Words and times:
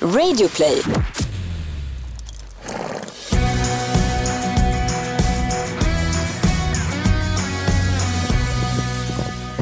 Radioplay. 0.00 0.82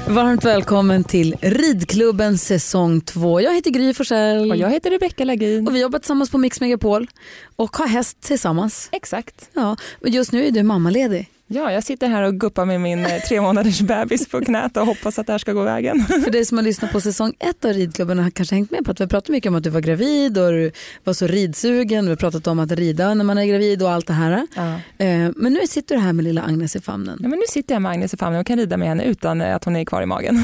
Varmt 0.09 0.45
välkommen 0.45 1.05
till 1.05 1.37
Ridklubben 1.41 2.39
säsong 2.39 3.01
2. 3.01 3.41
Jag 3.41 3.55
heter 3.55 3.71
Gry 3.71 3.95
Forssell. 3.95 4.51
Och 4.51 4.57
jag 4.57 4.71
heter 4.71 4.91
Rebecka 4.91 5.25
Lagin. 5.25 5.69
Och 5.69 5.75
vi 5.75 5.81
jobbar 5.81 5.99
tillsammans 5.99 6.31
på 6.31 6.39
Mix 6.39 6.61
Megapol 6.61 7.07
och 7.57 7.77
har 7.77 7.87
häst 7.87 8.21
tillsammans. 8.21 8.89
Exakt. 8.93 9.51
Ja, 9.53 9.77
och 10.01 10.09
just 10.09 10.33
nu 10.33 10.47
är 10.47 10.51
du 10.51 10.63
mammaledig. 10.63 11.31
Ja, 11.55 11.73
jag 11.73 11.85
sitter 11.85 12.09
här 12.09 12.23
och 12.23 12.35
guppar 12.41 12.65
med 12.65 12.81
min 12.81 13.07
eh, 13.07 13.19
tre 13.29 13.41
månaders 13.41 13.81
bebis 13.81 14.29
på 14.29 14.41
knät 14.41 14.77
och 14.77 14.87
hoppas 14.87 15.19
att 15.19 15.27
det 15.27 15.33
här 15.33 15.39
ska 15.39 15.53
gå 15.53 15.63
vägen. 15.63 16.01
För 16.25 16.31
dig 16.31 16.45
som 16.45 16.59
har 16.59 16.63
lyssnat 16.63 16.93
på 16.93 17.01
säsong 17.01 17.35
ett 17.39 17.65
av 17.65 17.73
Ridklubben 17.73 18.19
har 18.19 18.31
kanske 18.31 18.55
hängt 18.55 18.71
med 18.71 18.85
på 18.85 18.91
att 18.91 19.01
vi 19.01 19.05
har 19.05 19.09
pratat 19.09 19.29
mycket 19.29 19.49
om 19.49 19.55
att 19.55 19.63
du 19.63 19.71
var 19.71 19.81
gravid 19.81 20.39
och 20.39 20.53
du 20.53 20.73
var 21.05 21.13
så 21.13 21.27
ridsugen. 21.27 22.05
Vi 22.05 22.11
har 22.11 22.17
pratat 22.17 22.47
om 22.47 22.59
att 22.59 22.73
rida 22.73 23.15
när 23.15 23.25
man 23.25 23.39
är 23.39 23.45
gravid 23.45 23.83
och 23.83 23.91
allt 23.91 24.07
det 24.07 24.13
här. 24.13 24.47
Ja. 24.55 24.73
Eh, 25.05 25.31
Men 25.37 25.53
nu 25.53 25.67
sitter 25.69 25.95
du 25.95 26.01
här 26.01 26.13
med 26.13 26.25
lilla 26.25 26.43
Agnes 26.43 26.77
i 26.77 26.81
famnen. 26.81 27.19
Ja, 27.23 27.29
men 27.29 27.39
nu 27.39 27.45
sitter 27.49 27.75
jag 27.75 27.83
med 27.83 27.93
Agnes 27.93 28.15
i 28.15 28.17
famnen 28.17 28.41
och 28.41 28.47
kan 28.47 28.59
rida 28.59 28.77
med 28.77 28.89
henne 28.89 29.05
utan 29.05 29.41
eh, 29.41 29.55
att 29.55 29.65
hon 29.65 29.77
är 29.77 29.85
kvar 29.85 30.03
i 30.03 30.07
magen. 30.07 30.43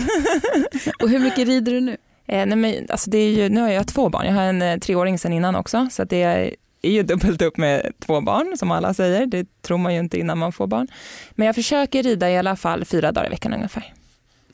Och 1.02 1.08
hur 1.08 1.18
mycket 1.18 1.48
rider 1.48 1.72
du 1.72 1.80
nu? 1.80 1.96
Nej, 2.28 2.46
men, 2.56 2.74
alltså, 2.88 3.10
det 3.10 3.18
är 3.18 3.30
ju, 3.30 3.48
nu 3.48 3.60
har 3.60 3.68
jag 3.68 3.86
två 3.88 4.08
barn, 4.08 4.26
jag 4.26 4.32
har 4.34 4.42
en 4.42 4.80
treåring 4.80 5.18
sedan 5.18 5.32
innan 5.32 5.54
också 5.56 5.88
så 5.90 6.04
det 6.04 6.22
är 6.22 6.54
är 6.82 6.90
ju 6.90 7.02
dubbelt 7.02 7.42
upp 7.42 7.56
med 7.56 7.92
två 7.98 8.20
barn 8.20 8.56
som 8.56 8.70
alla 8.70 8.94
säger. 8.94 9.26
Det 9.26 9.62
tror 9.62 9.78
man 9.78 9.94
ju 9.94 10.00
inte 10.00 10.18
innan 10.18 10.38
man 10.38 10.52
får 10.52 10.66
barn. 10.66 10.88
Men 11.30 11.46
jag 11.46 11.54
försöker 11.54 12.02
rida 12.02 12.30
i 12.30 12.38
alla 12.38 12.56
fall 12.56 12.84
fyra 12.84 13.12
dagar 13.12 13.26
i 13.26 13.30
veckan 13.30 13.54
ungefär. 13.54 13.94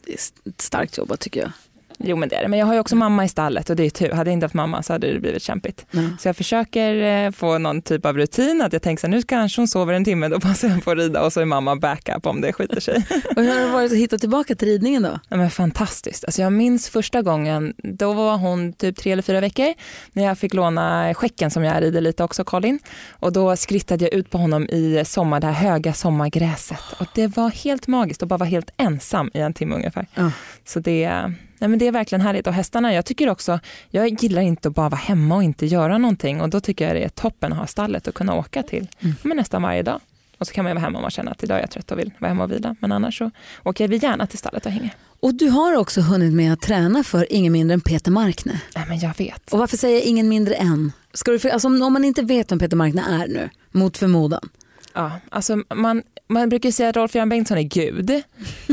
Det 0.05 0.13
är 0.13 0.19
ett 0.51 0.61
starkt 0.61 0.99
jobbat 0.99 1.21
tycker 1.21 1.41
jag. 1.41 1.51
Jo 1.99 2.17
men 2.17 2.29
det 2.29 2.37
är 2.37 2.43
det. 2.43 2.49
Men 2.49 2.59
jag 2.59 2.67
har 2.67 2.75
ju 2.75 2.81
också 2.81 2.97
mamma 2.97 3.25
i 3.25 3.29
stallet 3.29 3.71
och 3.71 3.77
det 3.77 3.85
är 3.85 3.91
tur. 3.91 4.11
Hade 4.11 4.31
jag 4.31 4.33
inte 4.33 4.45
haft 4.45 4.55
mamma 4.55 4.83
så 4.83 4.93
hade 4.93 5.13
det 5.13 5.21
blivit 5.21 5.43
kämpigt. 5.43 5.87
Ja. 5.91 6.01
Så 6.21 6.29
jag 6.29 6.37
försöker 6.37 7.25
eh, 7.27 7.31
få 7.31 7.59
någon 7.59 7.83
typ 7.83 8.07
av 8.07 8.17
rutin. 8.17 8.63
Att 8.63 8.73
jag 8.73 8.83
tänker 8.83 9.01
så 9.01 9.07
här, 9.07 9.15
nu 9.15 9.23
kanske 9.23 9.61
hon 9.61 9.69
sover 9.69 9.95
en 9.95 10.05
timme, 10.05 10.29
då 10.29 10.41
passar 10.41 10.69
jag 10.69 10.85
på 10.85 10.91
att 10.91 10.99
rida 10.99 11.23
och 11.23 11.33
så 11.33 11.41
är 11.41 11.45
mamma 11.45 11.77
backup 11.77 12.27
om 12.27 12.41
det 12.41 12.53
skiter 12.53 12.81
sig. 12.81 12.95
Och 13.37 13.43
hur 13.43 13.55
har 13.55 13.61
det 13.61 13.73
varit 13.73 13.93
att 13.93 13.99
hitta 13.99 14.19
tillbaka 14.19 14.55
till 14.55 14.69
ridningen 14.69 15.03
då? 15.03 15.21
Ja, 15.29 15.37
men 15.37 15.51
fantastiskt. 15.51 16.25
Alltså 16.25 16.43
jag 16.43 16.53
minns 16.53 16.89
första 16.89 17.23
gången, 17.23 17.75
då 17.77 18.13
var 18.13 18.37
hon 18.37 18.73
typ 18.73 18.97
tre 18.97 19.13
eller 19.13 19.23
fyra 19.23 19.41
veckor 19.41 19.75
när 20.13 20.25
jag 20.25 20.39
fick 20.39 20.55
låna 20.55 21.15
skäcken 21.15 21.51
som 21.51 21.65
jag 21.65 21.83
rider 21.83 22.01
lite 22.01 22.25
också, 22.25 22.45
Colin. 22.45 22.79
Och 23.11 23.33
då 23.33 23.57
skrittade 23.57 24.05
jag 24.05 24.15
ut 24.15 24.31
på 24.31 24.39
honom 24.39 24.69
i 24.69 25.03
sommar, 25.07 25.41
det 25.41 25.47
här 25.47 25.71
höga 25.71 25.93
sommargräset. 25.93 26.81
Och 26.99 27.07
det 27.15 27.37
var 27.37 27.51
helt 27.51 27.87
magiskt 27.87 28.23
att 28.23 28.29
bara 28.29 28.39
vara 28.39 28.49
helt 28.49 28.71
ensam 28.77 29.31
i 29.35 29.39
en 29.39 29.55
timme 29.55 29.75
ungefär. 29.75 30.07
Ja. 30.15 30.31
Så 30.65 30.81
det, 30.81 31.33
nej 31.61 31.69
men 31.71 31.79
det 31.79 31.87
är 31.87 31.93
verkligen 31.93 32.21
härligt. 32.23 32.47
Och 32.47 32.53
hästarna, 32.53 32.95
jag 32.95 33.05
tycker 33.05 33.29
också, 33.29 33.61
jag 33.91 34.23
gillar 34.23 34.43
inte 34.43 34.69
att 34.69 34.75
bara 34.75 34.89
vara 34.89 35.01
hemma 35.01 35.37
och 35.37 35.43
inte 35.43 35.67
göra 35.67 35.99
någonting. 35.99 36.41
Och 36.41 36.49
då 36.49 36.61
tycker 36.61 36.87
jag 36.87 36.97
det 36.97 37.05
är 37.05 37.09
toppen 37.09 37.53
att 37.53 37.59
ha 37.59 37.67
stallet 37.67 38.07
och 38.07 38.15
kunna 38.15 38.35
åka 38.35 38.63
till 38.63 38.89
Mm. 39.01 39.15
men 39.23 39.37
nästan 39.37 39.63
varje 39.63 39.83
dag. 39.83 40.01
Och 40.39 40.47
så 40.47 40.53
kan 40.53 40.65
man 40.65 40.71
ju 40.71 40.75
vara 40.75 40.85
hemma 40.85 40.99
om 40.99 41.03
man 41.03 41.11
känner 41.11 41.31
att 41.33 41.43
idag 41.43 41.57
är 41.57 41.61
jag 41.61 41.71
trött 41.71 41.91
och 41.91 41.99
vill 41.99 42.11
vara 42.19 42.29
hemma 42.29 42.45
och 42.45 42.53
vila. 42.53 42.77
Men 42.81 42.93
annars 42.93 43.19
så 43.19 43.31
åker 43.63 43.89
vi 43.89 43.97
gärna 43.97 44.27
till 44.27 44.39
stallet 44.39 44.67
och 44.67 44.73
hänger. 44.73 44.91
Och 45.21 45.35
du 45.35 45.49
har 45.49 45.77
också 45.77 46.01
hunnit 46.01 46.33
med 46.33 46.53
att 46.53 46.61
träna 46.61 47.05
för 47.05 47.33
ingen 47.33 47.53
mindre 47.53 47.75
än 47.75 47.81
Peter 47.81 48.11
Markne. 48.11 48.61
Nej 48.77 48.85
men 48.89 48.99
jag 48.99 49.19
vet. 49.19 49.53
Och 49.53 49.59
varför 49.59 49.77
säger 49.77 49.97
jag 49.97 50.05
ingen 50.05 50.29
mindre 50.29 50.55
än? 50.55 50.93
Ska 51.15 51.31
du, 51.31 51.51
alltså, 51.51 51.69
om 51.69 51.83
om 51.83 51.93
man 51.93 52.05
inte 52.05 52.23
vet 52.23 52.53
vem 52.53 52.59
Peter 52.59 52.77
Markne 52.77 53.03
är 53.11 53.29
nu, 53.29 53.51
mot 53.73 53.97
förmodan. 53.97 54.49
Ja, 54.95 55.13
alltså 55.31 55.63
man, 55.75 56.03
man 56.27 56.49
brukar 56.49 56.71
säga 56.71 56.89
att 56.89 56.97
Rolf-Göran 56.97 57.29
Bengtsson 57.29 57.59
är 57.59 57.63
Gud. 57.63 58.23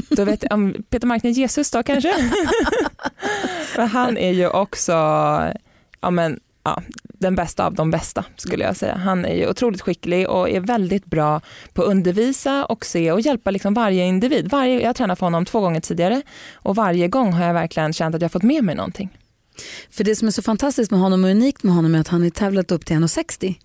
Då 0.09 0.23
vet 0.25 0.43
jag, 0.43 0.53
om 0.53 0.75
Peter 0.89 1.07
Markne 1.07 1.29
är 1.29 1.33
Jesus 1.33 1.71
då 1.71 1.83
kanske? 1.83 2.13
Men 3.77 3.87
han 3.87 4.17
är 4.17 4.31
ju 4.31 4.47
också 4.47 4.91
ja, 6.03 6.11
men, 6.11 6.39
ja, 6.63 6.81
den 7.03 7.35
bästa 7.35 7.65
av 7.65 7.73
de 7.73 7.91
bästa 7.91 8.25
skulle 8.35 8.63
jag 8.63 8.77
säga. 8.77 8.95
Han 8.95 9.25
är 9.25 9.35
ju 9.35 9.49
otroligt 9.49 9.81
skicklig 9.81 10.29
och 10.29 10.49
är 10.49 10.59
väldigt 10.59 11.05
bra 11.05 11.41
på 11.73 11.81
att 11.81 11.87
undervisa 11.87 12.65
och 12.65 12.85
se 12.85 13.11
och 13.11 13.21
hjälpa 13.21 13.51
liksom 13.51 13.73
varje 13.73 14.05
individ. 14.05 14.49
Varje, 14.49 14.79
jag 14.79 14.87
har 14.87 14.93
tränat 14.93 15.19
för 15.19 15.25
honom 15.25 15.45
två 15.45 15.59
gånger 15.59 15.79
tidigare 15.79 16.21
och 16.53 16.75
varje 16.75 17.07
gång 17.07 17.33
har 17.33 17.45
jag 17.45 17.53
verkligen 17.53 17.93
känt 17.93 18.15
att 18.15 18.21
jag 18.21 18.31
fått 18.31 18.43
med 18.43 18.63
mig 18.63 18.75
någonting. 18.75 19.09
För 19.89 20.03
det 20.03 20.15
som 20.15 20.27
är 20.27 20.31
så 20.31 20.41
fantastiskt 20.41 20.91
med 20.91 20.99
honom 20.99 21.23
och 21.23 21.29
unikt 21.29 21.63
med 21.63 21.75
honom 21.75 21.95
är 21.95 21.99
att 21.99 22.07
han 22.07 22.21
har 22.21 22.29
tävlat 22.29 22.71
upp 22.71 22.85
till 22.85 22.95
1,60 22.95 23.55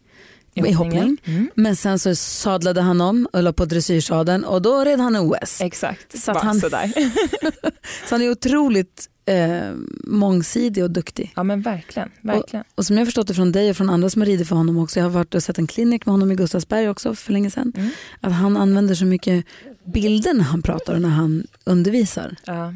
i 0.66 0.72
hoppning. 0.72 1.16
Mm. 1.24 1.50
Men 1.54 1.76
sen 1.76 1.98
så 1.98 2.14
sadlade 2.14 2.80
han 2.80 3.00
om 3.00 3.28
och 3.32 3.42
la 3.42 3.52
på 3.52 3.64
dressyrsadeln 3.64 4.44
och 4.44 4.62
då 4.62 4.84
red 4.84 5.00
han 5.00 5.16
OS. 5.16 5.60
Exakt, 5.60 6.18
Så 6.18 6.38
han- 6.38 6.60
sådär. 6.60 6.92
Så 8.08 8.14
han 8.14 8.22
är 8.22 8.30
otroligt 8.30 9.08
eh, 9.26 9.72
mångsidig 10.04 10.84
och 10.84 10.90
duktig. 10.90 11.32
Ja 11.36 11.42
men 11.42 11.62
verkligen, 11.62 12.08
verkligen. 12.22 12.64
Och 12.74 12.86
som 12.86 12.98
jag 12.98 13.06
förstått 13.06 13.26
det 13.26 13.34
från 13.34 13.52
dig 13.52 13.70
och 13.70 13.76
från 13.76 13.90
andra 13.90 14.10
som 14.10 14.22
har 14.22 14.26
ridit 14.26 14.48
för 14.48 14.56
honom 14.56 14.78
också, 14.78 14.98
jag 15.00 15.04
har 15.04 15.10
varit 15.10 15.34
och 15.34 15.42
sett 15.42 15.58
en 15.58 15.66
klinik 15.66 16.06
med 16.06 16.12
honom 16.12 16.32
i 16.32 16.34
Gustavsberg 16.34 16.88
också 16.88 17.14
för 17.14 17.32
länge 17.32 17.50
sedan, 17.50 17.72
Mm. 17.76 17.90
att 18.20 18.32
han 18.32 18.56
använder 18.56 18.94
så 18.94 19.04
mycket 19.04 19.44
bilder 19.84 20.34
när 20.34 20.44
han 20.44 20.62
pratar 20.62 20.94
och 20.94 21.00
när 21.02 21.08
han 21.08 21.46
undervisar. 21.64 22.36
Ja. 22.44 22.74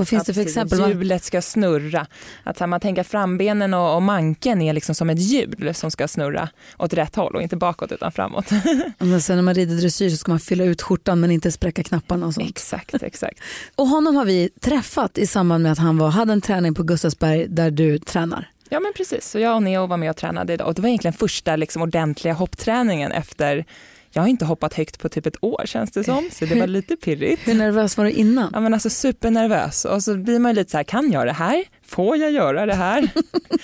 Vad 0.00 0.08
finns 0.08 0.24
det 0.24 0.34
för 0.34 0.40
exempel? 0.40 0.88
Hjulet 0.88 1.24
ska 1.24 1.42
snurra. 1.42 2.06
Att 2.44 2.68
man 2.68 2.80
tänker 2.80 3.02
frambenen 3.02 3.74
och, 3.74 3.94
och 3.94 4.02
manken 4.02 4.62
är 4.62 4.72
liksom 4.72 4.94
som 4.94 5.10
ett 5.10 5.18
hjul 5.18 5.74
som 5.74 5.90
ska 5.90 6.08
snurra 6.08 6.48
åt 6.78 6.92
rätt 6.92 7.16
håll 7.16 7.36
och 7.36 7.42
inte 7.42 7.56
bakåt 7.56 7.92
utan 7.92 8.12
framåt. 8.12 8.50
Men 8.98 9.20
sen 9.20 9.36
när 9.36 9.42
man 9.42 9.54
rider 9.54 9.76
dressyr 9.76 10.10
så 10.10 10.16
ska 10.16 10.32
man 10.32 10.40
fylla 10.40 10.64
ut 10.64 10.82
skjortan 10.82 11.20
men 11.20 11.30
inte 11.30 11.52
spräcka 11.52 11.82
knapparna 11.82 12.26
och 12.26 12.34
sånt. 12.34 12.50
exakt, 12.50 13.02
exakt. 13.02 13.40
Och 13.74 13.86
honom 13.86 14.16
har 14.16 14.24
vi 14.24 14.50
träffat 14.60 15.18
i 15.18 15.26
samband 15.26 15.62
med 15.62 15.72
att 15.72 15.78
han 15.78 15.98
var, 15.98 16.10
hade 16.10 16.32
en 16.32 16.40
träning 16.40 16.74
på 16.74 16.82
Gustavsberg 16.82 17.46
där 17.48 17.70
du 17.70 17.98
tränar. 17.98 18.50
Ja 18.68 18.80
men 18.80 18.92
precis, 18.96 19.30
så 19.30 19.38
jag 19.38 19.54
och 19.54 19.62
Neo 19.62 19.86
var 19.86 19.96
med 19.96 20.10
och 20.10 20.16
tränade 20.16 20.52
idag 20.52 20.68
och 20.68 20.74
det 20.74 20.82
var 20.82 20.88
egentligen 20.88 21.14
första 21.14 21.56
liksom, 21.56 21.82
ordentliga 21.82 22.34
hoppträningen 22.34 23.12
efter 23.12 23.64
jag 24.12 24.22
har 24.22 24.28
inte 24.28 24.44
hoppat 24.44 24.74
högt 24.74 24.98
på 24.98 25.08
typ 25.08 25.26
ett 25.26 25.44
år 25.44 25.62
känns 25.66 25.90
det 25.90 26.04
som, 26.04 26.28
så 26.32 26.44
det 26.44 26.60
var 26.60 26.66
lite 26.66 26.96
pirrigt. 26.96 27.42
Hur 27.48 27.54
nervös 27.54 27.96
var 27.96 28.04
du 28.04 28.10
innan? 28.10 28.50
Ja 28.52 28.60
men 28.60 28.74
alltså 28.74 28.90
supernervös 28.90 29.84
och 29.84 30.02
så 30.02 30.14
blir 30.14 30.38
man 30.38 30.50
ju 30.50 30.54
lite 30.54 30.70
så 30.70 30.76
här, 30.76 30.84
kan 30.84 31.12
jag 31.12 31.26
det 31.26 31.32
här? 31.32 31.64
Får 31.86 32.16
jag 32.16 32.30
göra 32.32 32.66
det 32.66 32.74
här? 32.74 32.98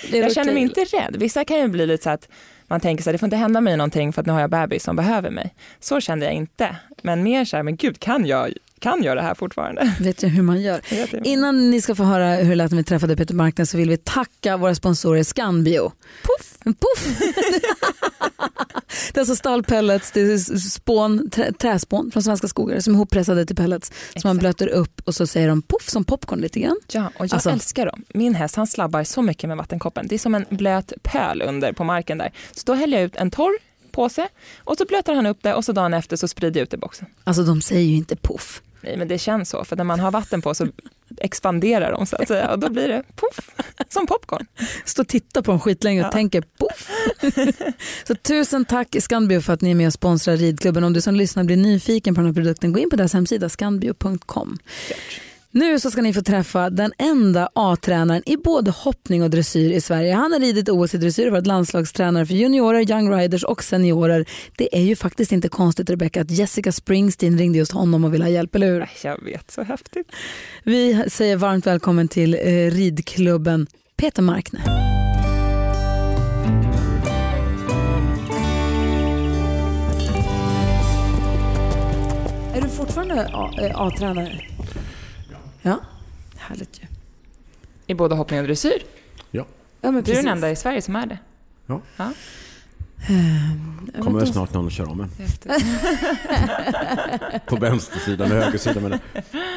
Är 0.08 0.10
det 0.10 0.18
Jag 0.18 0.32
känner 0.32 0.52
mig 0.52 0.62
inte 0.62 0.80
rädd. 0.80 1.16
Vissa 1.18 1.44
kan 1.44 1.58
ju 1.58 1.68
bli 1.68 1.86
lite 1.86 2.04
så 2.04 2.10
att 2.10 2.28
man 2.68 2.80
tänker 2.80 3.04
så 3.04 3.10
här, 3.10 3.12
det 3.12 3.18
får 3.18 3.26
inte 3.26 3.36
hända 3.36 3.60
mig 3.60 3.76
någonting 3.76 4.12
för 4.12 4.20
att 4.20 4.26
nu 4.26 4.32
har 4.32 4.40
jag 4.40 4.50
bebis 4.50 4.84
som 4.84 4.96
behöver 4.96 5.30
mig. 5.30 5.54
Så 5.80 6.00
kände 6.00 6.26
jag 6.26 6.34
inte. 6.34 6.76
Men 7.02 7.22
mer 7.22 7.44
så 7.44 7.56
här, 7.56 7.62
men 7.62 7.76
gud, 7.76 8.00
kan 8.00 8.26
jag, 8.26 8.52
kan 8.78 9.02
jag 9.02 9.16
det 9.16 9.22
här 9.22 9.34
fortfarande? 9.34 9.94
Vet 10.00 10.22
jag 10.22 10.30
hur 10.30 10.42
man 10.42 10.60
gör. 10.60 10.80
Innan 11.26 11.70
ni 11.70 11.80
ska 11.80 11.94
få 11.94 12.02
höra 12.02 12.34
hur 12.34 12.48
det 12.50 12.54
lät 12.54 12.70
när 12.70 12.78
vi 12.78 12.84
träffade 12.84 13.16
Peter 13.16 13.34
Marknad 13.34 13.68
så 13.68 13.76
vill 13.76 13.88
vi 13.88 13.96
tacka 13.96 14.56
våra 14.56 14.74
sponsorer 14.74 15.22
Scanbio. 15.22 15.92
Puff! 16.22 16.56
Puff! 16.75 17.19
det 19.12 19.19
är 19.19 19.21
alltså 19.21 19.37
stallpellets, 19.37 20.10
det 20.10 20.21
är 20.21 20.38
spån, 20.59 21.31
trä, 21.31 21.53
träspån 21.53 22.10
från 22.10 22.22
svenska 22.22 22.49
skogar 22.49 22.81
som 22.81 22.94
är 22.94 22.99
hoppressade 22.99 23.47
till 23.47 23.56
pellets 23.56 23.93
som 24.16 24.28
man 24.28 24.38
blöter 24.38 24.69
upp 24.69 25.00
och 25.05 25.15
så 25.15 25.26
säger 25.26 25.49
de 25.49 25.62
puff 25.62 25.88
som 25.91 26.05
popcorn 26.05 26.41
lite 26.41 26.60
grann. 26.60 26.76
Ja, 26.93 27.10
och 27.19 27.25
jag 27.26 27.34
Alltså- 27.34 27.50
älskar 27.50 27.87
dem. 27.87 28.05
Min 28.15 28.34
häst 28.34 28.56
han 28.56 28.66
slabbar 28.66 29.05
så 29.05 29.22
mycket 29.22 29.49
med 29.49 29.56
vattenkoppen. 29.56 30.06
Det 30.09 30.15
är 30.15 30.19
som 30.19 30.34
en 30.34 30.44
blöt 30.50 30.93
pöl 31.03 31.43
under 31.43 31.72
på 31.72 31.84
marken 31.84 32.19
där. 32.19 32.32
Så 32.53 32.62
då 32.66 32.75
häller 32.75 32.99
jag 32.99 33.05
ut 33.06 33.16
en 33.16 33.31
torr 33.31 33.59
påse 33.93 34.28
och 34.59 34.76
så 34.76 34.84
blöter 34.84 35.15
han 35.15 35.26
upp 35.26 35.38
det 35.43 35.55
och 35.55 35.65
så 35.65 35.72
dagen 35.72 35.94
efter 35.94 36.16
så 36.16 36.28
sprider 36.28 36.60
jag 36.60 36.65
ut 36.65 36.71
det 36.71 36.75
i 36.76 36.78
boxen. 36.78 37.06
Alltså 37.25 37.43
de 37.43 37.62
säger 37.62 37.82
ju 37.88 37.97
inte 37.97 38.16
puff. 38.16 38.62
Nej 38.81 38.97
men 38.97 39.09
det 39.09 39.19
känns 39.19 39.50
så, 39.50 39.65
för 39.65 39.76
när 39.76 39.84
man 39.84 40.00
har 40.00 40.10
vatten 40.10 40.43
på 40.43 40.55
så 40.55 40.66
expanderar 41.21 41.93
de 41.93 42.06
så 42.06 42.16
att 42.16 42.28
säga 42.28 42.50
och 42.50 42.59
då 42.59 42.71
blir 42.71 42.88
det 42.88 43.03
poff, 43.16 43.50
som 43.88 44.06
popcorn. 44.06 44.47
Stå 44.84 45.03
och 45.03 45.09
titta 45.09 45.43
på 45.43 45.50
dem 45.50 45.60
skitlänge 45.60 46.00
och 46.00 46.06
Ja. 46.06 46.12
tänker 46.12 46.41
poff. 46.59 46.91
så 48.06 48.15
tusen 48.15 48.65
tack 48.65 48.97
Scanbio 49.00 49.41
för 49.41 49.53
att 49.53 49.60
ni 49.60 49.71
är 49.71 49.75
med 49.75 49.87
och 49.87 49.93
sponsrar 49.93 50.37
ridklubben. 50.37 50.84
Om 50.84 50.93
du 50.93 51.00
som 51.00 51.15
lyssnar 51.15 51.44
blir 51.44 51.56
nyfiken 51.56 52.15
på 52.15 52.21
den 52.21 52.26
här 52.26 52.34
produkten, 52.34 52.72
gå 52.72 52.78
in 52.81 52.91
på 52.91 52.97
deras 52.97 53.12
hemsida 53.12 53.49
scanbio.com. 53.49 54.59
Nu 55.56 55.81
så 55.81 55.91
ska 55.91 56.03
ni 56.03 56.12
få 56.12 56.22
träffa 56.22 56.71
den 56.71 56.93
enda 56.99 57.49
A-tränaren 57.55 58.22
i 58.27 58.37
både 58.37 58.71
hoppning 58.71 59.22
och 59.22 59.31
dressyr 59.31 59.71
i 59.71 59.81
Sverige. 59.81 60.15
Han 60.15 60.33
har 60.33 60.41
ridit 60.41 60.69
OS 60.69 60.94
i 60.94 60.99
dressyr 60.99 61.26
och 61.26 61.32
varit 61.32 61.47
landslagstränare 61.47 62.26
för 62.26 62.35
juniorer, 62.35 62.91
young 62.91 63.12
riders 63.12 63.44
och 63.44 63.64
seniorer. 63.64 64.26
Det 64.56 64.76
är 64.76 64.82
ju 64.82 64.97
faktiskt 64.97 65.32
inte 65.32 65.49
konstigt 65.49 65.91
Rebecca 65.91 66.20
att 66.20 66.31
Jessica 66.31 66.73
Springsteen 66.73 67.38
ringde 67.38 67.58
just 67.58 67.73
honom 67.73 68.05
och 68.05 68.14
ville 68.14 68.25
ha 68.25 68.31
hjälp, 68.31 68.55
eller 68.55 68.67
hur? 68.67 68.79
Nej, 68.79 68.88
Jag 69.05 69.25
vet, 69.25 69.50
så 69.50 69.62
häftigt. 69.62 70.12
Vi 70.64 71.05
säger 71.08 71.37
varmt 71.37 71.67
välkommen 71.67 72.09
till 72.09 72.35
eh, 72.35 72.70
ridklubben 72.70 73.67
Peter 73.97 74.23
Markne. 74.23 74.61
Är 82.55 82.62
du 82.62 82.69
fortfarande 82.69 83.14
eh, 83.62 83.81
A-tränare? 83.81 84.56
Ja. 85.66 85.80
Härligt 86.36 86.82
ju. 86.82 86.86
I 87.86 87.94
både 87.94 88.14
hoppning 88.14 88.40
och 88.40 88.46
dressyr. 88.46 88.82
Ja. 89.30 89.46
Ja, 89.80 89.90
men 89.90 90.04
Du 90.04 90.12
är 90.12 90.16
den 90.16 90.28
enda 90.28 90.50
i 90.50 90.56
Sverige 90.56 90.82
som 90.82 90.96
är 90.96 91.06
det. 91.06 91.18
Ja. 91.66 91.80
Um, 93.08 93.90
kommer 94.02 94.24
snart 94.24 94.54
någon 94.54 94.66
att 94.66 94.72
köra 94.72 94.88
om 94.88 95.00
en. 95.00 95.08
på 97.46 97.56
vänstersidan 97.56 98.32
och 98.32 98.38
högersidan. 98.38 98.82
Men, 98.82 98.98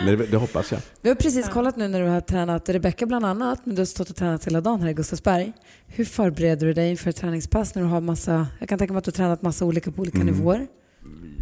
men 0.06 0.17
det, 0.17 0.25
det, 0.25 0.38
hoppas 0.38 0.71
jag. 0.71 0.81
Vi 1.01 1.09
har 1.09 1.15
precis 1.15 1.50
kollat 1.50 1.77
nu 1.77 1.88
när 1.88 2.01
du 2.01 2.07
har 2.07 2.21
tränat 2.21 2.69
Rebecka 2.69 3.06
bland 3.06 3.25
annat, 3.25 3.65
men 3.65 3.75
du 3.75 3.81
har 3.81 3.85
stått 3.85 4.09
och 4.09 4.15
tränat 4.15 4.45
hela 4.45 4.61
dagen 4.61 4.81
här 4.81 4.89
i 4.89 4.94
Gustavsberg. 4.94 5.53
Hur 5.88 6.06
förbereder 6.06 6.67
du 6.67 6.73
dig 6.73 6.89
inför 6.89 7.09
ett 7.09 7.15
träningspass 7.15 7.75
när 7.75 7.81
du 7.81 7.88
har 7.88 8.01
massa, 8.01 8.47
jag 8.59 8.69
kan 8.69 8.79
tänka 8.79 8.94
mig 8.94 8.97
att 8.97 9.06
du 9.06 9.11
har 9.11 9.15
tränat 9.15 9.41
massa 9.41 9.65
olika 9.65 9.91
på 9.91 10.01
olika 10.01 10.21
mm. 10.21 10.33
nivåer? 10.33 10.67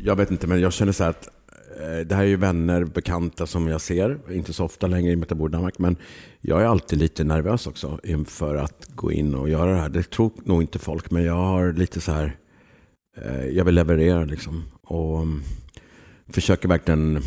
Jag 0.04 0.16
vet 0.16 0.32
inte, 0.32 0.48
men 0.48 0.62
jag 0.62 0.74
känner 0.74 0.92
så 0.92 1.04
här 1.04 1.10
att 1.10 1.28
Eh, 1.28 1.34
Eh, 1.80 2.06
det 2.06 2.16
här 2.16 2.24
är 2.24 2.28
ju 2.28 2.36
vänner, 2.36 2.84
bekanta 2.84 3.48
som 3.48 3.68
jag 3.68 3.82
ser, 3.82 4.20
inte 4.32 4.54
så 4.54 4.66
ofta 4.66 4.88
längre 4.88 5.12
i 5.12 5.16
och 5.16 5.20
med 5.20 5.26
att 5.26 5.32
jag 5.32 5.38
bor 5.38 5.50
i 5.50 5.52
Danmark, 5.52 5.80
men 5.80 5.96
jag 6.42 6.62
är 6.62 6.66
alltid 6.66 7.00
lite 7.00 7.24
nervös 7.24 7.68
också 7.68 8.00
inför 8.04 8.56
att 8.56 8.88
gå 8.96 9.12
in 9.12 9.36
och 9.36 9.50
göra 9.50 9.72
det 9.72 9.78
här. 9.78 9.90
Det 9.90 10.04
tror 10.04 10.32
nog 10.44 10.62
inte 10.62 10.80
folk, 10.80 11.12
men 11.12 11.24
jag 11.24 11.34
har 11.34 11.74
lite 11.74 12.02
så 12.02 12.12
här, 12.12 12.38
eh, 13.18 13.46
jag 13.46 13.66
vill 13.66 13.76
leverera 13.76 14.26
liksom. 14.26 14.64
Och 14.82 15.22
mm, 15.22 15.42
försöker 16.28 16.68
verkligen, 16.68 17.22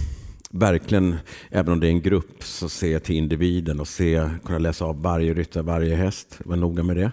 verkligen, 0.50 1.16
även 1.50 1.72
om 1.72 1.80
det 1.80 1.86
är 1.86 1.90
en 1.90 2.02
grupp, 2.02 2.44
så 2.44 2.68
se 2.68 3.00
till 3.00 3.16
individen 3.16 3.80
och 3.80 3.88
se, 3.88 4.30
kunna 4.44 4.58
läsa 4.58 4.84
av 4.84 5.02
varje 5.02 5.34
ryttare, 5.34 5.62
varje 5.62 5.94
häst. 5.94 6.38
Vara 6.44 6.60
noga 6.60 6.82
med 6.82 6.96
det. 6.96 7.10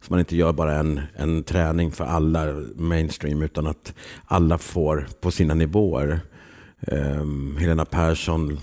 Så 0.00 0.06
man 0.12 0.18
inte 0.18 0.36
gör 0.36 0.52
bara 0.52 0.78
en, 0.78 1.00
en 1.16 1.42
träning 1.42 1.90
för 1.90 2.04
alla 2.04 2.46
mainstream, 2.76 3.42
utan 3.42 3.66
att 3.66 3.94
alla 4.24 4.58
får 4.58 5.06
på 5.20 5.30
sina 5.30 5.54
nivåer 5.54 6.20
Um, 6.86 7.56
Helena 7.56 7.84
Persson 7.84 8.58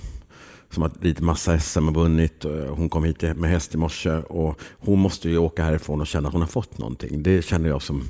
som 0.70 0.84
har 0.84 0.92
ridit 1.02 1.20
massa 1.20 1.60
SM 1.60 1.88
och 1.88 1.94
vunnit. 1.94 2.46
Eh, 2.46 2.76
hon 2.76 2.90
kom 2.90 3.04
hit 3.04 3.22
med 3.22 3.50
häst 3.50 3.74
i 3.76 3.78
morse 3.78 4.12
och 4.12 4.60
hon 4.62 5.00
måste 5.00 5.30
ju 5.30 5.38
åka 5.38 5.64
härifrån 5.64 6.02
och 6.02 6.08
känna 6.08 6.28
att 6.28 6.34
hon 6.34 6.42
har 6.42 6.48
fått 6.48 6.78
någonting. 6.78 7.24
Det 7.24 7.42
känner 7.42 7.70
jag 7.70 7.82
som 7.82 8.10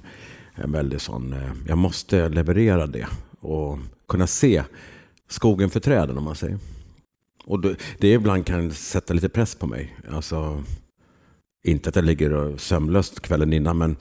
en 0.56 0.72
väldigt 0.72 1.02
sån, 1.02 1.34
eh, 1.34 1.52
jag 1.68 1.78
måste 1.78 2.30
leverera 2.30 2.88
det 2.88 3.08
och 3.40 3.80
kunna 4.08 4.28
se 4.28 4.64
skogen 5.30 5.70
för 5.70 5.80
träden 5.80 6.18
om 6.18 6.24
man 6.24 6.36
säger. 6.36 6.60
Och 7.46 7.62
det 7.98 8.12
ibland 8.12 8.46
kan 8.46 8.72
sätta 8.72 9.14
lite 9.14 9.30
press 9.30 9.56
på 9.56 9.68
mig. 9.68 9.98
Alltså, 10.12 10.64
inte 11.64 11.90
att 11.90 11.96
jag 11.96 12.06
ligger 12.06 12.58
sömnlöst 12.58 13.20
kvällen 13.20 13.54
innan 13.54 13.78
men, 13.78 13.96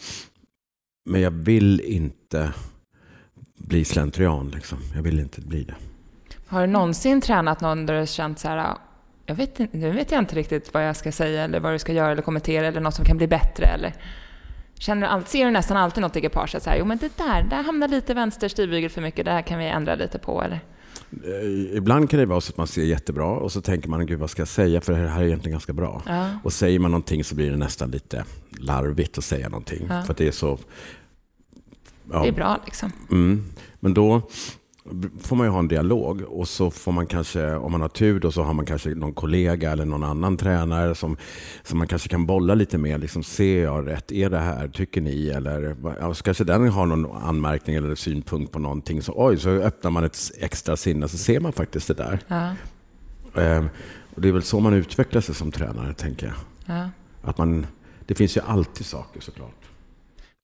men 1.05 1.21
jag 1.21 1.31
vill 1.31 1.81
inte 1.81 2.53
bli 3.59 3.85
slentrian. 3.85 4.51
Liksom. 4.51 4.79
Jag 4.95 5.03
vill 5.03 5.21
inte 5.21 5.41
bli 5.41 5.65
det. 5.65 5.75
Har 6.47 6.61
du 6.61 6.67
någonsin 6.67 7.21
tränat 7.21 7.61
någon 7.61 7.87
där 7.87 8.01
du 8.01 8.07
känt 8.07 8.39
så 8.39 8.49
här, 8.49 8.75
jag 9.27 9.35
vet, 9.35 9.59
nu 9.73 9.91
vet 9.91 10.11
jag 10.11 10.19
inte 10.19 10.35
riktigt 10.35 10.75
vad 10.75 10.89
jag 10.89 10.97
ska 10.97 11.13
säga 11.13 11.45
eller 11.45 11.61
vad 11.61 11.73
du 11.73 11.79
ska 11.79 11.93
göra 11.93 12.13
eller 12.13 12.23
kommentera 12.23 12.67
eller 12.67 12.81
något 12.81 12.95
som 12.95 13.05
kan 13.05 13.17
bli 13.17 13.27
bättre 13.27 13.67
eller 13.67 13.95
Känner 14.79 15.03
du 15.03 15.09
alltid, 15.13 15.29
ser 15.29 15.45
du 15.45 15.51
nästan 15.51 15.77
alltid 15.77 16.03
något 16.03 16.17
ekipaget 16.17 16.63
så 16.63 16.71
här, 16.71 16.77
jo 16.79 16.85
men 16.85 16.99
det 16.99 17.17
där, 17.17 17.43
där 17.43 17.63
hamnar 17.63 17.89
lite 17.89 18.15
vänster 18.15 18.49
styrbygel 18.49 18.91
för 18.91 19.01
mycket, 19.01 19.25
det 19.25 19.31
här 19.31 19.43
kan 19.43 19.59
vi 19.59 19.67
ändra 19.67 19.95
lite 19.95 20.19
på 20.19 20.43
eller? 20.43 20.61
Eh, 21.25 21.77
ibland 21.77 22.11
kan 22.11 22.21
det 22.21 22.27
vara 22.27 22.41
så 22.41 22.51
att 22.53 22.57
man 22.57 22.67
ser 22.67 22.83
jättebra 22.83 23.27
och 23.27 23.53
så 23.53 23.61
tänker 23.61 23.89
man, 23.89 24.07
gud 24.07 24.19
vad 24.19 24.31
ska 24.31 24.41
jag 24.41 24.49
säga 24.49 24.81
för 24.81 24.93
det 24.93 25.09
här 25.09 25.23
är 25.23 25.27
egentligen 25.27 25.53
ganska 25.53 25.73
bra. 25.73 26.03
Ja. 26.07 26.31
Och 26.45 26.53
säger 26.53 26.79
man 26.79 26.91
någonting 26.91 27.25
så 27.25 27.35
blir 27.35 27.51
det 27.51 27.57
nästan 27.57 27.91
lite 27.91 28.25
larvigt 28.59 29.19
att 29.19 29.25
säga 29.25 29.49
någonting. 29.49 29.87
Ja. 29.91 30.03
För 30.03 30.15
det 30.15 30.29
är 30.29 30.33
så... 30.33 30.59
Ja. 32.13 32.23
Det 32.23 32.29
är 32.29 32.33
bra 32.33 32.61
liksom. 32.65 32.93
Mm. 33.11 33.45
Men 33.81 33.95
då 33.95 34.23
får 35.21 35.37
man 35.37 35.47
ju 35.47 35.51
ha 35.51 35.59
en 35.59 35.69
dialog 35.69 36.23
och 36.23 36.49
så 36.49 36.71
får 36.71 36.93
man 36.93 37.07
kanske, 37.07 37.55
om 37.55 37.73
man 37.73 37.81
har 37.81 37.89
tur 37.89 38.21
då, 38.21 38.33
så 38.33 38.43
har 38.43 38.55
man 38.55 38.67
kanske 38.67 38.89
någon 38.89 39.15
kollega 39.15 39.73
eller 39.73 39.85
någon 39.85 40.05
annan 40.05 40.37
tränare 40.37 40.95
som, 40.95 41.17
som 41.63 41.79
man 41.79 41.87
kanske 41.87 42.09
kan 42.09 42.27
bolla 42.27 42.55
lite 42.55 42.79
med. 42.79 43.01
Liksom, 43.01 43.23
ser 43.23 43.63
jag 43.63 43.89
rätt? 43.89 44.13
Är 44.13 44.31
det 44.31 44.39
här? 44.39 44.69
Tycker 44.69 45.01
ni? 45.01 45.29
Eller 45.29 45.77
ja, 46.01 46.15
så 46.15 46.23
kanske 46.23 46.45
den 46.45 46.69
har 46.69 46.87
någon 46.87 47.23
anmärkning 47.23 47.77
eller 47.77 47.95
synpunkt 47.95 48.53
på 48.53 48.59
någonting. 48.59 49.03
Så, 49.03 49.13
oj, 49.17 49.39
så 49.39 49.51
öppnar 49.51 49.91
man 49.91 50.05
ett 50.05 50.19
extra 50.39 50.77
sinne 50.77 51.09
så 51.09 51.19
ser 51.19 51.41
man 51.41 51.53
faktiskt 51.53 51.89
det 51.89 51.95
där. 51.95 52.19
Ja. 52.29 52.55
Ehm, 53.43 53.69
och 54.15 54.23
det 54.23 54.29
är 54.29 54.33
väl 54.33 54.43
så 54.43 54.61
man 54.61 54.75
utvecklar 54.75 55.21
sig 55.21 55.35
som 55.35 55.53
tränare, 55.53 55.95
tänker 55.95 56.27
jag. 56.27 56.37
Ja. 56.77 56.91
Att 57.23 57.39
man, 57.39 57.67
det 58.07 58.15
finns 58.15 58.37
ju 58.37 58.41
alltid 58.41 58.87
saker 58.87 59.21
såklart. 59.21 59.66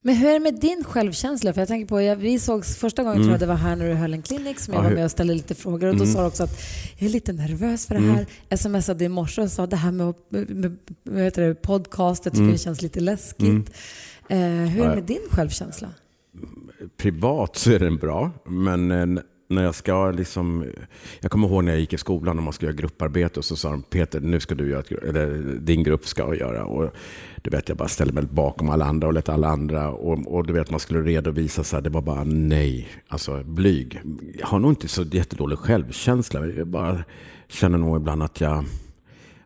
Men 0.04 0.16
hur 0.16 0.28
är 0.28 0.32
det 0.32 0.40
med 0.40 0.60
din 0.60 0.84
självkänsla? 0.84 1.52
För 1.52 1.60
jag 1.60 1.68
tänker 1.68 1.86
på, 1.86 2.02
jag, 2.02 2.16
vi 2.16 2.38
sågs 2.38 2.76
första 2.76 3.02
gången 3.02 3.16
mm. 3.16 3.26
tror 3.26 3.32
jag 3.32 3.40
det 3.40 3.46
var 3.46 3.54
här 3.54 3.76
när 3.76 3.88
du 3.88 3.94
höll 3.94 4.14
en 4.14 4.22
klinik 4.22 4.58
som 4.58 4.74
jag 4.74 4.82
var 4.82 4.90
med 4.90 5.04
och 5.04 5.10
ställde 5.10 5.34
lite 5.34 5.54
frågor 5.54 5.88
och 5.88 5.96
då 5.96 6.02
mm. 6.02 6.14
sa 6.14 6.20
du 6.20 6.26
också 6.26 6.42
att 6.42 6.60
jag 6.98 7.08
är 7.08 7.12
lite 7.12 7.32
nervös 7.32 7.86
för 7.86 7.94
det 7.94 8.00
här. 8.00 8.26
Mm. 8.50 8.58
Smsade 8.58 9.04
i 9.04 9.08
morse 9.08 9.42
och 9.42 9.50
sa 9.50 9.66
det 9.66 9.76
här 9.76 9.92
med, 9.92 10.14
med, 10.28 10.78
med 11.02 11.32
det, 11.32 11.54
podcast, 11.54 12.24
jag 12.24 12.32
tycker 12.32 12.42
mm. 12.42 12.52
det 12.52 12.58
känns 12.58 12.82
lite 12.82 13.00
läskigt. 13.00 13.72
Mm. 14.28 14.64
Eh, 14.64 14.70
hur 14.70 14.84
är 14.84 14.88
det 14.88 14.94
med 14.94 15.04
din 15.04 15.28
självkänsla? 15.30 15.88
Privat 16.96 17.56
så 17.56 17.70
är 17.70 17.78
den 17.78 17.96
bra, 17.96 18.30
men 18.44 18.90
eh, 18.90 19.22
när 19.48 19.64
jag 19.64 19.74
ska 19.74 20.10
liksom, 20.10 20.64
jag 21.20 21.30
kommer 21.30 21.48
ihåg 21.48 21.64
när 21.64 21.72
jag 21.72 21.80
gick 21.80 21.92
i 21.92 21.98
skolan 21.98 22.38
och 22.38 22.44
man 22.44 22.52
skulle 22.52 22.70
göra 22.70 22.76
grupparbete 22.76 23.40
och 23.40 23.44
så 23.44 23.56
sa 23.56 23.70
de 23.70 23.82
Peter, 23.82 24.20
nu 24.20 24.40
ska 24.40 24.54
du 24.54 24.70
göra, 24.70 24.80
ett, 24.80 24.92
eller 24.92 25.58
din 25.60 25.82
grupp 25.82 26.06
ska 26.06 26.34
göra. 26.34 26.64
Och 26.64 26.92
du 27.42 27.50
vet, 27.50 27.68
jag 27.68 27.78
bara 27.78 27.88
ställde 27.88 28.12
mig 28.12 28.24
bakom 28.24 28.70
alla 28.70 28.84
andra 28.84 29.06
och 29.06 29.12
lät 29.12 29.28
alla 29.28 29.48
andra. 29.48 29.90
Och, 29.90 30.34
och 30.34 30.46
du 30.46 30.52
vet, 30.52 30.70
man 30.70 30.80
skulle 30.80 31.00
redovisa 31.00 31.64
så 31.64 31.76
här, 31.76 31.82
det 31.82 31.90
var 31.90 32.02
bara 32.02 32.24
nej. 32.24 32.88
Alltså 33.08 33.42
blyg. 33.44 34.00
Jag 34.38 34.46
har 34.46 34.58
nog 34.58 34.70
inte 34.70 34.88
så 34.88 35.02
jättedålig 35.02 35.58
självkänsla. 35.58 36.46
Jag 36.46 36.66
bara 36.66 37.04
känner 37.48 37.78
nog 37.78 37.96
ibland 37.96 38.22
att 38.22 38.40
jag, 38.40 38.64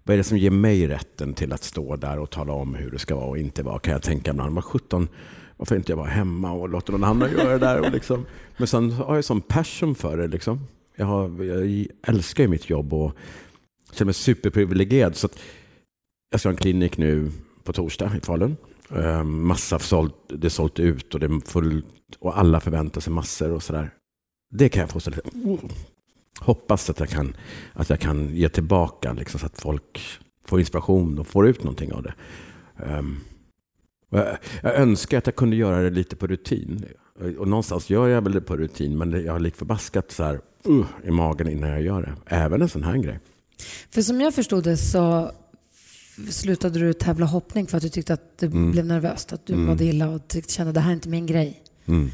vad 0.04 0.14
är 0.14 0.18
det 0.18 0.24
som 0.24 0.38
ger 0.38 0.50
mig 0.50 0.88
rätten 0.88 1.34
till 1.34 1.52
att 1.52 1.64
stå 1.64 1.96
där 1.96 2.18
och 2.18 2.30
tala 2.30 2.52
om 2.52 2.74
hur 2.74 2.90
det 2.90 2.98
ska 2.98 3.16
vara 3.16 3.26
och 3.26 3.38
inte 3.38 3.62
vara? 3.62 3.78
Kan 3.78 3.92
jag 3.92 4.02
tänka 4.02 4.30
ibland. 4.30 4.54
Vad 4.54 4.64
17 4.64 5.08
varför 5.56 5.76
inte 5.76 5.92
jag 5.92 5.96
vara 5.96 6.08
hemma 6.08 6.52
och 6.52 6.68
låta 6.68 6.92
någon 6.92 7.04
annan 7.04 7.30
göra 7.30 7.52
det 7.52 7.58
där? 7.58 7.80
Och 7.80 7.92
liksom. 7.92 8.26
Men 8.56 8.66
sen 8.66 8.92
har 8.92 9.14
jag 9.14 9.24
sån 9.24 9.40
passion 9.40 9.94
för 9.94 10.16
det. 10.16 10.26
Liksom. 10.26 10.60
Jag, 10.96 11.06
har, 11.06 11.44
jag 11.44 11.86
älskar 12.06 12.44
ju 12.44 12.48
mitt 12.48 12.70
jobb 12.70 12.94
och 12.94 13.16
känner 13.92 14.06
mig 14.06 14.14
superprivilegierad. 14.14 15.16
Så 15.16 15.28
jag 16.30 16.40
ska 16.40 16.48
ha 16.48 16.52
en 16.52 16.56
klinik 16.56 16.98
nu 16.98 17.30
på 17.64 17.72
torsdag 17.72 18.12
i 18.16 18.20
Falun. 18.20 18.56
Ehm, 18.90 19.46
massa 19.46 19.78
sålt, 19.78 20.14
det 20.28 20.46
är 20.46 20.50
sålt 20.50 20.78
ut 20.78 21.14
och 21.14 21.20
det 21.20 21.26
är 21.26 21.50
fullt 21.50 21.86
och 22.18 22.38
alla 22.38 22.60
förväntar 22.60 23.00
sig 23.00 23.12
massor 23.12 23.52
och 23.52 23.62
sådär. 23.62 23.90
Det 24.50 24.68
kan 24.68 24.80
jag 24.80 24.90
få 24.90 25.00
ställa. 25.00 25.16
Oh. 25.44 25.58
Hoppas 26.40 26.90
att 26.90 27.00
jag 27.00 27.08
kan, 27.08 27.36
att 27.72 27.90
jag 27.90 28.00
kan 28.00 28.34
ge 28.34 28.48
tillbaka 28.48 29.12
liksom, 29.12 29.40
så 29.40 29.46
att 29.46 29.60
folk 29.60 30.00
får 30.44 30.60
inspiration 30.60 31.18
och 31.18 31.26
får 31.26 31.48
ut 31.48 31.62
någonting 31.62 31.92
av 31.92 32.02
det. 32.02 32.14
Ehm, 32.76 33.16
jag, 34.10 34.74
önskar 34.74 35.18
att 35.18 35.26
jag 35.26 35.36
kunde 35.36 35.56
göra 35.56 35.82
det 35.82 35.90
lite 35.90 36.16
på 36.16 36.26
rutin. 36.26 36.84
Och 37.38 37.48
någonstans 37.48 37.90
gör 37.90 38.08
jag 38.08 38.22
väl 38.22 38.32
det 38.32 38.40
på 38.40 38.56
rutin, 38.56 38.98
men 38.98 39.24
jag 39.24 39.32
har 39.32 39.40
lik 39.40 39.56
förbaskat 39.56 40.12
så 40.12 40.24
här, 40.24 40.40
uh, 40.68 40.86
i 41.04 41.10
magen 41.10 41.48
innan 41.48 41.70
jag 41.70 41.82
gör 41.82 42.02
det. 42.02 42.36
Även 42.36 42.62
en 42.62 42.68
sån 42.68 42.82
här 42.82 42.96
grej. 42.96 43.20
För 43.90 44.02
som 44.02 44.20
jag 44.20 44.34
förstod 44.34 44.64
det 44.64 44.76
så 44.76 45.30
slutade 46.30 46.78
du 46.78 46.92
tävla 46.92 47.26
hoppning 47.26 47.66
för 47.66 47.76
att 47.76 47.82
du 47.82 47.88
tyckte 47.88 48.14
att 48.14 48.38
det 48.38 48.46
mm. 48.46 48.72
blev 48.72 48.86
nervöst, 48.86 49.32
att 49.32 49.46
du 49.46 49.52
mm. 49.52 49.66
mådde 49.66 49.84
illa 49.84 50.08
och 50.08 50.28
tyckte, 50.28 50.52
kände 50.52 50.68
att 50.68 50.74
det 50.74 50.80
här 50.80 50.90
är 50.90 50.94
inte 50.94 51.08
min 51.08 51.26
grej. 51.26 51.62
Mm. 51.86 52.10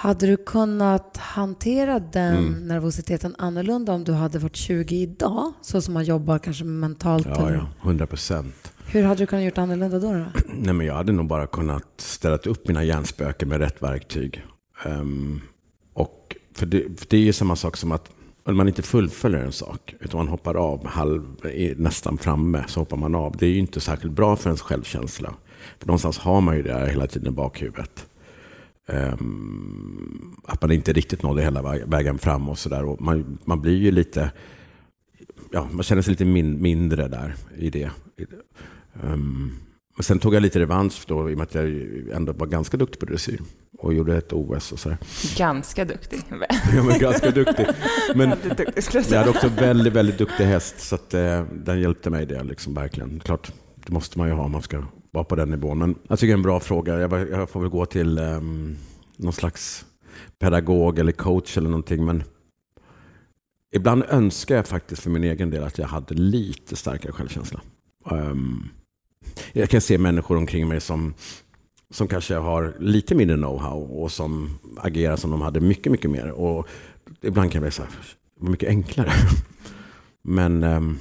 Hade 0.00 0.26
du 0.26 0.36
kunnat 0.36 1.16
hantera 1.16 1.98
den 1.98 2.36
mm. 2.36 2.68
nervositeten 2.68 3.34
annorlunda 3.38 3.92
om 3.92 4.04
du 4.04 4.12
hade 4.12 4.38
varit 4.38 4.56
20 4.56 4.96
idag? 4.96 5.52
Så 5.62 5.80
som 5.80 5.94
man 5.94 6.04
jobbar 6.04 6.38
kanske 6.38 6.64
mentalt? 6.64 7.26
Ja, 7.26 7.52
ja 7.52 7.68
100 7.82 8.06
procent. 8.06 8.72
Hur 8.90 9.02
hade 9.02 9.22
du 9.22 9.26
kunnat 9.26 9.44
gjort 9.44 9.58
annorlunda 9.58 9.98
då? 9.98 10.12
då? 10.12 10.24
Nej, 10.46 10.74
men 10.74 10.86
jag 10.86 10.94
hade 10.94 11.12
nog 11.12 11.26
bara 11.26 11.46
kunnat 11.46 11.84
ställa 11.96 12.36
upp 12.36 12.68
mina 12.68 12.84
hjärnspöken 12.84 13.48
med 13.48 13.58
rätt 13.58 13.82
verktyg. 13.82 14.44
Um, 14.86 15.40
och 15.92 16.36
för 16.54 16.66
det, 16.66 17.00
för 17.00 17.06
det 17.10 17.16
är 17.16 17.20
ju 17.20 17.32
samma 17.32 17.56
sak 17.56 17.76
som 17.76 17.92
att 17.92 18.10
om 18.44 18.56
man 18.56 18.68
inte 18.68 18.82
fullföljer 18.82 19.40
en 19.40 19.52
sak, 19.52 19.94
utan 20.00 20.18
man 20.18 20.28
hoppar 20.28 20.54
av 20.54 20.86
halv, 20.86 21.22
nästan 21.76 22.18
framme, 22.18 22.64
så 22.68 22.80
hoppar 22.80 22.96
man 22.96 23.14
av. 23.14 23.36
Det 23.36 23.46
är 23.46 23.50
ju 23.50 23.58
inte 23.58 23.80
särskilt 23.80 24.12
bra 24.12 24.36
för 24.36 24.50
ens 24.50 24.62
självkänsla. 24.62 25.34
För 25.78 25.86
någonstans 25.86 26.18
har 26.18 26.40
man 26.40 26.56
ju 26.56 26.62
det 26.62 26.72
här 26.72 26.86
hela 26.86 27.06
tiden 27.06 27.28
i 27.28 27.36
bakhuvudet. 27.36 28.06
Um, 28.86 30.36
att 30.44 30.62
man 30.62 30.72
inte 30.72 30.92
riktigt 30.92 31.22
nådde 31.22 31.42
hela 31.42 31.62
vägen 31.86 32.18
fram 32.18 32.48
och 32.48 32.58
sådär. 32.58 33.02
Man, 33.02 33.38
man 33.44 33.60
blir 33.60 33.76
ju 33.76 33.90
lite, 33.90 34.30
ja, 35.52 35.68
man 35.72 35.82
känner 35.82 36.02
sig 36.02 36.10
lite 36.10 36.24
min, 36.24 36.62
mindre 36.62 37.08
där 37.08 37.34
i 37.56 37.70
det. 37.70 37.90
Um, 39.02 39.52
och 39.98 40.04
sen 40.04 40.18
tog 40.18 40.34
jag 40.34 40.42
lite 40.42 40.58
revansch 40.58 41.04
då 41.06 41.30
i 41.30 41.34
och 41.34 41.38
med 41.38 41.44
att 41.44 41.54
jag 41.54 41.66
ändå 42.12 42.32
var 42.32 42.46
ganska 42.46 42.76
duktig 42.76 43.00
på 43.00 43.06
dressyr 43.06 43.40
och 43.78 43.94
gjorde 43.94 44.16
ett 44.16 44.32
OS 44.32 44.72
och 44.72 44.78
så 44.78 44.96
Ganska 45.36 45.84
duktig? 45.84 46.20
ja, 46.74 46.82
men 46.82 46.98
ganska 46.98 47.30
duktig. 47.30 47.66
Men 48.14 48.30
duktig, 48.30 49.04
jag 49.10 49.18
hade 49.18 49.30
också 49.30 49.48
väldigt, 49.48 49.92
väldigt 49.92 50.18
duktig 50.18 50.44
häst 50.44 50.80
så 50.80 50.94
att, 50.94 51.14
eh, 51.14 51.44
den 51.52 51.80
hjälpte 51.80 52.10
mig 52.10 52.26
det 52.26 52.42
liksom 52.42 52.74
verkligen. 52.74 53.20
Klart, 53.20 53.52
det 53.86 53.92
måste 53.92 54.18
man 54.18 54.28
ju 54.28 54.34
ha 54.34 54.44
om 54.44 54.52
man 54.52 54.62
ska 54.62 54.84
vara 55.10 55.24
på 55.24 55.36
den 55.36 55.50
nivån. 55.50 55.78
Men 55.78 55.94
jag 56.08 56.18
tycker 56.18 56.26
det 56.26 56.32
är 56.32 56.38
en 56.38 56.42
bra 56.42 56.60
fråga. 56.60 56.98
Jag, 56.98 57.30
jag 57.30 57.50
får 57.50 57.60
väl 57.60 57.68
gå 57.68 57.86
till 57.86 58.18
um, 58.18 58.76
någon 59.16 59.32
slags 59.32 59.86
pedagog 60.38 60.98
eller 60.98 61.12
coach 61.12 61.56
eller 61.56 61.68
någonting. 61.68 62.04
Men 62.04 62.22
ibland 63.74 64.04
önskar 64.08 64.56
jag 64.56 64.66
faktiskt 64.66 65.02
för 65.02 65.10
min 65.10 65.24
egen 65.24 65.50
del 65.50 65.64
att 65.64 65.78
jag 65.78 65.86
hade 65.86 66.14
lite 66.14 66.76
starkare 66.76 67.12
självkänsla. 67.12 67.60
Um, 68.04 68.68
jag 69.52 69.70
kan 69.70 69.80
se 69.80 69.98
människor 69.98 70.36
omkring 70.36 70.68
mig 70.68 70.80
som 70.80 71.14
som 71.90 72.08
kanske 72.08 72.34
har 72.34 72.76
lite 72.80 73.14
mindre 73.14 73.36
know-how 73.36 74.02
och 74.02 74.12
som 74.12 74.58
agerar 74.76 75.16
som 75.16 75.30
de 75.30 75.40
hade 75.40 75.60
mycket, 75.60 75.92
mycket 75.92 76.10
mer. 76.10 76.30
Och 76.30 76.68
ibland 77.20 77.52
kan 77.52 77.62
jag 77.62 77.62
bli 77.62 77.70
så 77.70 77.82
här, 77.82 77.90
mycket 78.40 78.68
enklare. 78.68 79.12
Men 80.22 80.64
um, 80.64 80.98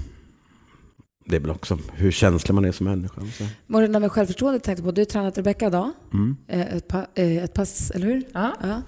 det 1.25 1.35
är 1.35 1.39
väl 1.39 1.51
också 1.51 1.77
hur 1.93 2.11
känslig 2.11 2.55
man 2.55 2.65
är 2.65 2.71
som 2.71 2.85
människa. 2.85 3.21
Det 3.67 3.99
med 3.99 4.11
självförtroende 4.11 4.59
tänkte 4.59 4.83
på? 4.83 4.91
Du 4.91 5.01
har 5.01 5.05
tränat 5.05 5.37
Rebecka 5.37 5.67
idag. 5.67 5.91
Mm. 6.13 6.37
Eh, 6.47 6.75
ett, 6.75 6.87
pa, 6.87 7.05
eh, 7.15 7.43
ett 7.43 7.53
pass, 7.53 7.91
eller 7.91 8.07
hur? 8.07 8.23
Ja. 8.33 8.55
ja. 8.61 8.81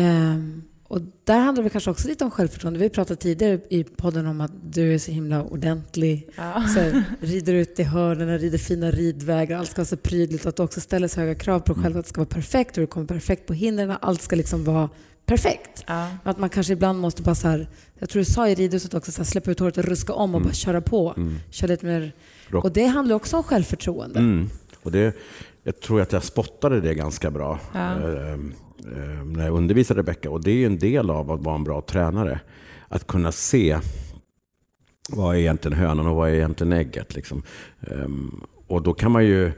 Um, 0.00 0.62
och 0.88 1.00
där 1.24 1.38
handlar 1.38 1.64
det 1.64 1.70
kanske 1.70 1.90
också 1.90 2.08
lite 2.08 2.24
om 2.24 2.30
självförtroende. 2.30 2.78
Vi 2.80 2.88
pratade 2.90 3.20
tidigare 3.20 3.60
i 3.70 3.84
podden 3.84 4.26
om 4.26 4.40
att 4.40 4.52
du 4.72 4.94
är 4.94 4.98
så 4.98 5.10
himla 5.10 5.44
ordentlig. 5.44 6.28
Ja. 6.36 6.62
Så 6.74 6.80
här, 6.80 7.04
rider 7.20 7.54
ut 7.54 7.80
i 7.80 7.82
hörnen, 7.82 8.38
rider 8.38 8.58
fina 8.58 8.90
ridvägar, 8.90 9.58
allt 9.58 9.70
ska 9.70 9.78
vara 9.80 9.86
så 9.86 9.96
prydligt. 9.96 10.46
Att 10.46 10.56
du 10.56 10.62
också 10.62 10.80
ställer 10.80 11.08
så 11.08 11.20
höga 11.20 11.34
krav 11.34 11.60
på 11.60 11.72
dig 11.72 11.82
själv 11.82 11.96
att 11.98 12.04
det 12.04 12.08
ska 12.08 12.20
vara 12.20 12.28
perfekt 12.28 12.76
och 12.76 12.80
du 12.80 12.86
kommer 12.86 13.06
perfekt 13.06 13.46
på 13.46 13.52
hindren. 13.54 13.94
Allt 14.00 14.22
ska 14.22 14.36
liksom 14.36 14.64
vara 14.64 14.88
perfekt. 15.26 15.84
Ja. 15.86 16.08
Att 16.24 16.38
man 16.38 16.48
kanske 16.50 16.72
ibland 16.72 16.98
måste 17.00 17.22
bara 17.22 17.34
så 17.34 17.48
här, 17.48 17.68
jag 17.98 18.08
tror 18.08 18.20
du 18.20 18.24
sa 18.24 18.48
i 18.48 18.54
ridhuset 18.54 18.94
också, 18.94 19.12
så 19.12 19.18
här, 19.18 19.24
släppa 19.24 19.50
ut 19.50 19.60
håret 19.60 19.78
och 19.78 19.84
ruska 19.84 20.12
om 20.12 20.34
och 20.34 20.40
Mm. 20.40 20.48
bara 20.48 20.54
köra 20.54 20.80
på. 20.80 21.14
Mm. 21.16 21.34
Köra 21.50 21.68
lite 21.68 21.86
mer. 21.86 22.12
Rock. 22.48 22.64
Och 22.64 22.72
det 22.72 22.86
handlar 22.86 23.16
också 23.16 23.36
om 23.36 23.42
självförtroende. 23.42 24.18
Mm. 24.18 24.48
Och 24.82 24.92
det, 24.92 25.16
jag 25.62 25.80
tror 25.80 26.00
att 26.00 26.12
jag 26.12 26.24
spottade 26.24 26.80
det 26.80 26.94
ganska 26.94 27.30
bra 27.30 27.60
Ja. 27.74 27.92
eh, 28.00 28.30
eh, 28.32 28.38
Eh, 28.92 29.24
när 29.24 29.44
jag 29.44 29.54
undervisade 29.54 30.00
Rebecka. 30.00 30.30
Och 30.30 30.44
det 30.44 30.50
är 30.50 30.54
ju 30.54 30.66
en 30.66 30.78
del 30.78 31.10
av 31.10 31.30
att 31.30 31.40
vara 31.40 31.54
en 31.54 31.64
bra 31.64 31.80
tränare. 31.80 32.40
Att 32.88 33.06
kunna 33.06 33.32
se 33.32 33.78
vad 35.10 35.34
är 35.34 35.38
egentligen 35.38 35.78
hönan 35.78 36.06
och 36.06 36.16
vad 36.16 36.28
är 36.28 36.34
egentligen 36.34 36.72
ägget. 36.72 37.14
Liksom. 37.14 37.42
Ehm, 37.80 38.40
och 38.66 38.82
då 38.82 38.94
kan 38.94 39.12
man 39.12 39.24
ju 39.24 39.52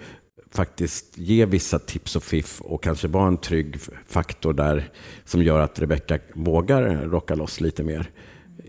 faktiskt 0.51 1.19
ge 1.19 1.47
vissa 1.47 1.79
tips 1.79 2.17
och 2.17 2.23
fiff 2.23 2.61
och 2.61 2.83
kanske 2.83 3.09
vara 3.09 3.29
en 3.29 3.37
trygg 3.37 3.77
faktor 4.07 4.53
där 4.53 4.91
som 5.25 5.43
gör 5.43 5.61
att 5.61 5.81
Rebecka 5.81 6.19
vågar 6.35 7.09
rocka 7.09 7.35
loss 7.35 7.61
lite 7.61 7.85
mer. 7.85 8.11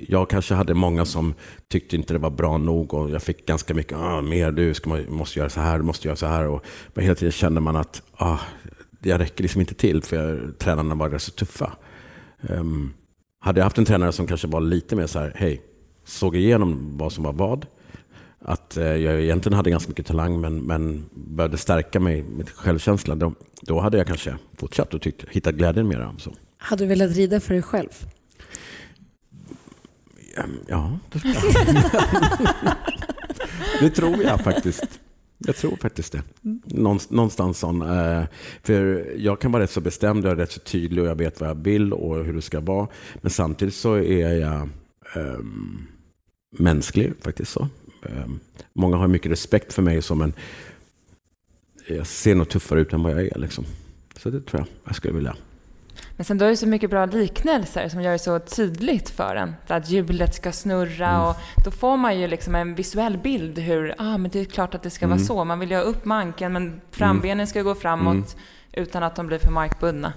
Jag 0.07 0.29
kanske 0.29 0.53
hade 0.53 0.73
många 0.73 1.05
som 1.05 1.33
tyckte 1.67 1.95
inte 1.95 2.13
det 2.13 2.19
var 2.19 2.29
bra 2.29 2.57
nog 2.57 2.93
och 2.93 3.09
jag 3.09 3.21
fick 3.21 3.45
ganska 3.45 3.73
mycket, 3.73 3.97
ah, 3.97 4.21
mer 4.21 4.51
du 4.51 4.73
ska, 4.73 4.89
måste 5.09 5.39
göra 5.39 5.49
så 5.49 5.59
här, 5.59 5.77
du 5.77 5.83
måste 5.83 6.07
göra 6.07 6.15
så 6.15 6.25
här. 6.25 6.47
Och 6.47 6.65
men 6.93 7.03
hela 7.03 7.15
tiden 7.15 7.31
kände 7.31 7.61
man 7.61 7.75
att 7.75 8.01
ah, 8.11 8.39
jag 9.01 9.19
räcker 9.19 9.43
liksom 9.43 9.61
inte 9.61 9.73
till 9.73 10.03
för 10.03 10.15
jag, 10.15 10.59
tränarna 10.59 10.95
var 10.95 11.09
rätt 11.09 11.21
så 11.21 11.31
tuffa. 11.31 11.77
Ehm, 12.41 12.93
hade 13.39 13.59
jag 13.59 13.63
haft 13.63 13.77
en 13.77 13.85
tränare 13.85 14.11
som 14.11 14.27
kanske 14.27 14.47
var 14.47 14.61
lite 14.61 14.95
mer 14.95 15.07
så 15.07 15.19
här, 15.19 15.33
hej, 15.35 15.61
såg 16.05 16.35
igenom 16.35 16.97
vad 16.97 17.11
som 17.11 17.23
var 17.23 17.33
vad. 17.33 17.65
Att 18.41 18.77
eh, 18.77 18.85
jag 18.85 19.21
egentligen 19.21 19.55
hade 19.55 19.69
ganska 19.69 19.89
mycket 19.89 20.05
talang 20.05 20.41
men, 20.41 20.61
men 20.61 21.05
började 21.13 21.57
stärka 21.57 21.99
mig 21.99 22.23
med 22.23 22.49
självkänsla. 22.49 23.15
Då, 23.15 23.33
då 23.61 23.79
hade 23.79 23.97
jag 23.97 24.07
kanske 24.07 24.35
fortsatt 24.57 24.93
och 24.93 25.01
tyckt, 25.01 25.25
hittat 25.29 25.55
glädjen 25.55 25.87
mera. 25.87 26.15
Så. 26.17 26.33
Hade 26.57 26.83
du 26.83 26.87
velat 26.87 27.15
rida 27.15 27.39
för 27.39 27.53
dig 27.53 27.63
själv? 27.63 27.89
Ja, 30.67 30.99
det, 31.11 31.19
det 33.79 33.89
tror 33.89 34.23
jag 34.23 34.41
faktiskt. 34.41 34.99
Jag 35.45 35.55
tror 35.55 35.75
faktiskt 35.75 36.11
det. 36.11 36.23
Någonstans, 36.65 37.09
någonstans 37.09 37.59
sån. 37.59 37.81
Eh, 37.81 38.23
för 38.63 39.05
jag 39.17 39.41
kan 39.41 39.51
vara 39.51 39.63
rätt 39.63 39.71
så 39.71 39.81
bestämd, 39.81 40.25
jag 40.25 40.31
är 40.31 40.35
rätt 40.35 40.51
så 40.51 40.59
tydlig 40.59 41.03
och 41.03 41.09
jag 41.09 41.15
vet 41.15 41.39
vad 41.41 41.49
jag 41.49 41.63
vill 41.63 41.93
och 41.93 42.25
hur 42.25 42.33
det 42.33 42.41
ska 42.41 42.59
vara. 42.59 42.87
Men 43.21 43.31
samtidigt 43.31 43.73
så 43.75 43.93
är 43.95 44.33
jag 44.33 44.69
ehm, 45.15 45.87
mänsklig 46.57 47.13
faktiskt. 47.21 47.51
så. 47.51 47.67
Ehm, 48.03 48.39
många 48.73 48.97
har 48.97 49.07
mycket 49.07 49.31
respekt 49.31 49.73
för 49.73 49.81
mig 49.81 50.01
som 50.01 50.21
en... 50.21 50.33
Jag 51.87 52.07
ser 52.07 52.35
nog 52.35 52.49
tuffare 52.49 52.81
ut 52.81 52.93
än 52.93 53.03
vad 53.03 53.11
jag 53.11 53.21
är. 53.21 53.39
Liksom. 53.39 53.65
Så 54.17 54.29
det 54.29 54.41
tror 54.41 54.59
jag 54.61 54.67
jag 54.83 54.95
skulle 54.95 55.13
vilja. 55.13 55.35
Men 56.19 56.25
sen 56.25 56.37
du 56.37 56.45
har 56.45 56.49
ju 56.49 56.55
så 56.55 56.67
mycket 56.67 56.89
bra 56.89 57.05
liknelser 57.05 57.89
som 57.89 58.01
gör 58.01 58.11
det 58.11 58.19
så 58.19 58.39
tydligt 58.39 59.09
för 59.09 59.35
en. 59.35 59.55
Att 59.67 59.89
hjulet 59.89 60.35
ska 60.35 60.51
snurra 60.51 61.09
Mm. 61.09 61.21
och 61.21 61.35
då 61.65 61.71
får 61.71 61.97
man 61.97 62.19
ju 62.19 62.27
liksom 62.27 62.55
en 62.55 62.75
visuell 62.75 63.17
bild 63.17 63.59
hur, 63.59 63.95
ah 63.97 64.17
men 64.17 64.31
det 64.31 64.39
är 64.39 64.45
klart 64.45 64.75
att 64.75 64.83
det 64.83 64.89
ska 64.89 65.07
vara 65.07 65.15
Mm. 65.15 65.25
så. 65.27 65.43
Man 65.43 65.59
vill 65.59 65.69
ju 65.71 65.75
ha 65.75 65.83
upp 65.83 66.05
manken 66.05 66.53
men 66.53 66.81
frambenen 66.91 67.47
ska 67.47 67.61
gå 67.61 67.75
framåt 67.75 68.13
Mm. 68.13 68.25
utan 68.73 69.03
att 69.03 69.15
de 69.15 69.27
blir 69.27 69.37
för 69.39 69.51
markbundna. 69.51 70.13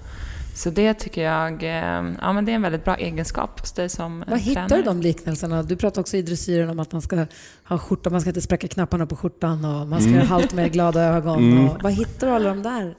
Så 0.55 0.69
det 0.69 0.93
tycker 0.93 1.23
jag, 1.23 1.63
eh, 1.63 2.03
ja 2.21 2.33
men 2.33 2.45
det 2.45 2.51
är 2.51 2.55
en 2.55 2.61
väldigt 2.61 2.83
bra 2.85 2.95
egenskap 2.95 3.59
hos 3.59 3.71
dig 3.71 3.89
som 3.89 4.23
Var 4.27 4.37
hittar 4.37 4.67
tränare. 4.67 4.77
du 4.77 4.83
de 4.83 5.01
liknelserna? 5.01 5.63
Du 5.63 5.75
pratar 5.75 6.01
också 6.01 6.17
i 6.17 6.21
dressyren 6.21 6.69
om 6.69 6.79
att 6.79 6.91
man 6.91 7.01
ska 7.01 7.25
ha 7.63 7.77
skjorta, 7.77 8.09
man 8.09 8.21
ska 8.21 8.29
inte 8.29 8.41
spräcka 8.41 8.67
knapparna 8.67 9.05
på 9.05 9.15
skjortan 9.15 9.65
och 9.65 9.87
man 9.87 9.99
ska 9.99 10.07
Mm. 10.09 10.15
göra 10.19 10.27
halt 10.27 10.53
med 10.53 10.71
glada 10.71 11.01
ögon. 11.03 11.37
Mm. 11.51 11.69
Och, 11.69 11.83
var 11.83 11.89
hittar 11.89 12.27
du 12.27 12.33
alla 12.33 12.49
de 12.49 12.63
där? 12.63 12.95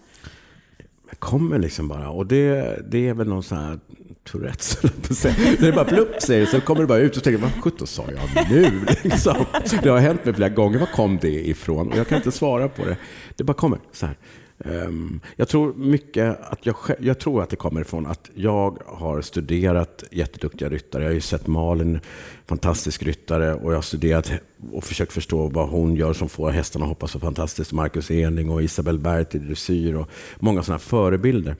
Jag 1.10 1.18
kommer 1.18 1.58
liksom 1.58 1.88
bara. 1.88 2.08
Och 2.08 2.26
det, 2.26 2.78
det 2.90 3.08
är 3.08 3.14
väl 3.14 3.28
någon 3.28 3.42
sån 3.42 3.58
här 3.58 3.78
Tourettes, 4.24 4.76
höll. 4.82 5.56
Det 5.60 5.68
är 5.68 5.72
bara 5.72 5.84
plupp 5.84 6.22
säger 6.22 6.40
det, 6.40 6.46
så 6.46 6.60
kommer 6.60 6.80
det 6.80 6.86
bara 6.86 6.98
ut 6.98 7.16
och 7.16 7.22
tänker 7.22 7.42
vad 7.42 7.52
sjutton 7.62 7.86
sa 7.86 8.04
jag 8.34 8.50
nu? 8.50 8.86
Liksom. 9.02 9.36
Det 9.82 9.88
har 9.88 9.98
hänt 9.98 10.24
mig 10.24 10.34
flera 10.34 10.48
gånger, 10.48 10.78
var 10.78 10.86
kom 10.86 11.18
det 11.20 11.48
ifrån? 11.48 11.92
Och 11.92 11.98
jag 11.98 12.08
kan 12.08 12.16
inte 12.16 12.32
svara 12.32 12.68
på 12.68 12.84
det. 12.84 12.96
Det 13.36 13.44
bara 13.44 13.54
kommer 13.54 13.78
så 13.92 14.06
här. 14.06 14.16
Ehm, 14.58 15.20
jag 15.36 15.48
tror 15.48 15.74
mycket 15.74 16.40
att 16.40 16.66
jag, 16.66 16.76
jag 16.98 17.18
tror 17.18 17.42
att 17.42 17.50
det 17.50 17.56
kommer 17.56 17.80
ifrån 17.80 18.06
att 18.06 18.30
jag 18.34 18.82
har 18.86 19.22
studerat 19.22 20.04
jätteduktiga 20.10 20.68
ryttare. 20.68 21.02
Jag 21.02 21.10
har 21.10 21.14
ju 21.14 21.20
sett 21.20 21.46
Malin, 21.46 22.00
fantastisk 22.46 23.02
ryttare, 23.02 23.54
och 23.54 23.72
jag 23.72 23.76
har 23.76 23.82
studerat 23.82 24.32
och 24.72 24.84
försökt 24.84 25.12
förstå 25.12 25.48
vad 25.48 25.68
hon 25.68 25.94
gör 25.94 26.12
som 26.12 26.28
får 26.28 26.50
hästarna 26.50 26.84
att 26.84 26.88
hoppa 26.88 27.06
så 27.08 27.20
fantastiskt. 27.20 27.72
Marcus 27.72 28.10
Ening 28.10 28.50
och 28.50 28.62
Isabel 28.62 28.98
Berg 28.98 29.26
i 29.30 29.38
dressyr 29.38 29.94
och 29.94 30.08
många 30.38 30.62
sådana 30.62 30.78
förebilder. 30.78 31.56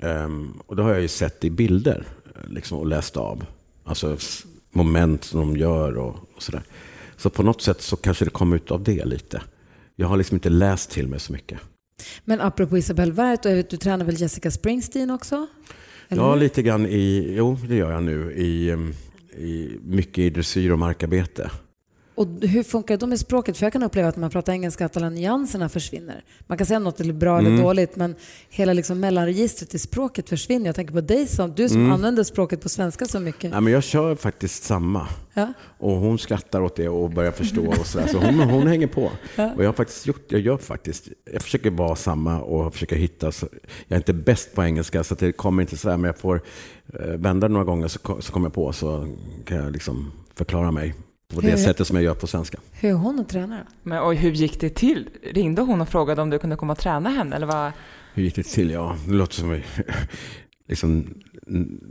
Ehm, 0.00 0.60
och 0.66 0.76
det 0.76 0.82
har 0.82 0.92
jag 0.92 1.02
ju 1.02 1.08
sett 1.08 1.44
i 1.44 1.50
bilder 1.50 2.06
liksom, 2.48 2.78
och 2.78 2.86
läst 2.86 3.16
av. 3.16 3.44
Alltså 3.84 4.16
moment 4.70 5.24
som 5.24 5.40
de 5.40 5.56
gör 5.56 5.98
och, 5.98 6.16
och 6.36 6.42
sådär. 6.42 6.62
Så 7.16 7.30
på 7.30 7.42
något 7.42 7.62
sätt 7.62 7.80
så 7.82 7.96
kanske 7.96 8.24
det 8.24 8.30
kommer 8.30 8.56
ut 8.56 8.70
av 8.70 8.82
det 8.82 9.04
lite. 9.04 9.42
Jag 9.96 10.08
har 10.08 10.16
liksom 10.16 10.36
inte 10.36 10.50
läst 10.50 10.90
till 10.90 11.08
mig 11.08 11.20
så 11.20 11.32
mycket. 11.32 11.58
Men 12.24 12.40
apropå 12.40 12.78
Isabel 12.78 13.12
Werth, 13.12 13.46
och 13.46 13.52
jag 13.52 13.56
vet, 13.56 13.70
du 13.70 13.76
tränar 13.76 14.04
väl 14.04 14.20
Jessica 14.20 14.50
Springsteen 14.50 15.10
också? 15.10 15.46
Eller 16.08 16.22
Ja, 16.22 16.34
lite 16.34 16.62
grann 16.62 16.86
i, 16.86 17.34
jo 17.36 17.58
det 17.68 17.76
gör 17.76 17.92
jag 17.92 18.02
nu, 18.02 18.32
i, 18.32 18.70
em, 18.70 18.94
i 19.38 19.78
mycket 19.82 20.18
i 20.18 20.30
dressyr 20.30 20.70
och 20.70 20.78
markarbete. 20.78 21.50
Och 22.18 22.26
hur 22.40 22.62
funkar 22.62 22.94
det 22.94 23.00
då 23.00 23.06
med 23.06 23.18
språket? 23.20 23.56
För 23.56 23.66
jag 23.66 23.72
kan 23.72 23.82
uppleva 23.82 24.08
att 24.08 24.16
när 24.16 24.20
man 24.20 24.30
pratar 24.30 24.52
engelska 24.52 24.86
att 24.86 24.96
alla 24.96 25.10
nyanserna 25.10 25.68
försvinner. 25.68 26.24
Man 26.46 26.58
kan 26.58 26.66
säga 26.66 26.78
något 26.78 27.00
är 27.00 27.12
bra 27.12 27.38
eller 27.38 27.50
Mm. 27.50 27.62
dåligt, 27.62 27.96
men 27.96 28.14
hela 28.48 28.72
liksom 28.72 29.00
mellanregistret 29.00 29.74
i 29.74 29.78
språket 29.78 30.28
försvinner. 30.28 30.66
Jag 30.66 30.74
tänker 30.74 30.94
på 30.94 31.00
dig, 31.00 31.26
som, 31.26 31.54
du 31.54 31.68
som 31.68 31.80
Mm. 31.80 31.92
använder 31.92 32.24
språket 32.24 32.60
på 32.62 32.68
svenska 32.68 33.06
så 33.06 33.20
mycket. 33.20 33.52
Ja, 33.52 33.60
men 33.60 33.72
jag 33.72 33.82
kör 33.82 34.14
faktiskt 34.14 34.64
samma. 34.64 35.06
Ja. 35.34 35.52
Och 35.78 35.90
hon 35.92 36.18
skrattar 36.18 36.60
åt 36.60 36.76
det 36.76 36.88
och 36.88 37.10
börjar 37.10 37.32
förstå 37.32 37.66
och 37.66 37.86
sådär. 37.86 38.06
Så 38.06 38.18
hon, 38.18 38.34
hon 38.50 38.66
hänger 38.66 38.86
på. 38.86 39.10
Ja. 39.36 39.52
Och 39.56 39.62
jag 39.62 39.68
har 39.68 39.72
faktiskt 39.72 40.06
gjort, 40.06 40.24
jag 40.28 40.40
gör 40.40 40.56
faktiskt, 40.56 41.08
jag 41.32 41.42
försöker 41.42 41.70
vara 41.70 41.96
samma 41.96 42.40
och 42.40 42.72
försöker 42.72 42.96
hitta, 42.96 43.32
så, 43.32 43.46
jag 43.88 43.96
är 43.96 44.00
inte 44.00 44.12
bäst 44.12 44.54
på 44.54 44.64
engelska 44.64 45.04
så 45.04 45.14
det 45.14 45.32
kommer 45.32 45.62
inte 45.62 45.76
sådär, 45.76 45.96
men 45.96 46.08
jag 46.08 46.18
får 46.18 46.42
eh, 46.94 47.06
vända 47.06 47.48
det 47.48 47.52
några 47.52 47.64
gånger 47.64 47.88
så, 47.88 47.98
så 48.20 48.32
kommer 48.32 48.46
jag 48.46 48.54
på 48.54 48.72
så 48.72 49.08
kan 49.44 49.56
jag 49.56 49.72
liksom 49.72 50.12
förklara 50.34 50.70
mig 50.70 50.94
på 51.34 51.40
det 51.40 51.50
Hur- 51.50 51.56
sättet 51.56 51.86
som 51.86 51.96
jag 51.96 52.04
gör 52.04 52.14
på 52.14 52.26
svenska. 52.26 52.58
Hur 52.72 52.88
är 52.88 52.94
hon 52.94 53.20
att 53.20 53.28
träna 53.28 53.56
då? 53.58 53.64
Men 53.82 54.08
oj, 54.08 54.16
hur 54.16 54.30
gick 54.32 54.60
det 54.60 54.70
till? 54.70 55.08
Ringde 55.32 55.62
hon 55.62 55.80
och 55.80 55.88
frågade 55.88 56.22
om 56.22 56.30
du 56.30 56.38
kunde 56.38 56.56
komma 56.56 56.72
och 56.72 56.78
träna 56.78 57.10
henne? 57.10 57.36
Eller 57.36 57.46
vad? 57.46 57.72
Hur 58.14 58.22
gick 58.22 58.34
det 58.34 58.42
till? 58.42 58.70
Ja, 58.70 58.96
det 59.06 59.12
låter 59.14 59.34
som 59.34 59.60
liksom, 60.68 61.14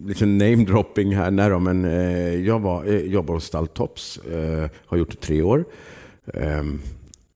liksom 0.06 0.38
name-dropping 0.38 1.16
här. 1.16 1.32
Nej 1.32 1.50
då, 1.50 1.60
men 1.60 1.86
eh, 1.86 2.36
jag 2.36 2.60
var, 2.60 2.86
eh, 2.86 3.00
jobbar 3.02 3.34
hos 3.34 3.44
Stalltops, 3.46 4.18
eh, 4.18 4.70
har 4.86 4.98
gjort 4.98 5.12
det 5.12 5.18
tre 5.22 5.42
år. 5.42 5.66
Ehm, 6.34 6.80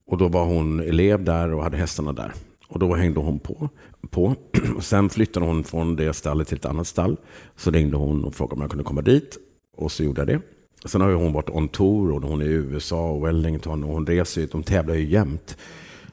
och 0.06 0.18
då 0.18 0.28
var 0.28 0.44
hon 0.44 0.80
elev 0.80 1.24
där 1.24 1.52
och 1.52 1.62
hade 1.62 1.76
hästarna 1.76 2.12
där. 2.12 2.32
Och 2.68 2.78
då 2.78 2.94
hängde 2.94 3.20
hon 3.20 3.38
på. 3.38 3.68
på. 4.10 4.34
Och 4.76 4.84
sen 4.84 5.08
flyttade 5.08 5.46
hon 5.46 5.64
från 5.64 5.96
det 5.96 6.12
stallet 6.12 6.48
till 6.48 6.56
ett 6.56 6.64
annat 6.66 6.86
stall. 6.86 7.16
Så 7.56 7.70
ringde 7.70 7.96
hon 7.96 8.24
och 8.24 8.34
frågade 8.34 8.54
om 8.54 8.60
jag 8.60 8.70
kunde 8.70 8.84
komma 8.84 9.02
dit. 9.02 9.38
Och 9.76 9.92
så 9.92 10.04
gjorde 10.04 10.20
jag 10.20 10.28
det. 10.28 10.40
Sen 10.84 11.00
har 11.00 11.08
ju 11.08 11.14
hon 11.14 11.32
varit 11.32 11.50
on 11.50 11.68
tour 11.68 12.12
och 12.12 12.22
hon 12.22 12.40
är 12.40 12.44
i 12.44 12.52
USA 12.52 13.10
och 13.10 13.26
Wellington 13.26 13.84
och 13.84 13.90
hon 13.90 14.06
reser 14.06 14.40
ju, 14.40 14.46
de 14.46 14.62
tävlar 14.62 14.94
ju 14.94 15.10
jämt. 15.10 15.56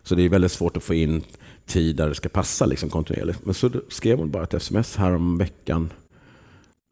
Så 0.04 0.16
det 0.16 0.24
är 0.24 0.30
väldigt 0.30 0.52
svårt 0.52 0.78
att 0.78 0.84
få 0.84 0.94
in 0.94 1.24
tid 1.66 1.96
där 1.96 2.10
det 2.10 2.16
ska 2.16 2.30
passa 2.30 2.66
liksom 2.66 2.90
kontinuerligt. 2.90 3.46
Men 3.46 3.54
så 3.54 3.72
skrev 3.90 4.18
hon 4.18 4.32
bara 4.32 4.44
ett 4.44 4.54
sms 4.54 4.96
här 4.96 5.16
om 5.16 5.38
veckan. 5.38 5.94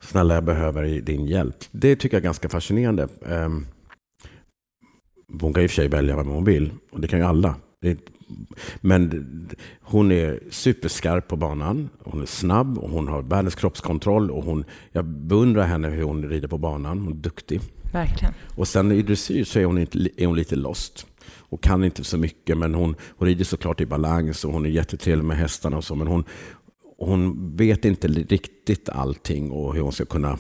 Snälla, 0.04 0.34
jag 0.34 0.44
behöver 0.44 1.02
din 1.02 1.26
hjälp. 1.26 1.56
Det 1.72 1.96
tycker 1.96 2.18
jag 2.18 2.22
är 2.22 2.24
ganska 2.24 2.50
fascinerande. 2.50 3.08
Ehm, 3.26 3.66
hon 5.42 5.54
kan 5.54 5.64
i 5.64 5.66
och 5.66 5.72
för 5.72 5.76
sig 5.76 5.88
välja 5.88 6.16
vem 6.16 6.28
hon 6.28 6.46
vill. 6.46 6.72
Och 6.92 7.02
det 7.02 7.08
kan 7.08 7.20
ju 7.20 7.26
alla. 7.26 7.56
Det 7.82 7.98
men 8.82 9.26
hon 9.82 10.12
är 10.12 10.40
superskarp 10.50 11.28
på 11.28 11.36
banan. 11.36 11.90
Hon 12.04 12.22
är 12.22 12.26
snabb 12.26 12.78
och 12.78 12.90
hon 12.90 13.08
har 13.08 13.22
världens 13.22 13.56
kroppskontroll. 13.56 14.32
Och 14.32 14.44
hon, 14.44 14.64
jag 14.92 15.06
beundrar 15.06 15.64
henne 15.64 15.88
hur 15.88 16.04
hon 16.04 16.30
rider 16.30 16.48
på 16.48 16.58
banan. 16.58 17.00
Hon 17.00 17.14
är 17.14 17.16
duktig. 17.16 17.62
Verkligen. 17.94 18.34
Och 18.56 18.68
sen 18.68 18.92
i 18.92 19.02
dressyr 19.02 19.44
så 19.44 19.60
är 19.60 19.66
hon, 19.66 19.78
inte, 19.78 20.10
är 20.18 20.26
hon 20.26 20.36
lite 20.36 20.56
lost. 20.56 21.06
och 21.50 21.64
kan 21.64 21.84
inte 21.84 22.04
så 22.04 22.18
mycket, 22.18 22.58
men 22.58 22.76
hon, 22.76 22.96
hon 23.18 23.28
rider 23.28 23.46
såklart 23.46 23.82
i 23.82 23.86
balans 23.86 24.46
och 24.46 24.54
hon 24.54 24.66
är 24.66 24.70
jättetrevlig 24.70 25.26
med 25.26 25.38
hästarna 25.38 25.78
och 25.78 25.84
så, 25.84 25.96
men 25.96 26.08
hon, 26.08 26.24
hon 26.98 27.52
vet 27.56 27.86
inte 27.86 28.08
riktigt 28.08 28.90
allting 28.90 29.52
och 29.52 29.74
hur 29.74 29.82
hon 29.82 29.92
ska 29.92 30.06
kunna 30.06 30.38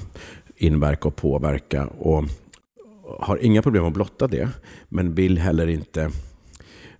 inverka 0.56 1.08
och 1.08 1.15
påverka. 1.15 1.88
Och 1.88 2.24
har 3.20 3.38
inga 3.38 3.62
problem 3.62 3.86
att 3.86 3.94
blotta 3.94 4.27
det, 4.27 4.50
men 4.89 5.13
vill 5.13 5.38
heller 5.38 5.67
inte 5.67 6.12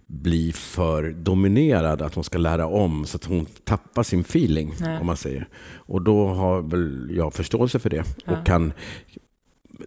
bli 0.08 0.52
för 0.54 1.12
dominerad, 1.12 2.02
att 2.02 2.16
hon 2.16 2.24
ska 2.24 2.38
lära 2.38 2.68
om 2.68 3.06
så 3.06 3.16
att 3.16 3.26
hon 3.26 3.46
tappar 3.64 4.04
sin 4.04 4.22
feeling. 4.22 4.76
Nej. 4.80 5.00
om 5.00 5.06
man 5.06 5.18
säger. 5.18 5.48
Och 5.76 6.02
då 6.02 6.28
har 6.28 6.62
väl 6.62 7.10
jag 7.12 7.34
förståelse 7.34 7.80
för 7.80 7.90
det 7.90 8.04
ja. 8.26 8.32
och 8.32 8.46
kan 8.46 8.74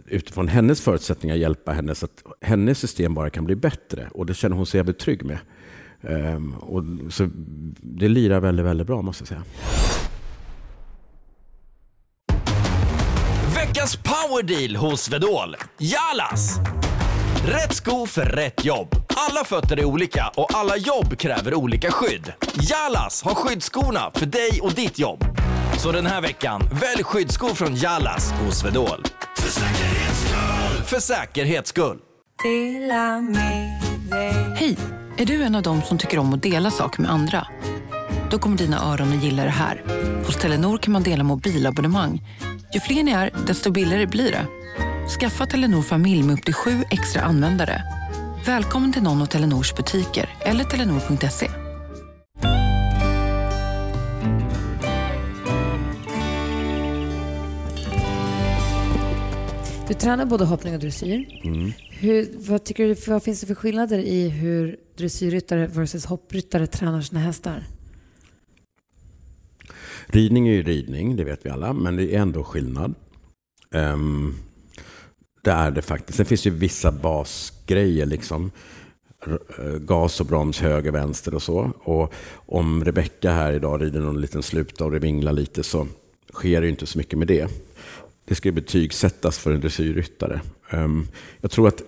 utifrån 0.07 0.49
hennes 0.49 0.81
förutsättningar 0.81 1.37
hjälpa 1.37 1.73
henne 1.73 1.95
så 1.95 2.05
att 2.05 2.25
hennes 2.41 2.79
system 2.79 3.15
bara 3.15 3.31
kan 3.31 3.45
bli 3.45 3.57
bättre. 3.57 4.09
Och 4.15 4.27
det 4.27 4.35
känner 4.35 4.57
hon 4.57 4.67
sig 4.67 4.79
jävligt 4.79 4.99
trygg 4.99 5.25
med. 5.25 5.39
Um, 6.03 6.55
och 6.55 6.85
så 7.12 7.29
det 7.81 8.09
lirar 8.09 8.41
väldigt, 8.41 8.67
väldigt 8.67 8.87
bra 8.87 9.03
måste 9.03 9.23
jag 9.23 9.29
säga. 9.29 9.43
Veckans 13.55 13.97
powerdeal 13.97 14.77
hos 14.77 15.12
Vedol. 15.12 15.57
Jalas! 15.79 16.59
Rätt 17.47 17.75
sko 17.75 18.07
för 18.07 18.25
rätt 18.25 18.65
jobb. 18.65 19.00
Alla 19.29 19.45
fötter 19.45 19.77
är 19.77 19.85
olika 19.85 20.31
och 20.37 20.55
alla 20.55 20.77
jobb 20.77 21.19
kräver 21.19 21.55
olika 21.55 21.91
skydd. 21.91 22.33
Jalas 22.61 23.23
har 23.23 23.35
skyddsskorna 23.35 24.11
för 24.15 24.27
dig 24.27 24.61
och 24.62 24.75
ditt 24.75 24.99
jobb. 24.99 25.25
Så 25.79 25.93
den 25.93 26.07
här 26.07 26.21
veckan, 26.21 26.62
välj 26.73 27.03
skyddsskor 27.05 27.49
från 27.49 27.77
Jalas 27.77 28.33
hos 28.33 28.65
Vedol. 28.65 29.05
För 29.37 29.49
säkerhets 29.50 30.21
skull! 30.21 30.85
För 30.85 31.00
säkerhets 31.00 31.69
skull. 31.69 31.99
Hej! 34.57 34.77
Är 35.17 35.27
du 35.27 35.43
en 35.43 35.55
av 35.55 35.62
dem 35.62 35.83
som 35.83 35.99
tycker 35.99 36.19
om 36.19 36.35
att 36.35 36.43
dela 36.43 36.71
saker 36.71 37.03
med 37.03 37.11
andra? 37.11 37.47
Då 38.31 38.39
kommer 38.39 38.57
dina 38.57 38.93
öron 38.93 39.19
att 39.19 39.25
gilla 39.25 39.45
det 39.45 39.50
här. 39.50 39.83
Hos 40.27 40.37
Telenor 40.37 40.79
kan 40.79 40.93
man 40.93 41.03
dela 41.03 41.25
mobilabonnemang. 41.25 42.23
Ju 42.75 42.81
fler 42.81 43.03
ni 43.03 43.12
är, 43.12 43.31
desto 43.47 43.71
billigare 43.71 44.07
blir 44.07 44.33
det. 44.33 44.47
Skaffa 45.21 45.47
Telenor 45.47 45.83
familj 45.83 46.23
med 46.23 46.35
upp 46.35 46.45
till 46.45 46.55
sju 46.55 46.85
extra 46.91 47.23
användare. 47.23 48.00
Välkommen 48.47 48.92
till 48.92 49.02
någon 49.02 49.23
av 49.23 49.26
Telenors 49.26 49.75
butiker 49.75 50.28
eller 50.40 50.64
telenor.se. 50.64 51.50
Du 59.88 59.94
tränar 59.94 60.26
både 60.26 60.44
hoppning 60.44 60.75
och 60.75 60.80
dressyr. 60.80 61.40
Mm. 61.44 61.73
Hur, 61.90 62.28
vad, 62.49 62.64
tycker 62.64 62.88
du, 62.88 62.94
vad 62.94 63.23
finns 63.23 63.40
det 63.40 63.47
för 63.47 63.54
skillnader 63.54 63.99
i 63.99 64.28
hur 64.28 64.76
dressyrryttare 64.97 65.66
versus 65.66 66.06
hoppryttare 66.06 66.66
tränar 66.66 67.00
sina 67.00 67.20
hästar? 67.20 67.64
Ridning 70.06 70.49
är 70.49 70.52
ju 70.52 70.62
ridning, 70.62 71.16
det 71.16 71.25
vet 71.25 71.47
vi 71.47 71.50
alla, 71.50 71.73
men 71.73 71.97
det 71.97 72.14
är 72.14 72.20
ändå 72.20 72.44
skillnad. 72.44 72.94
Um, 73.70 74.37
det 75.42 75.50
är 75.50 75.70
det 75.70 75.82
faktiskt. 75.82 76.16
Sen 76.16 76.26
finns 76.26 76.47
ju 76.47 76.50
vissa 76.50 76.92
basgrejer, 76.92 78.06
liksom 78.06 78.50
eh, 79.59 79.78
gas 79.78 80.20
och 80.20 80.26
broms 80.26 80.61
höger, 80.61 80.90
vänster 80.90 81.35
och 81.35 81.42
så. 81.42 81.73
Och 81.78 82.14
om 82.32 82.85
Rebecka 82.85 83.32
här 83.32 83.52
idag 83.52 83.82
rider 83.82 84.00
någon 84.00 84.20
liten 84.20 84.42
sluta 84.42 84.85
och 84.85 84.90
det 84.90 84.99
vinglar 84.99 85.32
lite 85.32 85.62
så 85.62 85.87
sker 86.32 86.61
det 86.61 86.66
ju 86.66 86.70
inte 86.70 86.87
så 86.87 86.99
mycket 86.99 87.18
med 87.18 87.28
det. 87.28 87.50
Det 88.25 88.35
ska 88.35 88.49
ju 88.49 88.52
betygsättas 88.52 89.38
för 89.38 89.52
en 89.52 89.61
dressyrryttare. 89.61 90.40
Ehm, 90.70 91.09
jag 91.40 91.50
tror 91.50 91.68
att 91.68 91.82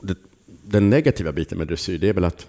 det, 0.00 0.18
den 0.46 0.90
negativa 0.90 1.32
biten 1.32 1.58
med 1.58 1.68
dressyr 1.68 1.98
det 1.98 2.08
är 2.08 2.12
väl 2.12 2.24
att, 2.24 2.46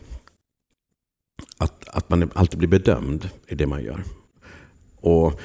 att, 1.58 1.90
att 1.90 2.10
man 2.10 2.32
alltid 2.34 2.60
blir 2.60 2.70
bedömd 2.70 3.30
i 3.48 3.56
det 3.56 3.68
man 3.68 3.84
gör. 3.84 4.04
Och 4.96 5.40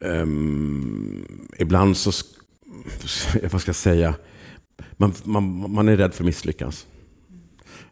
um, 0.00 1.48
ibland 1.58 1.96
så 1.96 2.12
vad 3.50 3.60
ska 3.60 3.68
jag 3.68 3.76
säga, 3.76 4.14
man, 4.96 5.12
man, 5.24 5.72
man 5.72 5.88
är 5.88 5.96
rädd 5.96 6.14
för 6.14 6.22
att 6.22 6.26
misslyckas. 6.26 6.86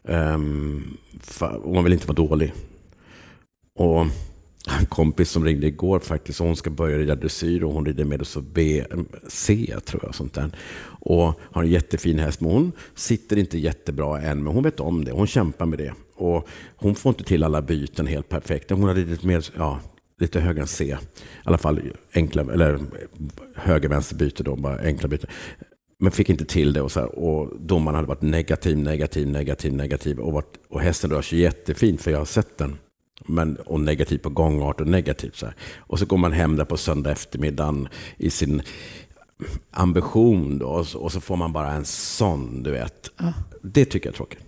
Um, 0.03 0.13
ehm, 0.13 0.97
och 1.63 1.73
man 1.73 1.83
vill 1.83 1.93
inte 1.93 2.07
vara 2.07 2.27
dålig. 2.27 2.53
Och 3.75 4.05
en 4.79 4.85
kompis 4.89 5.29
som 5.29 5.45
ringde 5.45 5.67
igår 5.67 5.99
faktiskt, 5.99 6.39
hon 6.39 6.55
ska 6.55 6.69
börja 6.69 6.97
rida 6.97 7.15
dressyr 7.15 7.63
och 7.63 7.73
hon 7.73 7.85
rider 7.85 8.05
med 8.05 8.21
oss 8.21 8.37
B, 8.53 8.85
C 9.27 9.75
tror 9.85 10.03
jag. 10.05 10.15
Sånt 10.15 10.33
där. 10.33 10.51
Och 10.85 11.39
har 11.51 11.63
en 11.63 11.69
jättefin 11.69 12.19
häst, 12.19 12.41
men 12.41 12.51
hon 12.51 12.71
sitter 12.95 13.37
inte 13.37 13.57
jättebra 13.57 14.21
än, 14.21 14.43
men 14.43 14.53
hon 14.53 14.63
vet 14.63 14.79
om 14.79 15.05
det. 15.05 15.11
Hon 15.11 15.27
kämpar 15.27 15.65
med 15.65 15.79
det. 15.79 15.93
Och 16.15 16.47
hon 16.75 16.95
får 16.95 17.09
inte 17.09 17.23
till 17.23 17.43
alla 17.43 17.61
byten 17.61 18.07
helt 18.07 18.29
perfekt. 18.29 18.69
Hon 18.69 18.83
har 18.83 18.95
ridit 18.95 19.23
med, 19.23 19.45
ja, 19.57 19.79
lite 20.17 20.39
högre 20.39 20.61
än 20.61 20.67
C. 20.67 20.85
I 20.85 20.95
alla 21.43 21.57
fall 21.57 21.81
enkla, 22.13 22.41
eller 22.41 22.79
höger-vänster 23.55 24.15
byte 24.15 24.43
då, 24.43 24.55
bara 24.55 24.79
enkla 24.79 25.07
byten. 25.07 25.29
Men 25.99 26.11
fick 26.11 26.29
inte 26.29 26.45
till 26.45 26.73
det 26.73 26.81
och, 26.81 26.91
så 26.91 26.99
här, 26.99 27.19
och 27.19 27.59
domaren 27.59 27.95
hade 27.95 28.07
varit 28.07 28.21
negativ, 28.21 28.77
negativ, 28.77 29.27
negativ, 29.27 29.73
negativ 29.73 30.19
och, 30.19 30.33
varit, 30.33 30.59
och 30.69 30.81
hästen 30.81 31.09
rör 31.09 31.21
sig 31.21 31.39
jättefint 31.39 32.01
för 32.01 32.11
jag 32.11 32.17
har 32.17 32.25
sett 32.25 32.57
den. 32.57 32.77
Men, 33.25 33.55
och 33.55 33.79
negativ 33.79 34.17
på 34.17 34.29
gångart 34.29 34.81
och 34.81 34.87
negativ. 34.87 35.31
Så 35.33 35.45
här. 35.45 35.55
Och 35.77 35.99
så 35.99 36.05
går 36.05 36.17
man 36.17 36.31
hem 36.31 36.55
där 36.55 36.65
på 36.65 36.77
söndag 36.77 37.11
eftermiddag 37.11 37.87
i 38.17 38.29
sin 38.29 38.61
ambition 39.71 40.57
då, 40.59 40.65
och, 40.65 40.87
så, 40.87 40.99
och 40.99 41.11
så 41.11 41.21
får 41.21 41.35
man 41.35 41.53
bara 41.53 41.71
en 41.71 41.85
sån, 41.85 42.63
du 42.63 42.71
vet. 42.71 43.11
Ja. 43.17 43.33
Det 43.61 43.85
tycker 43.85 44.07
jag 44.07 44.13
är 44.13 44.17
tråkigt. 44.17 44.39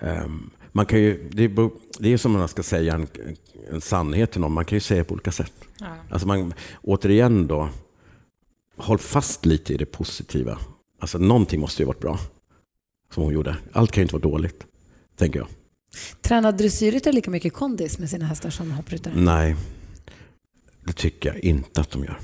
Um, 0.00 0.50
man 0.72 0.86
kan 0.86 0.98
ju, 1.00 1.28
det, 1.32 1.44
är, 1.44 1.70
det 1.98 2.12
är 2.12 2.16
som 2.16 2.34
om 2.34 2.38
man 2.38 2.48
ska 2.48 2.62
säga 2.62 2.94
en, 2.94 3.06
en 3.70 3.80
sannhet 3.80 4.32
till 4.32 4.40
någon. 4.40 4.52
Man 4.52 4.64
kan 4.64 4.76
ju 4.76 4.80
säga 4.80 5.04
på 5.04 5.14
olika 5.14 5.32
sätt. 5.32 5.52
Ja. 5.80 5.86
Alltså 6.10 6.28
man, 6.28 6.54
återigen 6.82 7.46
då, 7.46 7.68
håll 8.76 8.98
fast 8.98 9.46
lite 9.46 9.74
i 9.74 9.76
det 9.76 9.86
positiva. 9.86 10.58
Alltså 10.98 11.18
någonting 11.18 11.60
måste 11.60 11.82
ju 11.82 11.86
varit 11.86 12.00
bra. 12.00 12.18
Som 13.14 13.22
hon 13.22 13.32
gjorde. 13.32 13.56
Allt 13.72 13.92
kan 13.92 14.00
ju 14.00 14.02
inte 14.02 14.14
vara 14.14 14.32
dåligt, 14.32 14.66
tänker 15.16 15.38
jag. 15.38 15.48
Tränar 16.20 16.52
dressyrryttare 16.52 17.12
lika 17.12 17.30
mycket 17.30 17.52
kondis 17.52 17.98
med 17.98 18.10
sina 18.10 18.26
hästar 18.26 18.50
som 18.50 18.70
hoppryttare? 18.70 19.14
Nej, 19.16 19.56
det 20.84 20.92
tycker 20.92 21.28
jag 21.28 21.38
inte 21.38 21.80
att 21.80 21.90
de 21.90 22.04
gör. 22.04 22.18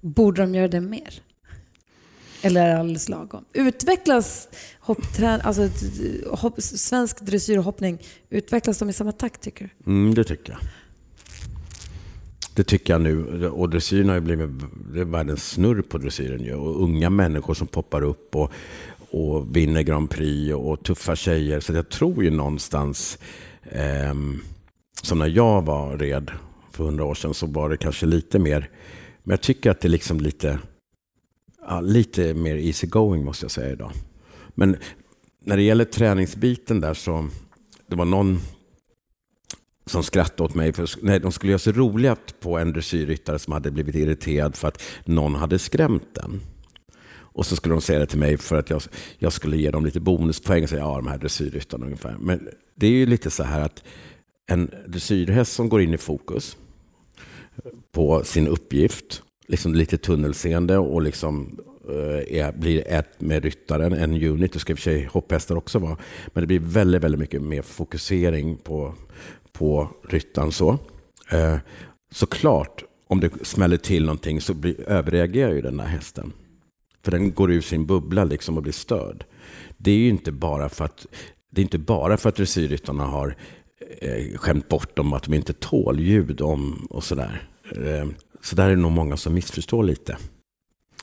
Borde 0.00 0.42
de 0.42 0.54
göra 0.54 0.68
det 0.68 0.80
mer? 0.80 1.22
Eller 2.42 2.66
är 2.66 2.68
det 2.68 2.78
alldeles 2.78 3.08
lagom? 3.08 3.44
Utvecklas 3.52 4.48
hoppträn, 4.80 5.40
alltså, 5.40 5.68
hopp, 6.30 6.62
svensk 6.62 7.20
dressyrhoppning, 7.20 7.98
utvecklas 8.30 8.78
de 8.78 8.90
i 8.90 8.92
samma 8.92 9.12
takt 9.12 9.40
tycker 9.40 9.70
du? 9.84 9.90
Mm, 9.90 10.14
det 10.14 10.24
tycker 10.24 10.52
jag. 10.52 10.60
Det 12.54 12.64
tycker 12.64 12.94
jag 12.94 13.00
nu. 13.00 13.46
Och 13.48 13.70
dressyren 13.70 14.08
har 14.08 14.14
ju 14.14 14.20
blivit 14.20 14.50
det 14.92 15.00
är 15.00 15.04
världens 15.04 15.50
snurr 15.50 15.82
på 15.82 15.98
dressyren 15.98 16.44
ju. 16.44 16.54
Och 16.54 16.82
unga 16.82 17.10
människor 17.10 17.54
som 17.54 17.66
poppar 17.66 18.02
upp 18.02 18.36
och, 18.36 18.52
och 19.10 19.56
vinner 19.56 19.82
Grand 19.82 20.10
Prix 20.10 20.54
och, 20.54 20.72
och 20.72 20.82
tuffa 20.84 21.16
tjejer. 21.16 21.60
Så 21.60 21.72
jag 21.72 21.88
tror 21.88 22.24
ju 22.24 22.30
någonstans, 22.30 23.18
eh, 23.62 24.14
som 25.02 25.18
när 25.18 25.26
jag 25.26 25.62
var 25.62 25.98
red 25.98 26.30
för 26.72 26.84
hundra 26.84 27.04
år 27.04 27.14
sedan, 27.14 27.34
så 27.34 27.46
var 27.46 27.70
det 27.70 27.76
kanske 27.76 28.06
lite 28.06 28.38
mer, 28.38 28.70
men 29.22 29.32
jag 29.32 29.40
tycker 29.40 29.70
att 29.70 29.80
det 29.80 29.88
är 29.88 29.90
liksom 29.90 30.20
lite 30.20 30.58
ja, 31.68 31.80
lite 31.80 32.34
mer 32.34 32.56
easy 32.56 32.86
going 32.86 33.24
måste 33.24 33.44
jag 33.44 33.50
säga 33.50 33.72
idag. 33.72 33.92
Men 34.54 34.76
när 35.44 35.56
det 35.56 35.62
gäller 35.62 35.84
träningsbiten 35.84 36.80
där 36.80 36.94
så, 36.94 37.28
det 37.86 37.96
var 37.96 38.04
någon 38.04 38.40
som 39.86 40.02
skrattade 40.02 40.42
åt 40.42 40.54
mig. 40.54 40.72
För, 40.72 40.90
nej, 41.02 41.20
de 41.20 41.32
skulle 41.32 41.52
göra 41.52 41.58
sig 41.58 41.72
roliga 41.72 42.16
på 42.40 42.58
en 42.58 42.72
dressyrryttare 42.72 43.38
som 43.38 43.52
hade 43.52 43.70
blivit 43.70 43.94
irriterad 43.94 44.56
för 44.56 44.68
att 44.68 44.82
någon 45.04 45.34
hade 45.34 45.58
skrämt 45.58 46.14
den. 46.14 46.40
Och 47.10 47.46
så 47.46 47.56
skulle 47.56 47.74
de 47.74 47.80
säga 47.80 47.98
det 47.98 48.06
till 48.06 48.18
mig 48.18 48.36
för 48.36 48.56
att 48.56 48.70
jag, 48.70 48.82
jag 49.18 49.32
skulle 49.32 49.56
ge 49.56 49.70
dem 49.70 49.84
lite 49.84 50.00
bonuspoäng 50.00 50.62
och 50.62 50.68
säga 50.68 50.82
ja, 50.82 50.96
de 50.96 51.06
här 51.06 51.18
dressyrryttarna 51.18 51.84
ungefär. 51.84 52.16
Men 52.20 52.48
det 52.74 52.86
är 52.86 52.90
ju 52.90 53.06
lite 53.06 53.30
så 53.30 53.42
här 53.42 53.60
att 53.60 53.84
en 54.46 54.70
dressyrhäst 54.86 55.52
som 55.52 55.68
går 55.68 55.82
in 55.82 55.94
i 55.94 55.98
fokus 55.98 56.56
på 57.92 58.24
sin 58.24 58.48
uppgift 58.48 59.22
liksom 59.48 59.74
lite 59.74 59.98
tunnelseende 59.98 60.78
och 60.78 61.02
liksom 61.02 61.58
eh, 61.88 62.38
är, 62.38 62.52
blir 62.52 62.88
ett 62.88 63.20
med 63.20 63.44
ryttaren, 63.44 63.92
en 63.92 64.22
unit. 64.22 64.52
Det 64.52 64.58
ska 64.58 64.72
i 64.72 64.74
och 64.74 64.78
för 64.78 64.82
sig 64.82 65.04
hopphästar 65.04 65.56
också 65.56 65.78
vara. 65.78 65.96
Men 66.26 66.40
det 66.40 66.46
blir 66.46 66.58
väldigt, 66.58 67.02
väldigt 67.02 67.20
mycket 67.20 67.42
mer 67.42 67.62
fokusering 67.62 68.56
på, 68.56 68.94
på 69.52 69.88
ryttaren. 70.08 70.52
Så. 70.52 70.78
Eh, 71.30 71.56
såklart, 72.12 72.84
om 73.06 73.20
det 73.20 73.46
smäller 73.46 73.76
till 73.76 74.04
någonting 74.04 74.40
så 74.40 74.54
blir, 74.54 74.88
överreagerar 74.88 75.52
ju 75.52 75.60
den 75.60 75.76
där 75.76 75.84
hästen. 75.84 76.32
För 77.02 77.10
den 77.10 77.32
går 77.32 77.52
ur 77.52 77.60
sin 77.60 77.86
bubbla 77.86 78.24
liksom 78.24 78.56
och 78.56 78.62
blir 78.62 78.72
störd. 78.72 79.24
Det 79.76 79.90
är 79.90 79.96
ju 79.96 80.08
inte 80.08 80.32
bara 80.32 80.68
för 80.68 80.84
att, 80.84 81.06
det 81.50 81.60
är 81.60 81.62
inte 81.62 81.78
bara 81.78 82.16
för 82.16 82.28
att 82.28 82.36
dressyrryttarna 82.36 83.04
har 83.04 83.36
eh, 84.00 84.36
skämt 84.36 84.68
bort 84.68 84.96
dem 84.96 85.12
att 85.12 85.22
de 85.22 85.34
inte 85.34 85.52
tål 85.52 86.00
ljud 86.00 86.40
om 86.40 86.86
och 86.90 87.04
sådär. 87.04 87.48
Eh, 87.72 88.08
så 88.48 88.56
där 88.56 88.64
är 88.66 88.70
det 88.70 88.76
nog 88.82 88.92
många 88.92 89.16
som 89.16 89.34
missförstår 89.34 89.82
lite. 89.82 90.16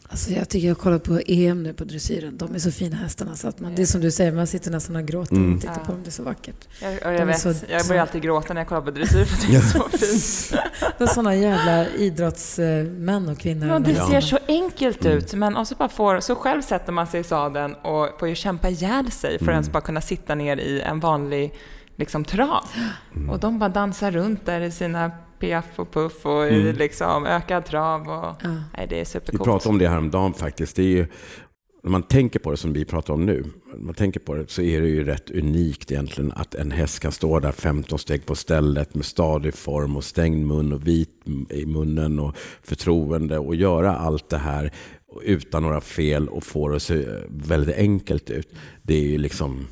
Alltså 0.09 0.31
jag 0.31 0.49
tycker 0.49 0.67
jag 0.67 0.75
har 0.75 0.81
kollat 0.81 1.03
på 1.03 1.19
EM 1.27 1.63
nu 1.63 1.73
på 1.73 1.83
dressyren. 1.83 2.37
De 2.37 2.55
är 2.55 2.59
så 2.59 2.71
fina 2.71 2.95
hästarna 2.95 3.35
så 3.35 3.47
att 3.47 3.59
man, 3.59 3.75
det 3.75 3.81
är 3.81 3.85
som 3.85 4.01
du 4.01 4.11
säger, 4.11 4.31
man 4.31 4.47
sitter 4.47 4.71
nästan 4.71 4.95
och 4.95 5.05
gråter 5.05 5.35
Mm. 5.35 5.55
och 5.55 5.61
tittar 5.61 5.75
på 5.85 5.91
dem. 5.91 6.01
Det 6.03 6.09
är 6.09 6.11
så 6.11 6.23
vackert. 6.23 6.67
Jag, 6.81 7.13
jag, 7.19 7.25
vet, 7.25 7.39
så- 7.39 7.53
jag 7.69 7.87
börjar 7.87 8.01
alltid 8.01 8.21
gråta 8.21 8.53
när 8.53 8.61
jag 8.61 8.67
kollar 8.67 8.81
på 8.81 8.91
dressyr 8.91 9.25
för 9.25 9.47
det 9.47 9.55
är 9.55 9.61
så 9.61 9.89
fint. 9.97 10.61
De 10.97 11.03
är 11.03 11.07
sådana 11.07 11.35
jävla 11.35 11.87
idrottsmän 11.89 13.29
och 13.29 13.37
kvinnor. 13.39 13.67
Ja, 13.67 13.79
det 13.79 13.93
Men- 13.93 14.07
ser 14.07 14.21
så 14.21 14.37
enkelt 14.47 15.05
Mm. 15.05 15.17
ut, 15.17 15.33
men 15.33 15.55
och 15.57 15.67
så, 15.67 15.75
bara 15.75 15.89
får, 15.89 16.19
så 16.19 16.35
själv 16.35 16.61
sätter 16.61 16.91
man 16.91 17.07
sig 17.07 17.19
i 17.19 17.23
sadeln 17.23 17.73
och 17.73 18.09
får 18.19 18.27
ju 18.27 18.35
kämpa 18.35 18.69
ihjäl 18.69 19.11
sig 19.11 19.39
för 19.39 19.45
att 19.45 19.51
ens 19.53 19.71
bara 19.71 19.81
kunna 19.81 20.01
sitta 20.01 20.35
ner 20.35 20.57
i 20.57 20.81
en 20.81 20.99
vanlig 20.99 21.53
liksom, 21.95 22.25
trav. 22.25 22.63
Och 23.29 23.39
de 23.39 23.59
bara 23.59 23.69
dansar 23.69 24.11
runt 24.11 24.45
där 24.45 24.61
i 24.61 24.71
sina 24.71 25.11
piaff 25.45 25.79
och 25.79 25.91
puff 25.93 26.25
och 26.25 26.47
i 26.47 26.73
liksom, 26.73 27.25
ökad 27.25 27.65
trav. 27.65 28.01
Och, 28.01 28.35
Ja. 28.43 28.55
nej, 28.77 28.87
det 28.89 28.95
är 28.95 28.99
Vi 28.99 29.05
supercoolt. 29.05 29.43
pratade 29.43 29.69
om 29.69 29.77
det 29.79 29.87
här 29.89 29.97
om 29.97 30.11
dagen 30.11 30.33
faktiskt. 30.33 30.75
Det 30.75 30.83
är 30.83 30.87
ju, 30.87 31.07
när 31.83 31.91
man 31.91 32.03
tänker 32.03 32.39
på 32.39 32.51
det 32.51 32.57
som 32.57 32.73
vi 32.73 32.85
pratar 32.85 33.13
om 33.13 33.25
nu, 33.25 33.43
när 33.73 33.85
man 33.85 33.93
tänker 33.95 34.19
på 34.19 34.33
det 34.35 34.49
så 34.51 34.61
är 34.61 34.81
det 34.81 34.87
ju 34.87 35.03
rätt 35.03 35.29
unikt 35.31 35.91
egentligen 35.91 36.31
att 36.31 36.55
en 36.55 36.71
häst 36.71 36.99
kan 36.99 37.11
stå 37.11 37.39
där 37.39 37.51
15 37.51 37.99
steg 37.99 38.25
på 38.25 38.35
stället 38.35 38.95
med 38.95 39.05
stadig 39.05 39.53
form 39.53 39.95
och 39.97 40.03
stängd 40.03 40.45
mun 40.47 40.73
och 40.73 40.87
vit 40.87 41.09
i 41.49 41.65
munnen 41.65 42.19
och 42.19 42.35
förtroende 42.63 43.37
och 43.39 43.55
göra 43.55 43.95
allt 43.97 44.29
det 44.29 44.37
här 44.37 44.71
utan 45.23 45.63
några 45.63 45.81
fel 45.81 46.27
och 46.29 46.43
få 46.43 46.69
det 46.69 46.75
att 46.75 46.81
se 46.81 47.05
väldigt 47.29 47.75
enkelt 47.77 48.29
ut. 48.29 48.53
Det 48.83 48.93
är 48.95 49.03
ju 49.07 49.17
liksom 49.17 49.67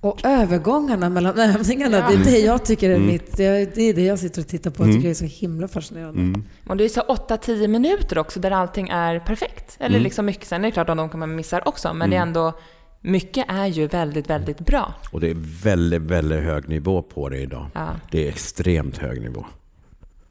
Och 0.00 0.20
övergångarna 0.24 1.08
mellan 1.08 1.38
övningarna, 1.38 2.08
det 2.10 2.14
är 2.14 2.24
det 2.24 2.38
jag 2.38 2.64
tycker 2.64 2.90
är 2.90 2.94
Mm. 2.94 3.06
mitt. 3.08 3.36
Det 3.36 3.44
är 3.44 3.94
det, 3.94 4.04
jag 4.04 4.18
sitter 4.18 4.40
och 4.42 4.48
tittar 4.48 4.70
på. 4.70 4.82
Jag 4.84 4.92
tycker 4.92 5.04
det 5.08 5.12
är 5.12 5.14
så 5.14 5.24
himla 5.24 5.68
fascinerande. 5.68 6.20
Mm. 6.20 6.44
Och 6.66 6.76
det 6.76 6.84
är 6.84 6.88
så 6.88 7.00
8-10 7.00 7.68
minuter 7.68 8.18
också 8.18 8.40
där 8.40 8.50
allting 8.50 8.88
är 8.88 9.18
perfekt. 9.20 9.76
Eller 9.80 9.96
Mm. 9.96 10.02
liksom 10.02 10.26
mycket. 10.26 10.46
Sen 10.48 10.60
är 10.64 10.68
det 10.68 10.72
klart 10.72 10.88
att 10.88 10.96
de 10.96 11.08
kommer 11.08 11.26
missar 11.26 11.68
också, 11.68 11.94
men 11.94 12.10
det 12.10 12.16
är 12.16 12.20
ändå 12.22 12.52
mycket 13.00 13.46
är 13.48 13.66
ju 13.66 13.86
väldigt, 13.86 14.30
väldigt 14.30 14.60
bra. 14.60 14.94
Och 15.12 15.20
det 15.20 15.30
är 15.30 15.36
väldigt, 15.62 16.02
väldigt 16.02 16.42
hög 16.44 16.68
nivå 16.68 17.02
på 17.02 17.28
det 17.28 17.38
idag. 17.38 17.66
Ja. 17.74 17.88
Det 18.10 18.24
är 18.24 18.28
extremt 18.28 18.96
hög 18.98 19.20
nivå. 19.20 19.46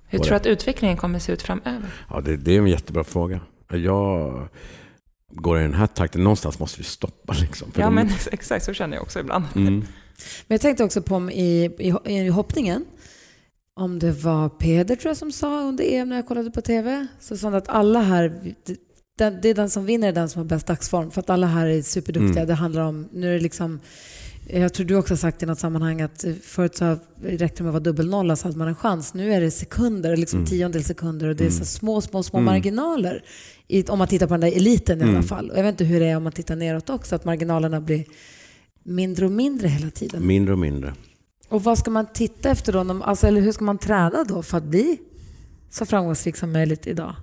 Hur 0.07 0.19
Och 0.19 0.25
tror 0.25 0.31
du 0.33 0.37
att 0.37 0.45
utvecklingen 0.45 0.97
kommer 0.97 1.19
se 1.19 1.31
ut 1.31 1.41
framöver? 1.41 1.89
Ja, 2.09 2.21
det, 2.21 2.37
det 2.37 2.55
är 2.55 2.59
en 2.59 2.67
jättebra 2.67 3.03
fråga. 3.03 3.39
Jag 3.71 4.47
går 5.29 5.59
i 5.59 5.61
den 5.61 5.73
här 5.73 5.87
takten, 5.87 6.23
någonstans 6.23 6.59
måste 6.59 6.77
vi 6.77 6.83
stoppa 6.83 7.33
liksom. 7.33 7.71
För 7.71 7.81
Ja, 7.81 7.87
de- 7.87 7.95
men 7.95 8.07
ex- 8.07 8.29
exakt 8.31 8.65
så 8.65 8.73
känner 8.73 8.95
jag 8.97 9.03
också 9.03 9.19
ibland. 9.19 9.45
Mm. 9.55 9.73
Men 10.47 10.55
jag 10.55 10.61
tänkte 10.61 10.83
också 10.83 11.01
på 11.01 11.31
i, 11.31 11.65
i, 12.05 12.11
i 12.13 12.27
hoppningen, 12.29 12.85
om 13.75 13.99
det 13.99 14.11
var 14.11 14.49
Peder 14.49 14.95
tror 14.95 15.09
jag 15.09 15.17
som 15.17 15.31
sa 15.31 15.61
under 15.61 15.83
EM 15.93 16.09
när 16.09 16.15
jag 16.15 16.27
kollade 16.27 16.51
på 16.51 16.61
TV, 16.61 17.07
så 17.19 17.37
sa 17.37 17.47
han 17.47 17.53
att 17.55 17.69
alla 17.69 18.01
här, 18.01 18.53
den, 19.17 19.39
det 19.41 19.49
är 19.49 19.53
den 19.53 19.69
som 19.69 19.85
vinner 19.85 20.07
är 20.07 20.11
den 20.11 20.29
som 20.29 20.39
har 20.39 20.45
bäst 20.45 20.67
dagsform. 20.67 21.11
För 21.11 21.19
att 21.19 21.29
alla 21.29 21.47
här 21.47 21.67
är 21.67 21.81
superduktiga. 21.81 22.31
Mm. 22.41 22.47
Det 22.47 22.53
handlar 22.53 22.81
om, 22.81 23.09
nu 23.13 23.29
är 23.29 23.33
det 23.33 23.39
liksom, 23.39 23.79
jag 24.53 24.73
tror 24.73 24.85
du 24.85 24.95
också 24.95 25.11
har 25.13 25.17
sagt 25.17 25.43
i 25.43 25.45
något 25.45 25.59
sammanhang 25.59 26.01
att 26.01 26.25
förut 26.43 26.75
så 26.77 26.97
räckte 27.23 27.57
det 27.57 27.63
med 27.63 27.69
att 27.69 27.73
vara 27.73 27.79
dubbelnolla 27.83 28.35
så 28.35 28.47
hade 28.47 28.57
man 28.57 28.67
en 28.67 28.75
chans. 28.75 29.13
Nu 29.13 29.33
är 29.33 29.41
det 29.41 29.51
sekunder, 29.51 30.17
liksom 30.17 30.39
Mm. 30.39 30.49
tiondels 30.49 30.87
sekunder 30.87 31.27
och 31.27 31.35
det 31.35 31.45
är 31.45 31.49
så 31.49 31.65
små, 31.65 32.01
små, 32.01 32.23
små 32.23 32.37
Mm. 32.39 32.45
marginaler. 32.45 33.23
I, 33.67 33.83
om 33.83 33.99
man 33.99 34.07
tittar 34.07 34.27
på 34.27 34.33
den 34.33 34.41
där 34.41 34.57
eliten 34.57 34.99
i 34.99 35.03
alla 35.03 35.11
Mm. 35.11 35.23
fall. 35.23 35.49
Och 35.51 35.57
jag 35.57 35.63
vet 35.63 35.71
inte 35.73 35.83
hur 35.83 35.99
det 35.99 36.05
är 36.05 36.17
om 36.17 36.23
man 36.23 36.31
tittar 36.31 36.55
neråt 36.55 36.89
också, 36.89 37.15
att 37.15 37.25
marginalerna 37.25 37.81
blir 37.81 38.05
mindre 38.83 39.25
och 39.25 39.31
mindre 39.31 39.67
hela 39.67 39.89
tiden. 39.91 40.27
Mindre 40.27 40.53
och 40.53 40.59
mindre. 40.59 40.93
Och 41.49 41.63
vad 41.63 41.77
ska 41.77 41.91
man 41.91 42.05
titta 42.13 42.49
efter 42.49 42.73
då? 42.73 43.03
Alltså, 43.03 43.27
eller 43.27 43.41
hur 43.41 43.51
ska 43.51 43.63
man 43.63 43.77
träna 43.77 44.23
då 44.23 44.43
för 44.43 44.57
att 44.57 44.63
bli 44.63 44.97
så 45.69 45.85
framgångsrik 45.85 46.37
som 46.37 46.51
möjligt 46.51 46.87
idag? 46.87 47.15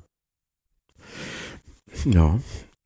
Ja, 2.05 2.41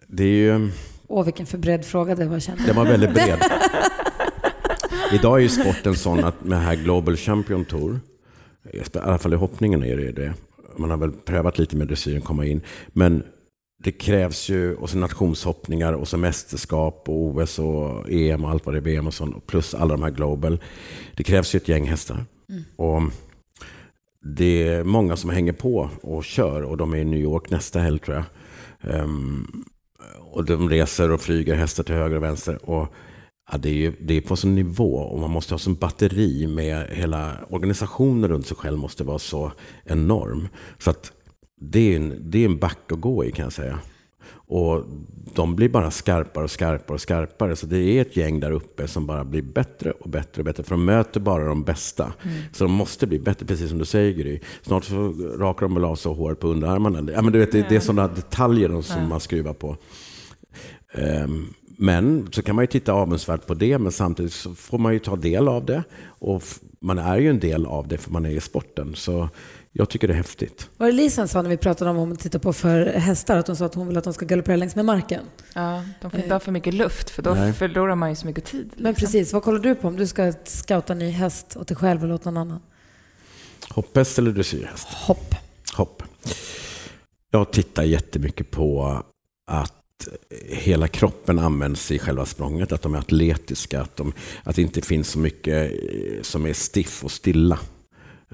det 0.07 0.25
är 0.25 0.59
ju... 0.59 0.71
Åh, 1.09 1.25
vilken 1.25 1.47
förberedd 1.47 1.85
fråga 1.85 2.15
det 2.15 2.25
var 2.27 2.41
kände 2.41 2.63
Den 2.67 2.77
var 2.77 2.85
väldigt 2.85 3.15
bred. 3.15 3.39
Idag 5.13 5.39
är 5.39 5.43
ju 5.43 5.49
sporten 5.49 5.95
sån 5.95 6.25
att 6.25 6.45
med 6.45 6.61
här 6.63 6.77
Global 6.77 7.17
Champion 7.17 7.65
Tour, 7.65 8.01
i 8.73 8.99
alla 8.99 9.19
fall 9.19 9.33
i 9.33 9.37
hoppningen 9.37 9.85
är 9.85 9.97
det 9.97 10.13
det. 10.13 10.35
Man 10.77 10.91
har 10.91 10.97
väl 10.97 11.13
prövat 11.13 11.59
lite 11.59 11.77
med 11.77 11.89
dressyren 11.89 12.21
komma 12.21 12.47
in. 12.47 12.61
Men 12.89 13.23
det 13.85 13.93
krävs 13.93 14.49
ju, 14.49 14.75
och 14.75 14.91
så 14.91 14.99
nationshoppningar 14.99 15.93
och 15.93 16.09
så 16.09 16.17
mästerskap 16.17 17.05
och 17.09 17.25
OS 17.25 17.59
och 17.59 18.11
EM 18.11 18.45
och 18.45 18.51
allt 18.51 18.67
vad 18.67 18.75
det 18.75 18.79
är, 18.79 18.83
VM 18.83 19.07
och 19.07 19.15
sånt. 19.15 19.47
Plus 19.47 19.75
alla 19.75 19.97
de 19.97 20.03
här 20.03 20.11
Global. 20.11 20.61
Det 21.17 21.23
krävs 21.23 21.55
ju 21.55 21.57
ett 21.57 21.69
gäng 21.69 21.87
hästar. 21.87 22.25
Och 22.77 23.03
det 24.37 24.69
är 24.69 24.85
många 24.85 25.17
som 25.17 25.31
hänger 25.31 25.53
på 25.53 25.91
och 26.03 26.25
kör 26.25 26.63
och 26.63 26.77
de 26.77 26.95
är 26.95 26.99
i 26.99 27.05
New 27.05 27.21
York 27.21 27.51
nästa 27.51 27.81
helg 27.81 27.99
tror 27.99 28.17
jag. 28.17 28.25
Ehm, 28.95 29.65
och 30.21 30.45
de 30.45 30.69
reser 30.69 31.11
och 31.11 31.21
flyger 31.21 31.55
hästar 31.55 31.85
till 31.85 31.95
höger 31.95 32.17
och 32.17 32.23
vänster. 32.23 32.71
Och 32.71 32.95
ja, 33.53 33.59
det, 33.59 33.69
är 33.69 33.75
ju, 33.75 33.93
det 34.01 34.17
är 34.17 34.21
på 34.21 34.37
sån 34.37 34.55
nivå 34.55 34.95
och 34.95 35.21
man 35.21 35.31
måste 35.31 35.55
ha 35.55 35.59
sån 35.59 35.75
batteri 35.75 36.47
med 36.47 36.89
hela 36.91 37.37
organisationen 37.49 38.31
runt 38.31 38.47
sig 38.47 38.57
själv 38.57 38.79
måste 38.79 39.05
vara 39.05 39.19
så 39.19 39.53
enorm. 39.85 40.49
Så 40.79 40.91
att 40.91 41.13
det 41.61 41.93
är 41.93 41.97
en, 41.97 42.31
det 42.31 42.39
är 42.39 42.45
en 42.45 42.59
back 42.59 42.93
att 42.93 43.01
gå 43.01 43.25
i 43.25 43.33
kan 43.33 43.43
jag 43.43 43.53
säga. 43.53 43.79
Och 44.33 44.85
de 45.35 45.57
blir 45.57 45.69
bara 45.69 45.91
skarpare 45.91 46.45
och 46.45 46.51
skarpare 46.51 46.95
och 46.95 47.01
skarpare. 47.01 47.57
Så 47.57 47.67
det 47.67 47.79
är 47.79 48.03
ett 48.03 48.17
gäng 48.17 48.41
där 48.41 48.51
uppe 48.51 48.89
som 48.89 49.07
bara 49.07 49.25
blir 49.25 49.43
bättre 49.43 49.91
och 49.91 50.11
bättre 50.11 50.41
och 50.41 50.45
bättre. 50.45 50.63
För 50.63 50.71
de 50.71 50.85
möter 50.85 51.21
bara 51.21 51.45
de 51.45 51.63
bästa. 51.63 52.13
Så 52.53 52.65
de 52.65 52.73
måste 52.73 53.07
bli 53.07 53.19
bättre, 53.19 53.47
precis 53.47 53.69
som 53.69 53.79
du 53.79 53.85
säger 53.85 54.13
Gry. 54.13 54.41
Snart 54.63 54.85
så 54.85 55.13
rakar 55.39 55.67
de 55.67 55.75
väl 55.75 55.85
av 55.85 55.97
sig 55.97 56.13
håret 56.13 56.41
på 56.41 56.49
underarmarna. 56.49 57.13
Ja, 57.13 57.23
men 57.23 57.33
du 57.33 57.39
vet, 57.39 57.53
det, 57.53 57.69
det 57.69 57.77
är 57.77 57.81
sådana 57.81 58.09
detaljer 58.09 58.83
som 58.83 59.09
man 59.09 59.21
skruvar 59.21 59.55
på. 59.55 59.77
Ehm, 60.93 61.55
Men 61.83 62.33
så 62.33 62.43
kan 62.43 62.55
man 62.57 62.63
ju 62.63 62.67
titta 62.67 62.93
avundsvärt 62.93 63.47
på 63.47 63.55
det, 63.55 63.79
men 63.79 63.93
samtidigt 63.93 64.33
så 64.33 64.55
får 64.55 64.79
man 64.79 64.93
ju 64.93 64.99
ta 64.99 65.17
del 65.17 65.49
av 65.49 65.65
det. 65.65 65.83
Och 66.05 66.43
man 66.81 66.99
är 66.99 67.19
ju 67.19 67.31
en 67.31 67.41
del 67.41 67.67
av 67.67 67.89
det 67.89 67.99
för 67.99 68.11
man 68.11 68.27
är 68.27 68.31
i 68.31 68.41
sporten. 68.41 68.95
Så 68.95 69.29
jag 69.73 69.89
tycker 69.89 70.09
det 70.09 70.15
är 70.15 70.17
häftigt. 70.17 70.71
Var 70.77 70.87
det 70.87 70.93
Lisen 70.93 71.29
sa 71.29 71.43
när 71.43 71.51
vi 71.51 71.57
pratade 71.57 71.91
om 71.91 71.97
vad 71.97 72.09
man 72.09 72.17
tittar 72.17 72.39
på 72.39 72.53
för 72.53 72.87
hästar, 72.87 73.37
att 73.37 73.47
hon 73.47 73.57
sa 73.57 73.65
att 73.65 73.75
hon 73.75 73.89
vill 73.89 73.97
att 73.97 74.05
de 74.05 74.15
ska 74.15 74.27
galoppera 74.27 74.57
längs 74.57 74.77
med 74.77 74.85
marken? 74.85 75.21
Ja, 75.55 75.85
de 76.01 76.11
får 76.11 76.21
inte 76.21 76.35
ha 76.35 76.41
för 76.41 76.53
mycket 76.53 76.75
luft, 76.75 77.11
för 77.11 77.23
då 77.23 77.35
Nej. 77.35 77.53
förlorar 77.53 77.95
man 77.95 78.09
ju 78.09 78.17
så 78.17 78.27
mycket 78.27 78.45
tid. 78.45 78.71
Men 78.77 78.91
liksom. 78.93 79.07
precis, 79.07 79.33
vad 79.33 79.43
kollar 79.43 79.61
du 79.61 79.75
på 79.75 79.89
om 79.89 79.97
du 79.97 80.07
ska 80.07 80.33
scouta 80.45 80.93
en 80.93 80.99
ny 80.99 81.11
häst 81.11 81.57
åt 81.57 81.69
dig 81.69 81.77
själv 81.77 82.05
eller 82.05 82.15
åt 82.15 82.25
någon 82.25 82.37
annan? 82.37 82.61
Hopphäst 83.71 84.19
eller 84.19 84.31
dressyrhäst? 84.31 84.89
Hopp. 84.89 85.35
Hopp. 85.77 86.03
Jag 87.31 87.53
tittar 87.53 87.83
jättemycket 87.83 88.51
på 88.51 89.03
att 89.47 89.80
hela 90.49 90.89
kroppen 90.89 91.39
används 91.39 91.91
i 91.91 91.99
själva 91.99 92.27
språnget, 92.27 92.73
att 92.73 92.83
de 92.83 92.95
är 92.95 92.99
atletiska, 92.99 93.81
att, 93.81 93.97
de, 93.97 94.13
att 94.43 94.57
det 94.57 94.63
inte 94.63 94.83
finns 94.83 95.09
så 95.09 95.19
mycket 95.19 95.73
eh, 95.73 96.23
som 96.23 96.47
är 96.47 96.53
stiff 96.53 97.05
och 97.05 97.11
stilla. 97.11 97.59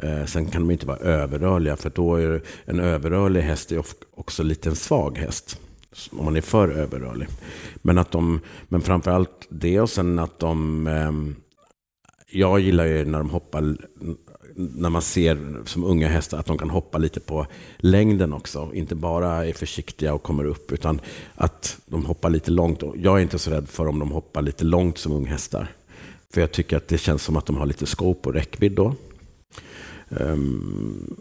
Eh, 0.02 0.24
sen 0.24 0.46
kan 0.46 0.62
de 0.62 0.70
inte 0.70 0.86
vara 0.86 0.98
överrörliga, 0.98 1.76
för 1.76 1.90
då 1.90 2.16
är 2.16 2.42
en 2.64 2.80
överrörlig 2.80 3.40
häst 3.40 3.72
är 3.72 3.82
också 4.14 4.42
lite 4.42 4.68
en 4.68 4.76
svag 4.76 5.18
häst. 5.18 5.60
Om 6.10 6.24
man 6.24 6.36
är 6.36 6.40
för 6.40 6.68
överrörlig. 6.68 7.28
Men, 7.74 7.98
att 7.98 8.12
de, 8.12 8.40
men 8.68 8.80
framförallt 8.80 9.46
det 9.48 9.80
och 9.80 9.90
sen 9.90 10.18
att 10.18 10.38
de... 10.38 10.86
Ehm, 10.86 11.36
jag 12.30 12.60
gillar 12.60 12.84
ju 12.84 13.04
när 13.04 13.18
de 13.18 13.30
hoppar, 13.30 13.76
när 14.56 14.90
man 14.90 15.02
ser 15.02 15.62
som 15.64 15.84
unga 15.84 16.08
hästar 16.08 16.38
att 16.38 16.46
de 16.46 16.58
kan 16.58 16.70
hoppa 16.70 16.98
lite 16.98 17.20
på 17.20 17.46
längden 17.78 18.32
också. 18.32 18.70
Inte 18.74 18.94
bara 18.94 19.46
är 19.46 19.52
försiktiga 19.52 20.14
och 20.14 20.22
kommer 20.22 20.44
upp, 20.44 20.72
utan 20.72 21.00
att 21.34 21.78
de 21.86 22.04
hoppar 22.04 22.30
lite 22.30 22.50
långt. 22.50 22.82
Jag 22.96 23.18
är 23.18 23.22
inte 23.22 23.38
så 23.38 23.50
rädd 23.50 23.68
för 23.68 23.86
om 23.86 23.98
de 23.98 24.10
hoppar 24.10 24.42
lite 24.42 24.64
långt 24.64 24.98
som 24.98 25.12
unghästar. 25.12 25.68
För 26.34 26.40
jag 26.40 26.52
tycker 26.52 26.76
att 26.76 26.88
det 26.88 26.98
känns 26.98 27.22
som 27.22 27.36
att 27.36 27.46
de 27.46 27.56
har 27.56 27.66
lite 27.66 27.86
scope 27.86 28.28
och 28.28 28.34
räckvidd 28.34 28.72
då. 28.72 28.94
Um, 30.08 31.16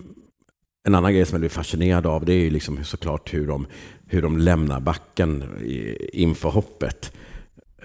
en 0.87 0.95
annan 0.95 1.13
grej 1.13 1.25
som 1.25 1.35
jag 1.35 1.41
blir 1.41 1.49
fascinerad 1.49 2.05
av 2.05 2.25
det 2.25 2.33
är 2.33 2.39
ju 2.43 2.49
liksom 2.49 2.83
såklart 2.83 3.33
hur 3.33 3.47
de, 3.47 3.67
hur 4.07 4.21
de 4.21 4.37
lämnar 4.37 4.79
backen 4.79 5.43
i- 5.63 6.09
inför 6.21 6.49
hoppet. 6.49 7.11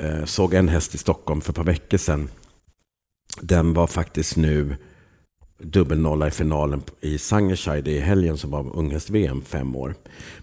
Uh, 0.03 0.25
såg 0.25 0.55
en 0.55 0.69
häst 0.69 0.95
i 0.95 0.99
Stockholm 0.99 1.41
för 1.41 1.53
ett 1.53 1.57
par 1.57 1.65
veckor 1.65 1.99
sedan. 1.99 2.29
Den 3.41 3.75
var 3.75 3.87
faktiskt 3.87 4.37
nu 4.37 4.77
dubbelnolla 5.63 6.29
i 6.29 6.31
finalen 6.31 6.83
i 7.01 7.19
Sangerscheid 7.19 7.89
i 7.89 8.01
helgen 8.01 8.37
som 8.39 8.51
var 8.51 8.77
unghäst-VM 8.77 9.43
fem 9.43 9.77
år. 9.77 9.95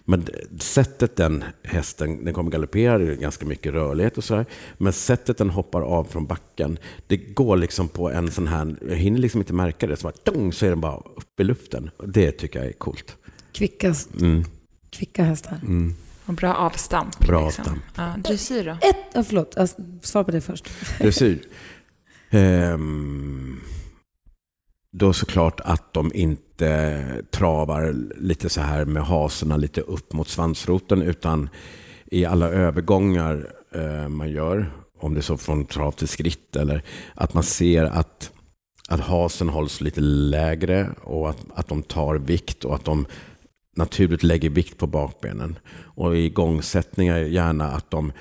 Men 0.04 0.26
sättet 0.58 1.16
den 1.16 1.44
hästen, 1.62 2.24
den 2.24 2.34
kommer 2.34 2.50
galoppera, 2.50 2.98
det 2.98 3.12
är 3.12 3.16
ganska 3.16 3.46
mycket 3.46 3.72
rörlighet 3.72 4.18
och 4.18 4.24
sådär. 4.24 4.46
Men 4.78 4.92
sättet 4.92 5.38
den 5.38 5.50
hoppar 5.50 5.82
av 5.82 6.04
från 6.04 6.26
backen, 6.26 6.78
det 7.06 7.16
går 7.16 7.56
liksom 7.56 7.88
på 7.88 8.10
en 8.10 8.30
sån 8.30 8.46
här, 8.46 8.76
jag 8.88 8.96
hinner 8.96 9.18
liksom 9.18 9.40
inte 9.40 9.52
märka 9.52 9.86
det, 9.86 9.96
så, 9.96 10.02
bara, 10.02 10.32
dong, 10.32 10.52
så 10.52 10.66
är 10.66 10.70
den 10.70 10.80
bara 10.80 10.96
uppe 10.96 11.42
i 11.42 11.44
luften. 11.44 11.90
Det 12.06 12.32
tycker 12.32 12.58
jag 12.58 12.68
är 12.68 12.72
coolt. 12.72 13.16
Kvicka, 13.52 13.94
Mm, 14.20 14.44
kvicka 14.90 15.24
hästar. 15.24 15.60
mm. 15.62 15.94
Och 16.26 16.34
bra 16.34 16.54
avstamp. 16.54 17.18
Bra 17.18 17.46
liksom. 17.46 17.62
avstamp. 17.64 17.82
Ja, 17.96 18.14
dressyr 18.24 18.64
då? 18.64 18.70
Ett, 18.70 19.16
oh, 19.16 19.22
förlåt, 19.22 19.56
alltså, 19.56 19.76
svar 20.02 20.24
på 20.24 20.30
det 20.30 20.40
först. 20.40 20.68
Dressyr. 20.98 21.38
Ehm, 22.30 23.60
då 24.92 25.12
såklart 25.12 25.60
att 25.60 25.94
de 25.94 26.10
inte 26.14 27.22
travar 27.30 27.92
lite 28.16 28.48
så 28.48 28.60
här 28.60 28.84
med 28.84 29.02
hasorna 29.02 29.56
lite 29.56 29.80
upp 29.80 30.12
mot 30.12 30.28
svansroten 30.28 31.02
utan 31.02 31.48
i 32.06 32.24
alla 32.24 32.48
övergångar 32.48 33.52
eh, 33.74 34.08
man 34.08 34.30
gör, 34.30 34.72
om 34.98 35.14
det 35.14 35.20
är 35.20 35.22
så 35.22 35.36
från 35.36 35.64
trav 35.64 35.92
till 35.92 36.08
skritt 36.08 36.56
eller 36.56 36.82
att 37.14 37.34
man 37.34 37.42
ser 37.42 37.84
att, 37.84 38.32
att 38.88 39.00
hasen 39.00 39.48
hålls 39.48 39.80
lite 39.80 40.00
lägre 40.00 40.90
och 41.02 41.30
att, 41.30 41.46
att 41.54 41.68
de 41.68 41.82
tar 41.82 42.14
vikt 42.14 42.64
och 42.64 42.74
att 42.74 42.84
de 42.84 43.06
naturligt 43.76 44.22
lägger 44.22 44.50
vikt 44.50 44.78
på 44.78 44.86
bakbenen. 44.86 45.58
Och 45.68 46.16
i 46.16 46.18
igångsättningar 46.18 47.18
gärna 47.18 47.70
att 47.70 47.90
de 47.90 48.12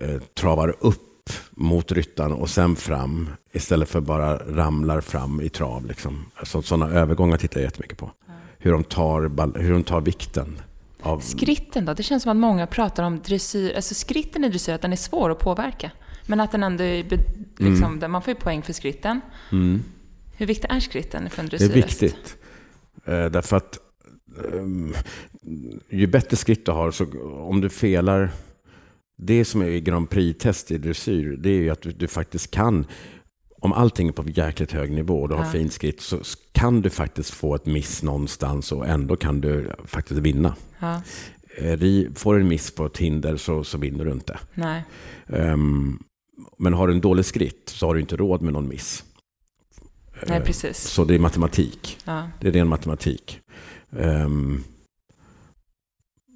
eh, 0.00 0.20
travar 0.20 0.76
upp 0.80 1.30
mot 1.50 1.92
ryttaren 1.92 2.32
och 2.32 2.50
sen 2.50 2.76
fram 2.76 3.30
istället 3.52 3.88
för 3.88 4.00
bara 4.00 4.36
ramlar 4.36 5.00
fram 5.00 5.40
i 5.40 5.48
trav. 5.48 5.86
Liksom. 5.86 6.26
Alltså, 6.34 6.62
sådana 6.62 6.92
övergångar 6.92 7.36
tittar 7.36 7.60
jag 7.60 7.64
jättemycket 7.64 7.98
på. 7.98 8.10
Hur 8.58 8.72
de 8.72 8.84
tar, 8.84 9.20
hur 9.58 9.72
de 9.72 9.84
tar 9.84 10.00
vikten. 10.00 10.60
Av... 11.02 11.20
Skritten 11.20 11.84
då? 11.84 11.94
Det 11.94 12.02
känns 12.02 12.22
som 12.22 12.32
att 12.32 12.36
många 12.36 12.66
pratar 12.66 13.02
om 13.02 13.20
dressyr, 13.20 13.76
alltså 13.76 13.94
skritten 13.94 14.44
i 14.44 14.48
dressyr, 14.48 14.72
att 14.72 14.82
den 14.82 14.92
är 14.92 14.96
svår 14.96 15.30
att 15.30 15.38
påverka. 15.38 15.90
Men 16.26 16.40
att 16.40 16.52
den 16.52 16.62
ändå 16.62 16.84
är, 16.84 17.04
liksom, 17.56 17.96
mm. 17.96 18.12
man 18.12 18.22
får 18.22 18.34
ju 18.34 18.40
poäng 18.40 18.62
för 18.62 18.72
skritten. 18.72 19.20
Mm. 19.52 19.82
Hur 20.36 20.46
viktig 20.46 20.70
är 20.70 20.80
skritten 20.80 21.30
för 21.30 21.42
en 21.42 21.48
dressyrhäst? 21.48 22.00
Det 22.00 22.06
är 22.06 22.10
viktigt. 22.10 22.36
Eh, 23.04 23.26
därför 23.26 23.56
att 23.56 23.78
um, 24.36 24.94
ju 25.88 26.06
bättre 26.06 26.36
skritt 26.36 26.66
du 26.66 26.72
har, 26.72 26.90
så 26.90 27.04
om 27.48 27.60
du 27.60 27.68
felar 27.68 28.30
det 29.16 29.44
som 29.44 29.62
är 29.62 29.66
i 29.66 29.80
Grand 29.80 30.10
Prix-test 30.10 30.70
i 30.70 30.78
dressyr, 30.78 31.36
det 31.36 31.50
är 31.50 31.60
ju 31.62 31.70
att 31.70 31.80
du, 31.80 31.92
du, 31.92 32.08
faktiskt 32.08 32.50
kan, 32.50 32.86
om 33.60 33.72
allting 33.72 34.08
är 34.08 34.12
på 34.12 34.28
jäkligt 34.28 34.72
hög 34.72 34.90
nivå 34.90 35.22
och 35.22 35.28
du 35.28 35.34
har 35.34 35.44
ja. 35.44 35.50
fint 35.50 35.72
skritt, 35.72 36.00
så 36.00 36.18
kan 36.52 36.80
du 36.80 36.90
faktiskt 36.90 37.30
få 37.30 37.54
ett 37.54 37.66
miss 37.66 38.02
någonstans 38.02 38.72
och 38.72 38.88
ändå 38.88 39.16
kan 39.16 39.40
du 39.40 39.72
faktiskt 39.84 40.20
vinna. 40.20 40.54
Ja. 40.78 41.02
Eh, 41.56 41.78
får 42.14 42.34
du 42.34 42.40
en 42.40 42.48
miss 42.48 42.74
på 42.74 42.86
ett 42.86 42.98
hinder 42.98 43.36
så, 43.36 43.64
så 43.64 43.78
vinner 43.78 44.04
du 44.04 44.12
inte. 44.12 44.38
Um, 45.26 46.02
men 46.58 46.74
har 46.74 46.88
du 46.88 46.94
en 46.94 47.00
dålig 47.00 47.24
skritt 47.24 47.68
så 47.68 47.86
har 47.86 47.94
du 47.94 48.00
inte 48.00 48.16
råd 48.16 48.42
med 48.42 48.52
någon 48.52 48.68
miss. 48.68 49.04
Nej, 50.26 50.38
eh, 50.38 50.44
precis. 50.44 50.78
Så 50.78 51.04
det 51.04 51.14
är 51.14 51.18
matematik. 51.18 51.98
Ja. 52.04 52.28
Det 52.40 52.48
är 52.48 52.52
ren 52.52 52.68
matematik. 52.68 53.40
Um, 53.90 54.64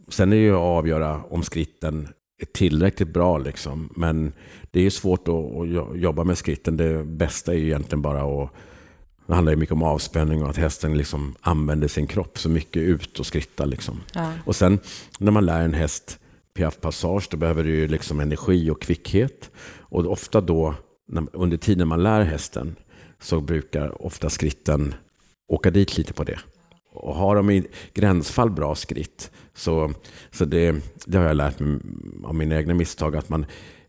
sen 0.08 0.32
är 0.32 0.36
det 0.36 0.42
ju 0.42 0.54
att 0.54 0.58
avgöra 0.58 1.22
om 1.24 1.42
skritten 1.42 2.08
tillräckligt 2.52 3.08
bra. 3.08 3.38
Liksom. 3.38 3.88
Men 3.96 4.32
det 4.70 4.86
är 4.86 4.90
svårt 4.90 5.28
att, 5.28 6.00
jobba 6.00 6.24
med 6.24 6.38
skritten. 6.38 6.76
Det 6.76 7.04
bästa 7.04 7.52
är 7.52 7.56
ju 7.56 7.64
egentligen 7.64 8.02
bara 8.02 8.42
att 8.42 8.50
det 9.26 9.34
handlar 9.34 9.52
ju 9.52 9.58
mycket 9.58 9.72
om 9.72 9.82
avspänning 9.82 10.42
och 10.42 10.50
att 10.50 10.56
hästen 10.56 10.98
liksom 10.98 11.34
använder 11.40 11.88
sin 11.88 12.06
kropp 12.06 12.38
så 12.38 12.48
mycket 12.48 12.82
ut 12.82 13.20
och 13.20 13.26
skrittar. 13.26 13.66
Liksom. 13.66 14.00
Ja. 14.14 14.32
Och 14.44 14.56
sen 14.56 14.78
när 15.18 15.32
man 15.32 15.46
lär 15.46 15.60
en 15.60 15.74
häst 15.74 16.18
piaf 16.54 16.80
passage, 16.80 17.28
då 17.30 17.36
behöver 17.36 17.64
du 17.64 17.70
ju 17.70 17.88
liksom 17.88 18.20
energi 18.20 18.70
och 18.70 18.82
kvickhet. 18.82 19.50
Och 19.78 20.06
ofta 20.06 20.40
då, 20.40 20.74
under 21.32 21.56
tiden 21.56 21.88
man 21.88 22.02
lär 22.02 22.22
hästen, 22.22 22.76
så 23.20 23.40
brukar 23.40 24.04
ofta 24.04 24.30
skritten 24.30 24.94
åka 25.48 25.70
dit 25.70 25.96
lite 25.96 26.12
på 26.12 26.24
det. 26.24 26.38
Och 26.94 27.14
har 27.14 27.36
de 27.36 27.50
i 27.50 27.66
gränsfall 27.94 28.50
bra 28.50 28.74
skritt, 28.74 29.30
så, 29.54 29.92
så 30.30 30.44
det, 30.44 30.74
det 31.06 31.18
har 31.18 31.24
jag 31.24 31.36
lärt 31.36 31.60
mig 31.60 31.78
av 32.24 32.34
mina 32.34 32.56
egna 32.56 32.74
misstag, 32.74 33.16
att 33.16 33.28
man 33.28 33.46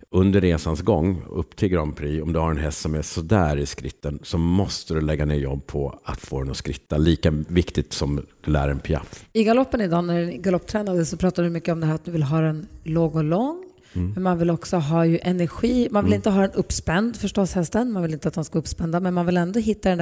under 0.10 0.42
resans 0.42 0.82
gång 0.82 1.24
upp 1.30 1.56
till 1.56 1.70
Grand 1.70 1.96
Prix, 1.96 2.24
om 2.24 2.34
du 2.34 2.40
har 2.40 2.52
en 2.52 2.58
häst 2.58 2.82
som 2.82 2.96
är 2.96 3.02
sådär 3.02 3.58
i 3.58 3.66
skritten, 3.66 4.20
så 4.24 4.38
måste 4.38 4.94
du 4.94 5.02
lägga 5.02 5.26
ner 5.26 5.36
jobb 5.36 5.68
på 5.68 6.00
att 6.04 6.22
få 6.22 6.40
den 6.40 6.52
att 6.52 6.58
skritta. 6.58 6.98
Lika 6.98 7.32
viktigt 7.48 7.94
som 7.94 8.16
du 8.42 8.52
lär 8.52 8.70
en 8.70 8.80
piaff. 8.80 9.26
I 9.34 9.44
galoppen 9.44 9.82
idag, 9.82 10.04
när 10.04 10.26
du 10.26 10.32
galopptränade, 10.32 11.06
så 11.06 11.18
pratade 11.18 11.48
du 11.48 11.52
mycket 11.52 11.72
om 11.72 11.80
det 11.80 11.88
här 11.88 11.96
att 11.96 12.06
du 12.06 12.12
vill 12.12 12.24
ha 12.24 12.42
den 12.42 12.68
låg 12.84 13.16
och 13.16 13.24
lång. 13.24 13.66
Mm. 13.94 14.12
Men 14.14 14.24
man 14.24 14.40
vill 14.40 14.50
också 14.50 14.78
ha 14.78 15.06
ju 15.06 15.20
energi. 15.22 15.88
Man 15.92 16.04
vill 16.04 16.14
mm. 16.14 16.18
inte 16.18 16.30
ha 16.30 16.42
den 16.42 16.52
uppspänd 16.52 17.16
förstås, 17.16 17.54
hästen. 17.54 17.92
Man 17.92 18.04
vill 18.04 18.14
inte 18.14 18.28
att 18.28 18.34
de 18.34 18.46
ska 18.46 18.60
uppspända. 18.60 19.00
Men 19.00 19.14
man 19.14 19.26
vill 19.26 19.38
ändå 19.38 19.60
hitta 19.60 19.96
den 19.96 19.98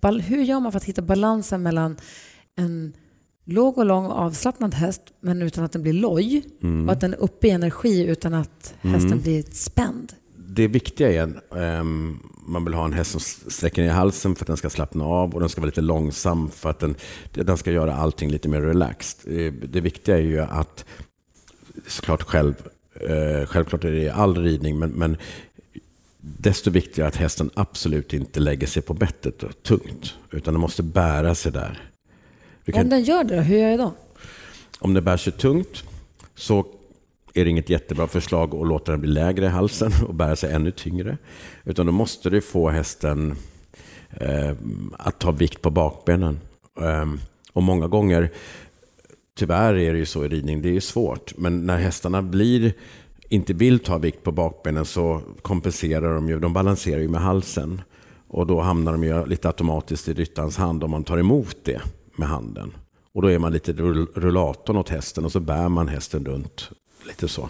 där... 0.00 0.20
Hur 0.20 0.42
gör 0.42 0.60
man 0.60 0.72
för 0.72 0.76
att 0.76 0.84
hitta 0.84 1.02
balansen 1.02 1.62
mellan 1.62 1.96
en 2.58 2.92
låg 3.44 3.78
och 3.78 3.86
lång 3.86 4.06
avslappnad 4.06 4.74
häst 4.74 5.02
men 5.20 5.42
utan 5.42 5.64
att 5.64 5.72
den 5.72 5.82
blir 5.82 5.92
loj 5.92 6.44
mm. 6.62 6.86
och 6.86 6.92
att 6.92 7.00
den 7.00 7.12
är 7.12 7.18
uppe 7.18 7.46
i 7.46 7.50
energi 7.50 8.06
utan 8.06 8.34
att 8.34 8.74
hästen 8.80 9.12
mm. 9.12 9.22
blir 9.22 9.42
spänd. 9.42 10.12
Det 10.36 10.68
viktiga 10.68 11.12
är 11.12 11.22
att 11.22 11.80
um, 11.80 12.22
man 12.46 12.64
vill 12.64 12.74
ha 12.74 12.84
en 12.84 12.92
häst 12.92 13.10
som 13.10 13.20
sträcker 13.50 13.82
ner 13.82 13.90
halsen 13.90 14.34
för 14.34 14.44
att 14.44 14.46
den 14.46 14.56
ska 14.56 14.70
slappna 14.70 15.04
av 15.04 15.34
och 15.34 15.40
den 15.40 15.48
ska 15.48 15.60
vara 15.60 15.66
lite 15.66 15.80
långsam 15.80 16.50
för 16.50 16.70
att 16.70 16.78
den, 16.78 16.94
den 17.32 17.56
ska 17.56 17.70
göra 17.72 17.94
allting 17.94 18.30
lite 18.30 18.48
mer 18.48 18.60
relaxed. 18.60 19.34
Det, 19.34 19.50
det 19.50 19.80
viktiga 19.80 20.16
är 20.16 20.22
ju 20.22 20.38
att, 20.38 20.84
såklart 21.86 22.22
själv, 22.22 22.54
uh, 23.10 23.46
självklart 23.46 23.84
är 23.84 23.90
det 23.90 24.02
i 24.02 24.08
all 24.08 24.36
ridning, 24.36 24.78
men, 24.78 24.90
men 24.90 25.16
desto 26.20 26.70
viktigare 26.70 27.08
att 27.08 27.16
hästen 27.16 27.50
absolut 27.54 28.12
inte 28.12 28.40
lägger 28.40 28.66
sig 28.66 28.82
på 28.82 28.94
bettet 28.94 29.62
tungt, 29.62 30.14
utan 30.30 30.54
den 30.54 30.60
måste 30.60 30.82
bära 30.82 31.34
sig 31.34 31.52
där. 31.52 31.87
Kan... 32.72 32.82
Om 32.82 32.88
den 32.88 33.02
gör 33.02 33.24
det, 33.24 33.40
hur 33.40 33.58
gör 33.58 33.68
jag 33.68 33.78
då? 33.78 33.92
Om 34.78 34.94
den 34.94 35.04
bär 35.04 35.16
sig 35.16 35.32
tungt 35.32 35.84
så 36.34 36.66
är 37.34 37.44
det 37.44 37.50
inget 37.50 37.70
jättebra 37.70 38.06
förslag 38.06 38.54
att 38.54 38.66
låta 38.66 38.92
den 38.92 39.00
bli 39.00 39.10
lägre 39.10 39.46
i 39.46 39.48
halsen 39.48 39.92
och 40.08 40.14
bära 40.14 40.36
sig 40.36 40.52
ännu 40.52 40.70
tyngre. 40.70 41.18
Utan 41.64 41.86
då 41.86 41.92
måste 41.92 42.30
du 42.30 42.40
få 42.40 42.70
hästen 42.70 43.36
eh, 44.10 44.52
att 44.92 45.18
ta 45.18 45.30
vikt 45.30 45.62
på 45.62 45.70
bakbenen. 45.70 46.40
Eh, 46.80 47.06
och 47.52 47.62
många 47.62 47.88
gånger, 47.88 48.30
tyvärr 49.38 49.74
är 49.74 49.92
det 49.92 49.98
ju 49.98 50.06
så 50.06 50.24
i 50.24 50.28
ridning, 50.28 50.62
det 50.62 50.76
är 50.76 50.80
svårt. 50.80 51.32
Men 51.36 51.66
när 51.66 51.78
hästarna 51.78 52.22
blir, 52.22 52.72
inte 53.28 53.52
vill 53.52 53.78
ta 53.78 53.98
vikt 53.98 54.22
på 54.22 54.32
bakbenen 54.32 54.84
så 54.84 55.20
kompenserar 55.42 56.14
de 56.14 56.28
ju, 56.28 56.40
de 56.40 56.52
balanserar 56.52 57.00
ju 57.00 57.08
med 57.08 57.20
halsen. 57.20 57.82
Och 58.28 58.46
då 58.46 58.60
hamnar 58.60 58.92
de 58.92 59.04
ju 59.04 59.26
lite 59.26 59.48
automatiskt 59.48 60.08
i 60.08 60.12
ryttarens 60.12 60.56
hand 60.56 60.84
om 60.84 60.90
man 60.90 61.04
tar 61.04 61.18
emot 61.18 61.56
det 61.64 61.80
med 62.18 62.28
handen. 62.28 62.72
Och 63.12 63.22
då 63.22 63.28
är 63.28 63.38
man 63.38 63.52
lite 63.52 63.72
rullatorn 63.72 64.76
åt 64.76 64.88
hästen 64.88 65.24
och 65.24 65.32
så 65.32 65.40
bär 65.40 65.68
man 65.68 65.88
hästen 65.88 66.24
runt. 66.24 66.70
Lite 67.06 67.28
så. 67.28 67.48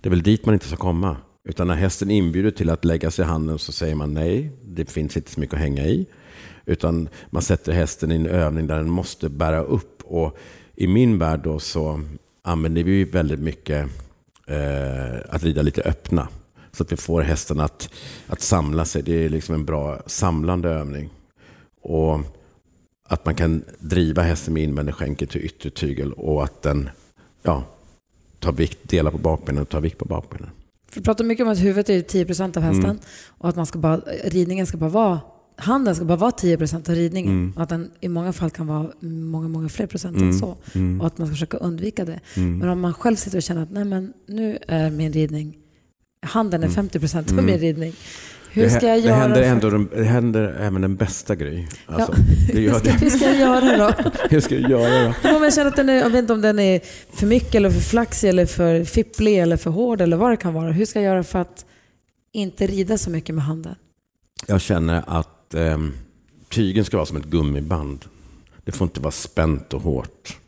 Det 0.00 0.08
är 0.08 0.10
väl 0.10 0.22
dit 0.22 0.46
man 0.46 0.54
inte 0.54 0.66
ska 0.66 0.76
komma. 0.76 1.16
Utan 1.44 1.66
när 1.66 1.74
hästen 1.74 2.10
inbjuder 2.10 2.50
till 2.50 2.70
att 2.70 2.84
lägga 2.84 3.10
sig 3.10 3.24
i 3.24 3.28
handen 3.28 3.58
så 3.58 3.72
säger 3.72 3.94
man 3.94 4.14
nej. 4.14 4.52
Det 4.64 4.90
finns 4.90 5.16
inte 5.16 5.30
så 5.30 5.40
mycket 5.40 5.54
att 5.54 5.60
hänga 5.60 5.86
i. 5.86 6.06
Utan 6.66 7.08
man 7.30 7.42
sätter 7.42 7.72
hästen 7.72 8.12
i 8.12 8.14
en 8.14 8.26
övning 8.26 8.66
där 8.66 8.76
den 8.76 8.90
måste 8.90 9.28
bära 9.28 9.62
upp. 9.62 10.02
Och 10.04 10.38
i 10.74 10.86
min 10.86 11.18
värld 11.18 11.40
då 11.44 11.58
så 11.58 12.00
använder 12.42 12.82
vi 12.82 13.04
väldigt 13.04 13.40
mycket 13.40 13.88
eh, 14.46 15.20
att 15.28 15.42
rida 15.42 15.62
lite 15.62 15.82
öppna. 15.82 16.28
Så 16.72 16.82
att 16.82 16.92
vi 16.92 16.96
får 16.96 17.22
hästen 17.22 17.60
att, 17.60 17.90
att 18.26 18.40
samla 18.40 18.84
sig. 18.84 19.02
Det 19.02 19.24
är 19.24 19.28
liksom 19.28 19.54
en 19.54 19.64
bra 19.64 20.02
samlande 20.06 20.68
övning. 20.68 21.10
Och 21.82 22.20
att 23.12 23.24
man 23.24 23.34
kan 23.34 23.64
driva 23.78 24.22
hästen 24.22 24.54
med 24.54 24.62
invändig 24.62 24.94
skänkel 24.94 25.28
till 25.28 25.40
yttertygel 25.40 26.12
och 26.12 26.44
att 26.44 26.62
den 26.62 26.90
ja, 27.42 27.64
tar 28.38 28.52
vikt, 28.52 28.88
delar 28.88 29.10
på 29.10 29.18
bakbenen 29.18 29.62
och 29.62 29.68
tar 29.68 29.80
vikt 29.80 29.98
på 29.98 30.04
bakbenen. 30.04 30.50
Vi 30.94 31.02
pratar 31.02 31.24
mycket 31.24 31.46
om 31.46 31.52
att 31.52 31.58
huvudet 31.58 31.88
är 31.88 32.00
10 32.00 32.24
procent 32.24 32.56
av 32.56 32.62
hästen 32.62 32.84
mm. 32.84 32.98
och 33.28 33.48
att 33.48 33.56
man 33.56 33.66
ska 33.66 33.78
bara, 33.78 33.96
ridningen 34.24 34.66
ska 34.66 34.76
bara 34.76 34.90
vara 34.90 35.20
handen 35.56 35.94
ska 35.94 36.04
bara 36.04 36.16
vara 36.16 36.32
10 36.32 36.56
procent 36.56 36.88
av 36.88 36.94
ridningen. 36.94 37.32
Mm. 37.32 37.52
Och 37.56 37.62
att 37.62 37.68
den 37.68 37.90
i 38.00 38.08
många 38.08 38.32
fall 38.32 38.50
kan 38.50 38.66
vara 38.66 38.90
många, 39.00 39.48
många 39.48 39.68
fler 39.68 39.86
procent 39.86 40.16
mm. 40.16 40.28
än 40.28 40.38
så. 40.38 40.56
Mm. 40.74 41.00
Och 41.00 41.06
att 41.06 41.18
man 41.18 41.26
ska 41.26 41.34
försöka 41.34 41.56
undvika 41.56 42.04
det. 42.04 42.20
Mm. 42.36 42.58
Men 42.58 42.68
om 42.68 42.80
man 42.80 42.94
själv 42.94 43.16
sitter 43.16 43.38
och 43.38 43.42
känner 43.42 43.62
att 43.62 43.70
Nej, 43.70 43.84
men 43.84 44.12
nu 44.26 44.58
är 44.68 44.90
min 44.90 45.12
ridning, 45.12 45.58
handen 46.26 46.62
är 46.62 46.68
50 46.68 46.98
mm. 46.98 47.00
procent 47.00 47.38
av 47.38 47.44
min 47.44 47.58
ridning. 47.58 47.94
Hur 48.52 48.68
ska 48.68 48.86
jag 48.86 48.98
göra? 48.98 49.28
Det 49.28 49.44
händer, 49.44 49.72
ändå, 49.72 49.96
det 49.96 50.04
händer 50.04 50.56
även 50.60 50.82
den 50.82 50.96
bästa 50.96 51.34
grej. 51.34 51.68
Alltså, 51.86 52.12
ja. 52.12 52.54
hur, 52.54 52.74
ska, 52.74 52.90
hur 52.90 53.10
ska 53.10 53.24
jag 53.24 53.38
göra 53.38 53.76
då? 53.78 54.10
hur 54.30 54.40
ska 54.40 54.54
jag 54.54 54.70
göra 54.70 55.14
då? 55.22 55.36
Om 55.36 55.42
jag 55.42 55.54
känner 55.54 55.68
att 55.68 55.76
den 55.76 55.88
är, 55.88 55.94
jag 55.94 56.10
vet 56.10 56.18
inte 56.18 56.32
om 56.32 56.40
den 56.40 56.58
är 56.58 56.80
för 57.12 57.26
mycket 57.26 57.54
eller 57.54 57.70
för 57.70 57.80
flaxig 57.80 58.28
eller 58.28 58.46
för 58.46 58.84
fipplig 58.84 59.38
eller 59.38 59.56
för 59.56 59.70
hård 59.70 60.00
eller 60.00 60.16
vad 60.16 60.30
det 60.30 60.36
kan 60.36 60.54
vara. 60.54 60.72
Hur 60.72 60.86
ska 60.86 61.00
jag 61.00 61.06
göra 61.06 61.24
för 61.24 61.38
att 61.38 61.66
inte 62.32 62.66
rida 62.66 62.98
så 62.98 63.10
mycket 63.10 63.34
med 63.34 63.44
handen? 63.44 63.74
Jag 64.46 64.60
känner 64.60 65.02
att 65.06 65.54
eh, 65.54 65.78
tygen 66.48 66.84
ska 66.84 66.96
vara 66.96 67.06
som 67.06 67.16
ett 67.16 67.26
gummiband. 67.26 68.04
Det 68.64 68.72
får 68.72 68.84
inte 68.84 69.00
vara 69.00 69.12
spänt 69.12 69.74
och 69.74 69.82
hårt 69.82 70.38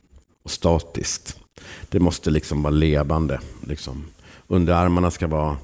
och 0.45 0.51
statiskt. 0.51 1.37
Det 1.89 2.01
måste 2.01 2.31
liksom 2.31 2.63
vara 2.63 2.75
levande. 2.75 3.41
Liksom. 3.67 4.05
Underarmarna 4.47 5.11
ska 5.11 5.27
vara 5.27 5.57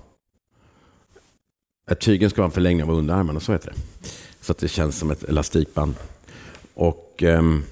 tygen 1.95 2.31
ska 2.31 2.41
vara 2.41 2.47
en 2.47 2.53
förlängning 2.53 2.83
av 2.83 2.91
underarmarna, 2.91 3.41
så 3.41 3.53
heter 3.53 3.73
det. 3.75 4.09
Så 4.41 4.53
att 4.53 4.59
det 4.59 4.69
känns 4.69 4.99
som 4.99 5.11
ett 5.11 5.23
elastikband. 5.23 5.95
Och 6.75 7.23
um, 7.23 7.65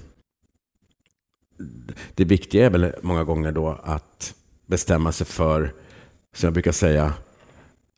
Det 2.15 2.25
viktiga 2.25 2.65
är 2.65 2.69
väl 2.69 2.93
många 3.01 3.23
gånger 3.23 3.51
då 3.51 3.79
att 3.83 4.33
bestämma 4.65 5.11
sig 5.11 5.27
för, 5.27 5.73
som 6.33 6.47
jag 6.47 6.53
brukar 6.53 6.71
säga, 6.71 7.13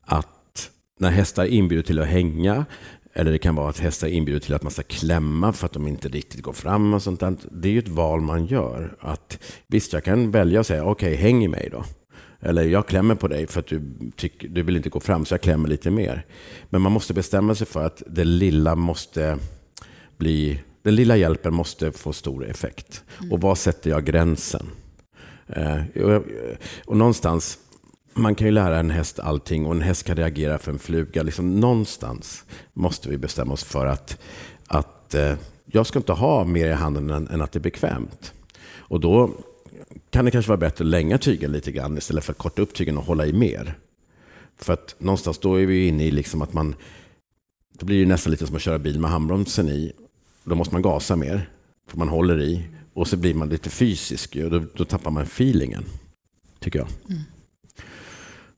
att 0.02 0.72
när 1.00 1.10
hästar 1.10 1.46
inbjuder 1.46 1.84
till 1.84 2.00
att 2.00 2.08
hänga 2.08 2.66
Eller 3.14 3.32
det 3.32 3.38
kan 3.38 3.56
vara 3.56 3.70
att 3.70 3.80
hästar 3.80 4.08
inbjuder 4.08 4.40
till 4.40 4.54
att 4.54 4.64
man 4.64 4.72
ska 4.72 4.84
klämma 4.84 5.54
för 5.54 5.66
att 5.66 5.74
de 5.74 5.88
inte 5.88 6.08
riktigt 6.10 6.42
går 6.42 6.54
fram 6.54 6.94
och 6.94 7.04
sånt 7.04 7.20
där. 7.20 7.36
Det 7.52 7.68
är 7.68 7.72
ju 7.72 7.80
ett 7.80 7.88
val 7.88 8.22
man 8.22 8.46
gör. 8.46 8.96
Att, 9.00 9.40
visst, 9.68 9.94
jag 9.94 10.04
kan 10.04 10.32
välja 10.32 10.60
att 10.60 10.68
säga 10.68 10.84
okej, 10.84 11.14
okay, 11.14 11.24
häng 11.24 11.44
i 11.44 11.48
mig 11.48 11.70
då. 11.72 11.84
Eller 12.42 12.64
jag 12.64 12.88
klämmer 12.88 13.16
på 13.16 13.28
dig 13.28 13.48
för 13.48 13.60
att 13.60 13.68
du, 13.68 13.82
tyck, 14.16 14.46
du 14.50 14.64
vill 14.64 14.78
inte 14.78 14.90
gå 14.90 15.00
fram 15.00 15.26
så 15.26 15.34
jag 15.34 15.42
klämmer 15.42 15.70
lite 15.70 15.92
mer. 15.92 16.26
Men 16.70 16.82
man 16.82 16.92
måste 16.92 17.14
bestämma 17.14 17.56
sig 17.56 17.68
för 17.68 17.86
att 17.86 18.04
det 18.08 18.24
lilla 18.24 18.76
måste 18.76 19.38
bli, 20.18 20.64
den 20.82 20.96
lilla 20.96 21.16
hjälpen 21.16 21.54
måste 21.54 21.92
få 21.92 22.14
stor 22.14 22.46
effekt. 22.46 23.04
Mm. 23.20 23.32
Och 23.32 23.42
var 23.42 23.56
sätter 23.56 23.90
jag 23.90 24.06
gränsen? 24.06 24.68
Eh, 25.48 26.04
och, 26.04 26.24
och 26.86 26.98
någonstans, 26.98 27.58
man 28.14 28.36
kan 28.36 28.48
ju 28.48 28.52
lära 28.52 28.80
en 28.80 28.92
häst 28.92 29.20
allting 29.20 29.66
och 29.66 29.76
en 29.76 29.82
häst 29.82 30.04
kan 30.04 30.18
reagera 30.18 30.58
för 30.58 30.72
en 30.72 30.80
fluga. 30.80 31.24
Liksom 31.24 31.60
någonstans 31.60 32.46
måste 32.74 33.10
vi 33.10 33.18
bestämma 33.18 33.54
oss 33.54 33.64
för 33.64 33.86
att, 33.86 34.18
att 34.68 35.14
eh, 35.14 35.34
jag 35.66 35.88
ska 35.88 36.00
inte 36.00 36.14
ha 36.14 36.44
mer 36.44 36.68
i 36.68 36.74
handen 36.74 37.10
än, 37.10 37.28
än 37.28 37.42
att 37.42 37.52
det 37.52 37.60
är 37.60 37.62
bekvämt. 37.62 38.34
Och 38.76 39.00
då 39.00 39.32
kan 40.12 40.26
det 40.26 40.32
kanske 40.32 40.50
vara 40.50 40.58
bättre 40.58 40.84
att 40.84 40.90
länga 40.90 41.18
tygen 41.18 41.52
lite 41.52 41.72
grann 41.72 41.98
istället 41.98 42.24
för 42.24 42.32
att 42.32 42.38
korta 42.38 42.62
upp 42.62 42.74
tygen 42.74 42.98
och 42.98 43.06
hålla 43.06 43.26
i 43.26 43.34
mer. 43.34 43.78
För 44.58 44.74
att 44.74 44.96
någonstans 44.98 45.40
då 45.40 45.56
är 45.56 45.66
vi 45.66 45.88
inne 45.88 46.04
i 46.04 46.12
liksom 46.12 46.42
att 46.42 46.54
man, 46.54 46.76
då 47.80 47.86
blir 47.86 48.00
det 48.00 48.06
nästan 48.06 48.32
lite 48.32 48.48
som 48.48 48.56
att 48.56 48.62
köra 48.62 48.80
bil 48.80 49.00
med 49.00 49.12
handbromsen 49.12 49.70
i. 49.70 49.92
Då 50.44 50.56
måste 50.56 50.76
man 50.76 50.82
gasa 50.82 51.16
mer, 51.16 51.50
för 51.88 51.98
man 51.98 52.10
håller 52.10 52.42
i. 52.42 52.68
Och 52.94 53.08
så 53.08 53.18
blir 53.18 53.34
man 53.34 53.50
lite 53.50 53.70
fysisk 53.70 54.36
och 54.36 54.52
då, 54.52 54.64
då 54.76 54.86
tappar 54.86 55.12
man 55.12 55.24
feelingen, 55.24 55.84
tycker 56.60 56.80
jag. 56.80 56.88
Mm. 57.10 57.22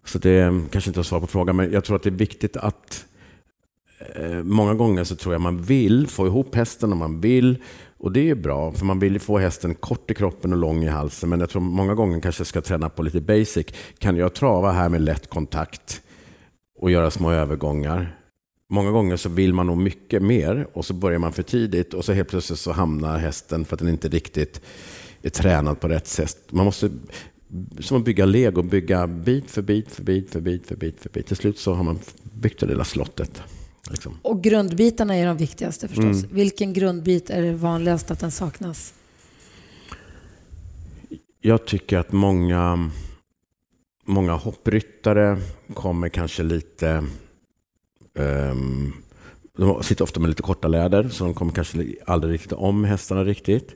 Så 0.05 0.19
det 0.19 0.61
kanske 0.71 0.89
inte 0.89 0.99
är 0.99 1.03
svar 1.03 1.19
på 1.19 1.27
frågan, 1.27 1.55
men 1.55 1.71
jag 1.71 1.83
tror 1.83 1.95
att 1.95 2.03
det 2.03 2.09
är 2.09 2.11
viktigt 2.11 2.57
att 2.57 3.05
eh, 4.15 4.43
Många 4.43 4.73
gånger 4.73 5.03
så 5.03 5.15
tror 5.15 5.33
jag 5.33 5.41
man 5.41 5.61
vill 5.61 6.07
få 6.07 6.27
ihop 6.27 6.55
hästen 6.55 6.91
och 6.91 6.97
man 6.97 7.21
vill 7.21 7.57
och 8.03 8.11
det 8.11 8.19
är 8.19 8.23
ju 8.23 8.35
bra, 8.35 8.71
för 8.71 8.85
man 8.85 8.99
vill 8.99 9.13
ju 9.13 9.19
få 9.19 9.37
hästen 9.37 9.75
kort 9.75 10.11
i 10.11 10.13
kroppen 10.13 10.53
och 10.53 10.57
lång 10.59 10.83
i 10.83 10.87
halsen. 10.87 11.29
Men 11.29 11.39
jag 11.39 11.49
tror 11.49 11.61
många 11.61 11.95
gånger 11.95 12.19
kanske 12.19 12.45
ska 12.45 12.61
träna 12.61 12.89
på 12.89 13.03
lite 13.03 13.21
basic. 13.21 13.65
Kan 13.97 14.17
jag 14.17 14.33
trava 14.33 14.71
här 14.71 14.89
med 14.89 15.01
lätt 15.01 15.29
kontakt 15.29 16.01
och 16.79 16.91
göra 16.91 17.11
små 17.11 17.31
övergångar? 17.31 18.19
Många 18.69 18.91
gånger 18.91 19.17
så 19.17 19.29
vill 19.29 19.53
man 19.53 19.67
nog 19.67 19.77
mycket 19.77 20.21
mer 20.21 20.67
och 20.73 20.85
så 20.85 20.93
börjar 20.93 21.19
man 21.19 21.33
för 21.33 21.43
tidigt 21.43 21.93
och 21.93 22.05
så 22.05 22.13
helt 22.13 22.29
plötsligt 22.29 22.59
så 22.59 22.71
hamnar 22.71 23.17
hästen 23.17 23.65
för 23.65 23.75
att 23.75 23.79
den 23.79 23.89
inte 23.89 24.07
riktigt 24.07 24.61
är 25.21 25.29
tränad 25.29 25.79
på 25.79 25.87
rätt 25.87 26.07
sätt. 26.07 26.37
Man 26.49 26.65
måste 26.65 26.89
som 27.79 27.97
att 27.97 28.05
bygga 28.05 28.25
lego, 28.25 28.63
bygga 28.63 29.07
bit 29.07 29.51
för 29.51 29.61
bit 29.61 29.91
för 29.91 30.03
bit 30.03 30.29
för 30.29 30.41
bit 30.41 30.67
för 30.67 30.75
bit 30.75 30.99
för 30.99 31.09
bit. 31.09 31.27
Till 31.27 31.37
slut 31.37 31.59
så 31.59 31.73
har 31.73 31.83
man 31.83 31.99
byggt 32.23 32.59
det 32.59 32.65
lilla 32.65 32.83
slottet. 32.83 33.41
Liksom. 33.89 34.17
Och 34.21 34.43
grundbitarna 34.43 35.15
är 35.15 35.25
de 35.25 35.37
viktigaste 35.37 35.87
förstås. 35.87 36.23
Mm. 36.23 36.35
Vilken 36.35 36.73
grundbit 36.73 37.29
är 37.29 37.41
det 37.41 37.53
vanligast 37.53 38.11
att 38.11 38.19
den 38.19 38.31
saknas? 38.31 38.93
Jag 41.41 41.65
tycker 41.65 41.97
att 41.97 42.11
många, 42.11 42.89
många 44.05 44.33
hoppryttare 44.33 45.37
kommer 45.73 46.09
kanske 46.09 46.43
lite... 46.43 47.03
Um, 48.15 48.93
de 49.57 49.83
sitter 49.83 50.03
ofta 50.03 50.19
med 50.19 50.29
lite 50.29 50.41
korta 50.41 50.67
läder, 50.67 51.09
så 51.09 51.23
de 51.23 51.33
kommer 51.33 51.51
kanske 51.51 51.95
aldrig 52.05 52.33
riktigt 52.33 52.53
om 52.53 52.83
hästarna 52.83 53.23
riktigt. 53.23 53.75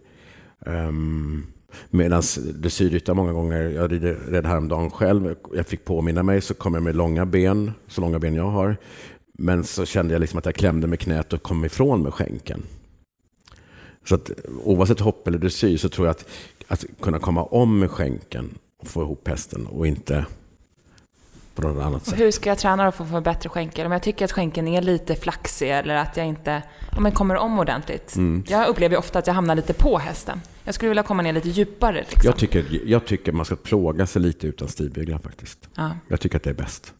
Um, 0.65 1.45
Medan 1.89 2.23
dressyrryttare 2.53 3.15
många 3.15 3.33
gånger, 3.33 3.61
jag 3.61 4.03
red 4.33 4.45
häromdagen 4.45 4.89
själv, 4.89 5.35
jag 5.53 5.67
fick 5.67 5.85
påminna 5.85 6.23
mig, 6.23 6.41
så 6.41 6.53
kom 6.53 6.73
jag 6.73 6.83
med 6.83 6.95
långa 6.95 7.25
ben, 7.25 7.71
så 7.87 8.01
långa 8.01 8.19
ben 8.19 8.35
jag 8.35 8.49
har. 8.49 8.77
Men 9.39 9.63
så 9.63 9.85
kände 9.85 10.13
jag 10.13 10.19
liksom 10.19 10.39
att 10.39 10.45
jag 10.45 10.55
klämde 10.55 10.87
med 10.87 10.99
knät 10.99 11.33
och 11.33 11.43
kom 11.43 11.65
ifrån 11.65 12.03
med 12.03 12.13
skänken. 12.13 12.63
Så 14.05 14.15
att 14.15 14.31
oavsett 14.63 14.99
hopp 14.99 15.27
eller 15.27 15.37
dressyr 15.37 15.77
så 15.77 15.89
tror 15.89 16.07
jag 16.07 16.11
att, 16.11 16.25
att 16.67 16.85
kunna 17.01 17.19
komma 17.19 17.43
om 17.43 17.79
med 17.79 17.91
skänken 17.91 18.57
och 18.77 18.87
få 18.87 19.01
ihop 19.01 19.27
hästen 19.27 19.67
och 19.67 19.87
inte 19.87 20.25
på 21.55 21.61
något 21.61 21.83
annat 21.83 22.05
sätt. 22.05 22.19
Hur 22.19 22.31
ska 22.31 22.49
jag 22.49 22.57
träna 22.57 22.91
för 22.91 23.03
att 23.03 23.09
få 23.09 23.21
bättre 23.21 23.49
skänkel? 23.49 23.85
Om 23.85 23.91
jag 23.91 24.01
tycker 24.03 24.25
att 24.25 24.31
skänken 24.31 24.67
är 24.67 24.81
lite 24.81 25.15
flaxig 25.15 25.69
eller 25.71 25.95
att 25.95 26.17
jag 26.17 26.25
inte 26.25 26.63
ja, 26.91 26.99
men 26.99 27.11
kommer 27.11 27.35
om 27.35 27.59
ordentligt. 27.59 28.15
Mm. 28.15 28.43
Jag 28.47 28.67
upplever 28.67 28.97
ofta 28.97 29.19
att 29.19 29.27
jag 29.27 29.33
hamnar 29.33 29.55
lite 29.55 29.73
på 29.73 29.97
hästen. 29.97 30.41
Jag 30.63 30.75
skulle 30.75 30.89
vilja 30.89 31.03
komma 31.03 31.23
ner 31.23 31.33
lite 31.33 31.49
djupare. 31.49 31.99
Liksom. 31.99 32.21
Jag, 32.23 32.37
tycker, 32.37 32.81
jag 32.85 33.05
tycker 33.05 33.31
man 33.31 33.45
ska 33.45 33.55
plåga 33.55 34.07
sig 34.07 34.21
lite 34.21 34.47
utan 34.47 34.67
stigbyglar 34.67 35.19
faktiskt. 35.19 35.69
Ja. 35.75 35.91
Jag 36.07 36.19
tycker 36.19 36.37
att 36.37 36.43
det 36.43 36.49
är 36.49 36.53
bäst 36.53 36.93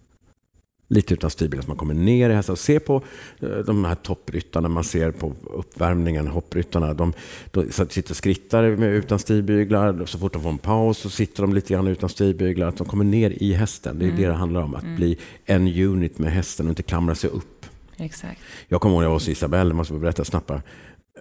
lite 0.87 1.13
utan 1.13 1.29
stigbilar. 1.29 1.63
Så 1.63 1.67
man 1.67 1.77
kommer 1.77 1.93
ner 1.93 2.29
i 2.29 2.33
hästen 2.33 2.57
ser 2.57 2.79
på 2.79 3.01
eh, 3.39 3.49
de 3.49 3.85
här 3.85 3.95
toppryttarna, 3.95 4.69
man 4.69 4.83
ser 4.83 5.11
på 5.11 5.33
uppvärmningen, 5.43 6.27
hoppryttarna. 6.27 6.93
De, 6.93 7.13
de 7.51 7.71
sitter 7.71 8.11
och 8.11 8.17
skrittar 8.17 8.75
med, 8.75 8.89
utan 8.89 9.19
stigbyglar. 9.19 10.05
Så 10.05 10.19
fort 10.19 10.33
de 10.33 10.41
får 10.41 10.49
en 10.49 10.57
paus 10.57 10.97
så 10.97 11.09
sitter 11.09 11.41
de 11.41 11.53
lite 11.53 11.73
grann 11.73 11.87
utan 11.87 12.09
stigbyglar. 12.09 12.67
Att 12.67 12.77
de 12.77 12.87
kommer 12.87 13.05
ner 13.05 13.29
i 13.43 13.53
hästen. 13.53 13.99
Det 13.99 14.05
är 14.05 14.09
mm. 14.09 14.21
det 14.21 14.27
det 14.27 14.33
handlar 14.33 14.61
om. 14.61 14.75
Att 14.75 14.83
mm. 14.83 14.95
bli 14.95 15.17
en 15.45 15.67
unit 15.67 16.19
med 16.19 16.31
hästen 16.31 16.65
och 16.65 16.69
inte 16.69 16.83
klamra 16.83 17.15
sig 17.15 17.29
upp. 17.29 17.65
Exakt. 17.97 18.41
Jag 18.67 18.81
kommer 18.81 18.95
ihåg 18.95 19.01
när 19.01 19.05
jag 19.05 19.09
var 19.09 19.15
hos 19.15 19.29
Isabelle, 19.29 19.73
måste 19.73 19.93
berätta 19.93 20.25
snabbt. 20.25 20.51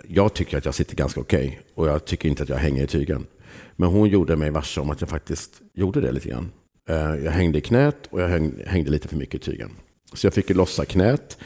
Jag 0.09 0.35
tycker 0.35 0.59
att 0.59 0.65
jag 0.65 0.75
sitter 0.75 0.97
ganska 0.97 1.21
okej 1.21 1.47
okay, 1.47 1.59
och 1.75 1.89
jag 1.89 2.05
tycker 2.05 2.29
inte 2.29 2.43
att 2.43 2.49
jag 2.49 2.57
hänger 2.57 2.85
i 2.85 2.87
tygen. 2.87 3.27
Men 3.77 3.89
hon 3.89 4.09
gjorde 4.09 4.37
mig 4.37 4.51
varse 4.51 4.81
om 4.81 4.91
att 4.91 5.01
jag 5.01 5.11
faktiskt 5.11 5.61
gjorde 5.75 6.01
det 6.01 6.13
lite 6.13 6.29
grann. 6.29 6.51
Eh, 6.89 7.25
jag 7.25 7.33
hängde 7.33 7.59
i 7.59 7.61
knät 7.61 7.97
och 8.11 8.21
jag 8.21 8.29
hängde 8.67 8.91
lite 8.91 9.09
för 9.09 9.17
mycket 9.17 9.35
i 9.35 9.51
tygen. 9.51 9.71
Så 10.13 10.27
jag 10.27 10.35
fick 10.35 10.51
lossa 10.51 10.85
knät 10.85 11.39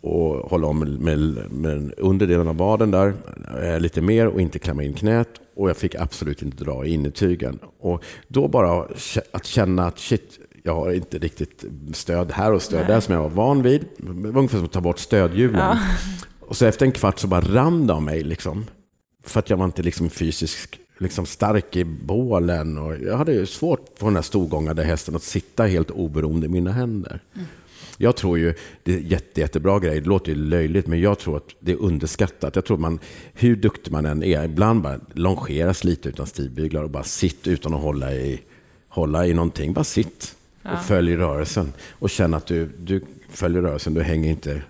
och 0.00 0.50
hålla 0.50 0.66
om 0.66 0.78
med, 0.78 1.18
med 1.50 1.92
underdelen 1.96 2.48
av 2.48 2.56
vaden 2.56 2.90
där 2.90 3.14
eh, 3.62 3.80
lite 3.80 4.00
mer 4.00 4.26
och 4.26 4.40
inte 4.40 4.58
klämma 4.58 4.82
in 4.82 4.94
knät. 4.94 5.28
Och 5.56 5.68
jag 5.68 5.76
fick 5.76 5.94
absolut 5.94 6.42
inte 6.42 6.64
dra 6.64 6.86
in 6.86 7.06
i 7.06 7.10
tygen. 7.10 7.58
Och 7.80 8.04
då 8.28 8.48
bara 8.48 8.86
att 9.32 9.46
känna 9.46 9.86
att 9.86 9.98
shit, 9.98 10.38
jag 10.62 10.74
har 10.74 10.92
inte 10.92 11.18
riktigt 11.18 11.64
stöd 11.92 12.32
här 12.32 12.52
och 12.52 12.62
stöd 12.62 12.80
Nej. 12.80 12.88
där 12.88 13.00
som 13.00 13.14
jag 13.14 13.22
var 13.22 13.30
van 13.30 13.62
vid. 13.62 13.84
Det 13.98 14.30
var 14.30 14.38
ungefär 14.38 14.58
som 14.58 14.64
att 14.64 14.72
ta 14.72 14.80
bort 14.80 14.98
stödhjulen. 14.98 15.60
Ja. 15.60 15.78
Och 16.40 16.56
så 16.56 16.66
efter 16.66 16.86
en 16.86 16.92
kvart 16.92 17.18
så 17.18 17.26
bara 17.26 17.40
rann 17.40 17.86
det 17.86 17.92
av 17.92 18.02
mig. 18.02 18.24
Liksom. 18.24 18.66
För 19.24 19.38
att 19.38 19.50
jag 19.50 19.56
var 19.56 19.64
inte 19.64 19.82
liksom 19.82 20.10
fysiskt 20.10 20.78
liksom 20.98 21.26
stark 21.26 21.76
i 21.76 21.84
bålen. 21.84 22.78
Och 22.78 22.96
jag 22.96 23.16
hade 23.16 23.32
ju 23.32 23.46
svårt 23.46 23.98
på 23.98 24.06
den 24.06 24.14
här 24.14 24.22
storgångade 24.22 24.84
hästen 24.84 25.16
att 25.16 25.22
sitta 25.22 25.64
helt 25.64 25.90
oberoende 25.90 26.46
i 26.46 26.48
mina 26.48 26.72
händer. 26.72 27.20
Mm. 27.34 27.46
Jag 27.98 28.16
tror 28.16 28.38
ju, 28.38 28.54
det 28.82 28.94
är 28.94 28.98
jätte, 28.98 29.40
jättebra 29.40 29.78
grej, 29.78 30.00
det 30.00 30.08
låter 30.08 30.32
ju 30.32 30.38
löjligt, 30.38 30.86
men 30.86 31.00
jag 31.00 31.18
tror 31.18 31.36
att 31.36 31.48
det 31.60 31.72
är 31.72 31.76
underskattat. 31.76 32.56
Jag 32.56 32.64
tror 32.64 32.76
man, 32.76 32.98
hur 33.34 33.56
duktig 33.56 33.92
man 33.92 34.06
än 34.06 34.22
är, 34.22 34.44
ibland 34.44 34.82
bara 34.82 35.00
longeras 35.12 35.84
lite 35.84 36.08
utan 36.08 36.26
stigbyglar 36.26 36.82
och 36.82 36.90
bara 36.90 37.04
sitt 37.04 37.46
utan 37.46 37.74
att 37.74 37.82
hålla 37.82 38.14
i, 38.14 38.40
hålla 38.88 39.26
i 39.26 39.34
någonting. 39.34 39.72
Bara 39.72 39.84
sitt 39.84 40.36
och 40.62 40.70
ja. 40.70 40.76
följ 40.76 41.16
rörelsen. 41.16 41.72
Och 41.90 42.10
känn 42.10 42.34
att 42.34 42.46
du, 42.46 42.66
du 42.78 43.04
följer 43.30 43.62
rörelsen, 43.62 43.94
du 43.94 44.02
hänger 44.02 44.30
inte, 44.30 44.62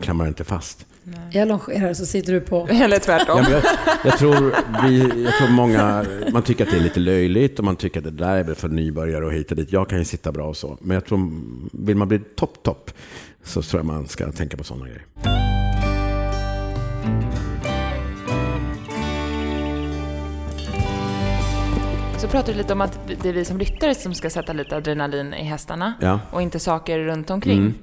klamrar 0.00 0.28
inte 0.28 0.44
fast. 0.44 0.86
Nej. 1.08 1.18
Jag 1.30 1.48
longerar 1.48 1.94
så 1.94 2.06
sitter 2.06 2.32
du 2.32 2.40
på. 2.40 2.66
Eller 2.70 2.98
tvärtom. 2.98 3.40
Ja, 3.42 3.50
jag, 3.50 3.62
jag, 4.04 4.18
tror 4.18 4.54
vi, 4.82 5.24
jag 5.24 5.34
tror 5.34 5.48
många, 5.48 6.04
man 6.32 6.42
tycker 6.42 6.64
att 6.64 6.70
det 6.70 6.76
är 6.76 6.80
lite 6.80 7.00
löjligt 7.00 7.58
och 7.58 7.64
man 7.64 7.76
tycker 7.76 8.00
att 8.00 8.04
det 8.04 8.10
där 8.10 8.50
är 8.50 8.54
för 8.54 8.68
nybörjare 8.68 9.26
och 9.26 9.32
hit 9.32 9.50
och 9.50 9.56
dit. 9.56 9.72
Jag 9.72 9.88
kan 9.88 9.98
ju 9.98 10.04
sitta 10.04 10.32
bra 10.32 10.48
och 10.48 10.56
så. 10.56 10.78
Men 10.80 10.94
jag 10.94 11.04
tror, 11.04 11.30
vill 11.72 11.96
man 11.96 12.08
bli 12.08 12.18
topp, 12.18 12.62
topp 12.62 12.90
så 13.44 13.62
tror 13.62 13.78
jag 13.78 13.86
man 13.86 14.08
ska 14.08 14.32
tänka 14.32 14.56
på 14.56 14.64
sådana 14.64 14.86
grejer. 14.86 15.04
Så 22.18 22.28
pratar 22.28 22.52
du 22.52 22.58
lite 22.58 22.72
om 22.72 22.80
att 22.80 22.98
det 23.22 23.28
är 23.28 23.32
vi 23.32 23.44
som 23.44 23.58
ryttare 23.58 23.94
som 23.94 24.14
ska 24.14 24.30
sätta 24.30 24.52
lite 24.52 24.76
adrenalin 24.76 25.34
i 25.34 25.44
hästarna 25.44 25.94
ja. 26.00 26.20
och 26.30 26.42
inte 26.42 26.58
saker 26.58 26.98
runt 26.98 27.30
omkring. 27.30 27.58
Mm. 27.58 27.74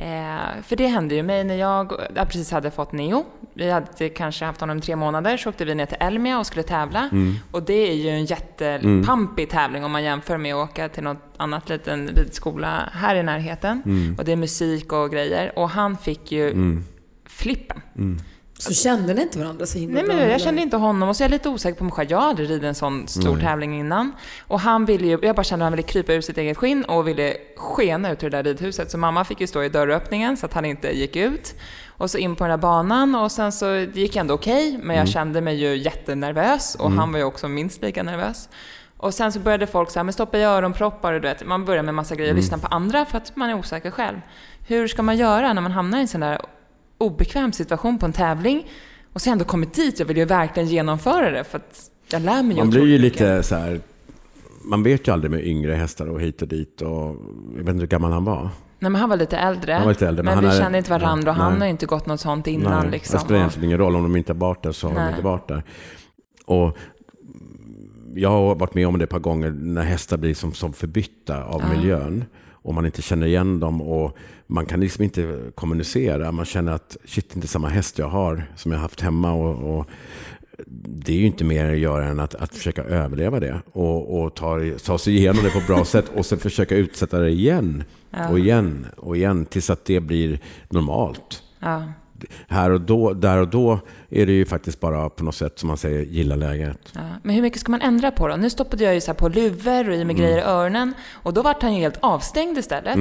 Eh, 0.00 0.62
för 0.62 0.76
det 0.76 0.86
hände 0.86 1.14
ju 1.14 1.22
mig 1.22 1.44
när 1.44 1.54
jag, 1.54 1.92
jag 2.14 2.28
precis 2.28 2.50
hade 2.50 2.70
fått 2.70 2.92
Neo. 2.92 3.24
Vi 3.54 3.70
hade 3.70 4.08
kanske 4.08 4.44
haft 4.44 4.60
honom 4.60 4.80
tre 4.80 4.96
månader, 4.96 5.36
så 5.36 5.48
åkte 5.48 5.64
vi 5.64 5.74
ner 5.74 5.86
till 5.86 5.96
Elmia 6.00 6.38
och 6.38 6.46
skulle 6.46 6.62
tävla. 6.62 7.08
Mm. 7.12 7.34
Och 7.50 7.62
det 7.62 7.90
är 7.90 7.94
ju 7.94 8.08
en 8.08 8.24
jättepampig 8.24 9.42
mm. 9.42 9.50
tävling 9.50 9.84
om 9.84 9.92
man 9.92 10.04
jämför 10.04 10.36
med 10.36 10.54
att 10.54 10.70
åka 10.70 10.88
till 10.88 11.02
något 11.02 11.22
annat 11.36 11.68
liten 11.68 12.08
ridskola 12.08 12.88
här 12.92 13.16
i 13.16 13.22
närheten. 13.22 13.82
Mm. 13.86 14.14
Och 14.18 14.24
det 14.24 14.32
är 14.32 14.36
musik 14.36 14.92
och 14.92 15.10
grejer. 15.10 15.58
Och 15.58 15.70
han 15.70 15.96
fick 15.96 16.32
ju 16.32 16.50
mm. 16.50 16.84
flippen. 17.26 17.80
Så 18.60 18.74
kände 18.74 19.14
ni 19.14 19.22
inte 19.22 19.38
varandra 19.38 19.66
så 19.66 19.78
himla 19.78 19.94
Nej, 19.94 20.04
men 20.04 20.30
jag 20.30 20.40
kände 20.40 20.62
inte 20.62 20.76
honom 20.76 21.08
och 21.08 21.16
så 21.16 21.22
är 21.22 21.24
jag 21.24 21.30
lite 21.30 21.48
osäker 21.48 21.78
på 21.78 21.84
mig 21.84 21.92
själv. 21.92 22.10
Jag 22.10 22.18
har 22.18 22.28
aldrig 22.28 22.50
ridit 22.50 22.62
en 22.62 22.74
sån 22.74 23.08
stor 23.08 23.36
Nej. 23.36 23.44
tävling 23.44 23.80
innan. 23.80 24.12
Och 24.46 24.60
han 24.60 24.84
ville 24.84 25.06
ju, 25.06 25.18
jag 25.22 25.36
bara 25.36 25.44
kände 25.44 25.64
att 25.64 25.66
han 25.66 25.72
ville 25.72 25.82
krypa 25.82 26.12
ur 26.12 26.20
sitt 26.20 26.38
eget 26.38 26.56
skinn 26.56 26.84
och 26.84 27.08
ville 27.08 27.36
skena 27.56 28.10
ut 28.10 28.22
ur 28.22 28.30
det 28.30 28.36
där 28.36 28.42
ridhuset. 28.42 28.90
Så 28.90 28.98
mamma 28.98 29.24
fick 29.24 29.40
ju 29.40 29.46
stå 29.46 29.62
i 29.62 29.68
dörröppningen 29.68 30.36
så 30.36 30.46
att 30.46 30.54
han 30.54 30.64
inte 30.64 30.96
gick 30.96 31.16
ut. 31.16 31.54
Och 31.88 32.10
så 32.10 32.18
in 32.18 32.36
på 32.36 32.44
den 32.44 32.50
där 32.50 32.56
banan 32.58 33.14
och 33.14 33.32
sen 33.32 33.52
så 33.52 33.74
gick 33.76 34.12
det 34.12 34.20
ändå 34.20 34.34
okej, 34.34 34.68
okay, 34.68 34.86
men 34.86 34.96
jag 34.96 35.02
mm. 35.02 35.12
kände 35.12 35.40
mig 35.40 35.54
ju 35.56 35.76
jättenervös 35.76 36.74
och 36.74 36.86
mm. 36.86 36.98
han 36.98 37.12
var 37.12 37.18
ju 37.18 37.24
också 37.24 37.48
minst 37.48 37.82
lika 37.82 38.02
nervös. 38.02 38.48
Och 38.96 39.14
sen 39.14 39.32
så 39.32 39.40
började 39.40 39.66
folk 39.66 39.90
säga, 39.90 40.04
men 40.04 40.12
stoppa 40.12 40.38
i 40.38 40.42
öronproppar 40.42 41.12
och 41.12 41.20
du 41.20 41.28
vet, 41.28 41.46
man 41.46 41.64
börjar 41.64 41.82
med 41.82 41.94
massa 41.94 42.14
grejer 42.14 42.30
och 42.30 42.32
Mm. 42.32 42.42
lyssna 42.42 42.58
på 42.58 42.66
andra 42.66 43.04
för 43.04 43.18
att 43.18 43.36
man 43.36 43.50
är 43.50 43.54
osäker 43.54 43.90
själv. 43.90 44.20
Hur 44.66 44.88
ska 44.88 45.02
man 45.02 45.16
göra 45.16 45.52
när 45.52 45.62
man 45.62 45.72
hamnar 45.72 45.98
i 45.98 46.00
en 46.00 46.08
sån 46.08 46.20
där 46.20 46.40
obekväm 47.00 47.52
situation 47.52 47.98
på 47.98 48.06
en 48.06 48.12
tävling 48.12 48.66
och 49.12 49.20
så 49.22 49.30
ändå 49.30 49.44
kommit 49.44 49.74
dit, 49.74 49.98
jag 49.98 50.06
vill 50.06 50.16
ju 50.16 50.24
verkligen 50.24 50.68
genomföra 50.68 51.30
det 51.30 51.44
för 51.44 51.56
att 51.58 51.90
jag 52.10 52.22
lär 52.22 52.42
mig 52.42 52.56
ju 52.56 52.62
Man 52.62 52.70
blir 52.70 52.86
ju 52.86 52.98
lite 52.98 53.42
så 53.42 53.54
här, 53.54 53.80
man 54.64 54.82
vet 54.82 55.08
ju 55.08 55.12
aldrig 55.12 55.30
med 55.30 55.46
yngre 55.46 55.74
hästar 55.74 56.06
och 56.06 56.20
hit 56.20 56.42
och 56.42 56.48
dit. 56.48 56.82
Och, 56.82 57.16
jag 57.56 57.64
vet 57.64 57.68
inte 57.68 57.72
hur 57.80 57.86
gammal 57.86 58.12
han 58.12 58.24
var. 58.24 58.42
Nej, 58.78 58.90
men 58.90 58.94
han 58.94 59.08
var 59.08 59.16
lite 59.16 59.36
äldre. 59.38 59.72
Han 59.72 59.82
var 59.82 59.90
lite 59.92 60.08
äldre, 60.08 60.22
men 60.22 60.34
men 60.34 60.44
vi 60.44 60.48
hade- 60.50 60.60
kände 60.60 60.78
inte 60.78 60.90
varandra 60.90 61.30
och 61.30 61.36
Ja, 61.38 61.42
han 61.42 61.52
nej. 61.52 61.60
har 61.60 61.66
inte 61.66 61.86
gått 61.86 62.06
något 62.06 62.20
sånt 62.20 62.46
innan. 62.46 62.82
Nej, 62.82 62.90
liksom. 62.90 63.14
Det 63.18 63.20
spelar 63.24 63.38
egentligen 63.38 63.64
ingen 63.68 63.78
roll. 63.78 63.96
Om 63.96 64.02
de 64.02 64.16
inte 64.16 64.32
har 64.32 64.38
varit 64.40 64.62
där 64.62 64.72
så 64.72 64.86
har 64.88 64.94
de 64.94 65.00
Nej. 65.00 65.10
inte 65.10 65.22
varit 65.22 65.48
där. 65.48 65.62
Och 66.46 66.76
jag 68.14 68.28
har 68.30 68.54
varit 68.54 68.74
med 68.74 68.86
om 68.88 68.98
det 68.98 69.04
ett 69.04 69.10
par 69.10 69.18
gånger 69.18 69.50
när 69.50 69.82
hästar 69.82 70.16
blir 70.16 70.34
som, 70.34 70.52
som 70.52 70.72
förbytta 70.72 71.44
av 71.44 71.62
miljön. 71.76 72.24
Och 72.52 72.74
man 72.74 72.86
inte 72.86 73.02
känner 73.02 73.26
igen 73.26 73.60
dem 73.60 73.82
och 73.82 74.16
man 74.50 74.66
kan 74.66 74.80
liksom 74.80 75.04
inte 75.04 75.38
kommunicera. 75.54 76.32
Man 76.32 76.44
känner 76.44 76.72
att 76.72 76.96
shit, 77.04 77.28
det 77.28 77.32
är 77.32 77.36
inte 77.36 77.48
samma 77.48 77.68
häst 77.68 77.98
jag 77.98 78.08
har 78.08 78.46
som 78.56 78.72
jag 78.72 78.78
haft 78.78 79.00
hemma. 79.00 79.32
Och, 79.32 79.78
och 79.78 79.86
det 80.86 81.12
är 81.12 81.16
ju 81.16 81.26
inte 81.26 81.44
mer 81.44 81.72
att 81.72 81.78
göra 81.78 82.04
än 82.04 82.20
att, 82.20 82.34
att 82.34 82.54
försöka 82.54 82.82
överleva 82.82 83.40
det 83.40 83.62
och, 83.72 84.22
och 84.22 84.34
ta, 84.34 84.58
ta 84.84 84.98
sig 84.98 85.16
igenom 85.16 85.44
det 85.44 85.50
på 85.50 85.58
ett 85.58 85.66
bra 85.66 85.84
sätt 85.84 86.10
och 86.14 86.26
sen 86.26 86.38
försöka 86.38 86.76
utsätta 86.76 87.18
det 87.18 87.30
igen 87.30 87.84
och 88.30 88.38
igen 88.38 88.86
och 88.96 89.16
igen 89.16 89.46
tills 89.46 89.70
att 89.70 89.84
det 89.84 90.00
blir 90.00 90.40
normalt 90.68 91.42
Ja. 91.58 91.82
Här 92.48 92.70
och 92.70 92.80
då, 92.80 93.12
där 93.12 93.38
och 93.38 93.48
då 93.48 93.80
är 94.10 94.26
det 94.26 94.32
ju 94.32 94.44
faktiskt 94.44 94.80
bara 94.80 95.08
på 95.10 95.24
något 95.24 95.34
sätt 95.34 95.58
som 95.58 95.66
man 95.66 95.76
säger 95.76 96.02
gilla 96.02 96.36
läget. 96.36 96.78
Ja. 96.92 97.00
Men 97.22 97.34
hur 97.34 97.42
mycket 97.42 97.60
ska 97.60 97.70
man 97.70 97.82
ändra 97.82 98.10
på 98.10 98.28
då? 98.28 98.36
Nu 98.36 98.50
stoppade 98.50 98.84
jag 98.84 98.94
ju 98.94 99.00
så 99.00 99.14
på 99.14 99.28
luvor 99.28 99.88
och 99.88 99.94
i 99.94 99.96
Mm. 99.96 100.06
med 100.06 100.16
grejer 100.16 100.38
i 100.38 100.42
öronen 100.42 100.94
och 101.12 101.34
då 101.34 101.42
vart 101.42 101.62
han 101.62 101.74
ju 101.74 101.80
helt 101.80 101.98
avstängd 102.02 102.58
istället. 102.58 102.96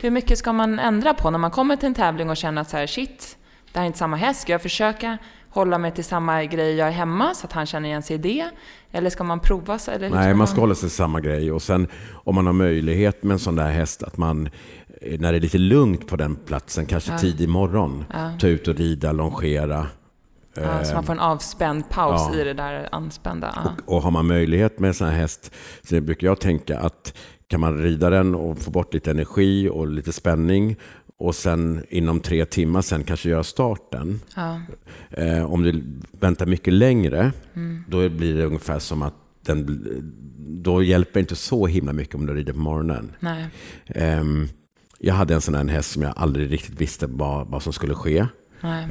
Hur 0.00 0.10
mycket 0.10 0.38
ska 0.38 0.52
man 0.52 0.78
ändra 0.78 1.14
på 1.14 1.30
när 1.30 1.38
man 1.38 1.50
kommer 1.50 1.76
till 1.76 1.86
en 1.86 1.94
tävling 1.94 2.30
och 2.30 2.36
känner 2.36 2.62
att 2.62 2.70
så 2.70 2.76
här, 2.76 2.86
shit, 2.86 3.36
det 3.72 3.78
här 3.78 3.84
är 3.84 3.86
inte 3.86 3.98
samma 3.98 4.16
häst. 4.16 4.40
Ska 4.40 4.52
jag 4.52 4.62
försöka 4.62 5.18
hålla 5.48 5.78
mig 5.78 5.92
till 5.92 6.04
samma 6.04 6.44
grej 6.44 6.74
jag 6.74 6.88
är 6.88 6.92
hemma 6.92 7.34
så 7.34 7.46
att 7.46 7.52
han 7.52 7.66
känner 7.66 7.88
igen 7.88 8.02
sig 8.02 8.14
i 8.16 8.18
det? 8.18 8.44
Eller 8.92 9.10
ska 9.10 9.24
man 9.24 9.40
prova? 9.40 9.78
Eller 9.88 10.10
Nej, 10.10 10.34
man 10.34 10.46
ska 10.46 10.60
hålla 10.60 10.74
sig 10.74 10.88
till 10.88 10.96
samma 10.96 11.20
grej. 11.20 11.52
Och 11.52 11.62
sen 11.62 11.88
om 12.12 12.34
man 12.34 12.46
har 12.46 12.52
möjlighet 12.52 13.22
med 13.22 13.32
en 13.32 13.38
sån 13.38 13.56
där 13.56 13.70
häst 13.70 14.02
att 14.02 14.16
man, 14.16 14.48
när 15.18 15.32
det 15.32 15.38
är 15.38 15.40
lite 15.40 15.58
lugnt 15.58 16.06
på 16.06 16.16
den 16.16 16.36
platsen, 16.36 16.86
kanske 16.86 17.18
tidig 17.18 17.48
morgon, 17.48 18.04
ta 18.40 18.46
ut 18.48 18.68
och 18.68 18.74
rida, 18.74 19.12
longera. 19.12 19.86
Ja, 20.54 20.84
så 20.84 20.94
man 20.94 21.04
får 21.04 21.12
en 21.12 21.18
avspänd 21.20 21.88
paus 21.90 22.30
ja. 22.32 22.40
i 22.40 22.44
det 22.44 22.54
där 22.54 22.88
anspända. 22.92 23.52
Ja. 23.64 23.72
Och 23.86 24.02
har 24.02 24.10
man 24.10 24.26
möjlighet 24.26 24.78
med 24.80 24.88
en 24.88 24.94
sån 24.94 25.08
här 25.08 25.14
häst 25.14 25.54
så 25.82 26.00
brukar 26.00 26.26
jag 26.26 26.40
tänka 26.40 26.78
att 26.78 27.14
kan 27.46 27.60
man 27.60 27.78
rida 27.78 28.10
den 28.10 28.34
och 28.34 28.58
få 28.58 28.70
bort 28.70 28.94
lite 28.94 29.10
energi 29.10 29.68
och 29.68 29.88
lite 29.88 30.12
spänning 30.12 30.76
och 31.18 31.34
sen 31.34 31.84
inom 31.88 32.20
tre 32.20 32.44
timmar 32.44 32.82
sen 32.82 33.04
kanske 33.04 33.28
göra 33.28 33.44
starten. 33.44 34.20
Ja. 34.36 34.60
Eh, 35.10 35.52
om 35.52 35.62
du 35.62 35.84
väntar 36.20 36.46
mycket 36.46 36.72
längre, 36.72 37.32
Mm. 37.54 37.84
då 37.88 38.08
blir 38.08 38.36
det 38.36 38.44
ungefär 38.44 38.78
som 38.78 39.02
att 39.02 39.14
den, 39.46 39.86
då 40.62 40.82
hjälper 40.82 41.12
det 41.14 41.20
inte 41.20 41.36
så 41.36 41.66
himla 41.66 41.92
mycket 41.92 42.14
om 42.14 42.26
du 42.26 42.34
rider 42.34 42.52
på 42.52 42.58
morgonen. 42.58 43.12
Nej. 43.20 43.46
Jag 44.98 45.14
hade 45.14 45.34
en 45.34 45.40
sån 45.40 45.54
här 45.54 45.64
häst 45.64 45.92
som 45.92 46.02
jag 46.02 46.12
aldrig 46.16 46.52
riktigt 46.52 46.80
visste 46.80 47.06
vad, 47.06 47.46
vad 47.46 47.62
som 47.62 47.72
skulle 47.72 47.94
ske. 47.94 48.26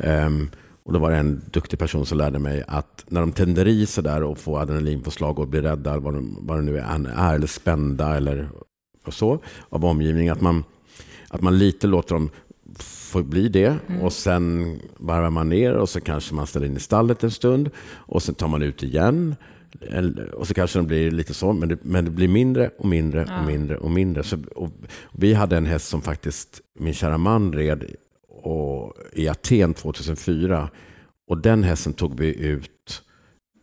Ehm, 0.04 0.50
och 0.84 0.94
då 0.94 1.00
var 1.00 1.12
det 1.12 1.18
en 1.18 1.42
duktig 1.52 1.80
person 1.80 2.06
som 2.06 2.18
lärde 2.18 2.40
mig 2.40 2.64
att 2.68 3.06
när 3.08 3.22
de 3.22 3.32
tänder 3.32 3.68
i 3.68 3.86
sådär 3.86 4.24
och 4.24 4.38
får 4.38 4.60
adrenalinpåslag 4.60 5.40
och 5.40 5.48
blir 5.48 5.62
rädda, 5.62 6.00
vad, 6.00 6.14
de, 6.14 6.38
vad 6.42 6.58
det 6.58 6.62
nu 6.62 6.78
är, 6.78 7.10
är, 7.18 7.36
eller 7.36 7.48
spända 7.48 8.16
eller 8.18 8.50
och 9.06 9.14
så, 9.14 9.40
av 9.70 9.86
omgivningen, 9.86 10.34
att 10.34 10.42
man, 10.42 10.64
att 11.28 11.42
man 11.42 11.58
lite 11.58 11.88
låter 11.88 12.16
dem 12.16 12.30
få 12.80 13.24
bli 13.24 13.50
det 13.50 13.76
och 14.02 14.14
sen 14.14 14.76
varvar 14.98 15.30
man 15.30 15.50
ner 15.50 15.74
och 15.74 15.90
så 15.90 16.02
kanske 16.02 16.36
man 16.36 16.48
ställer 16.48 16.68
in 16.68 16.78
i 16.78 16.80
stallet 16.80 17.24
en 17.24 17.32
stund 17.32 17.70
och 17.90 18.24
sen 18.24 18.36
tar 18.36 18.48
man 18.48 18.62
ut 18.62 18.84
igen. 18.84 19.36
Och 20.34 20.48
så 20.48 20.54
kanske 20.54 20.80
de 20.80 20.88
blir 20.88 21.12
lite 21.12 21.34
så, 21.34 21.54
men 21.54 21.70
det, 21.70 21.78
men 21.84 22.06
det 22.06 22.12
blir 22.12 22.28
mindre 22.28 22.70
och 22.78 22.86
mindre 22.88 23.24
och 23.40 23.46
mindre 23.46 23.78
och 23.78 23.92
mindre. 23.92 24.24
Så, 24.24 24.38
och 24.56 24.70
vi 25.12 25.34
hade 25.34 25.58
en 25.58 25.66
häst 25.66 25.88
som 25.88 26.02
faktiskt 26.02 26.62
min 26.80 26.94
kära 26.94 27.18
man 27.18 27.54
red 27.54 27.84
och, 28.30 28.94
i 29.14 29.28
Aten 29.28 29.74
2004. 29.74 30.70
Och 31.28 31.38
den 31.38 31.64
hästen 31.64 31.94
tog 31.94 32.20
vi 32.20 32.36
ut 32.40 33.04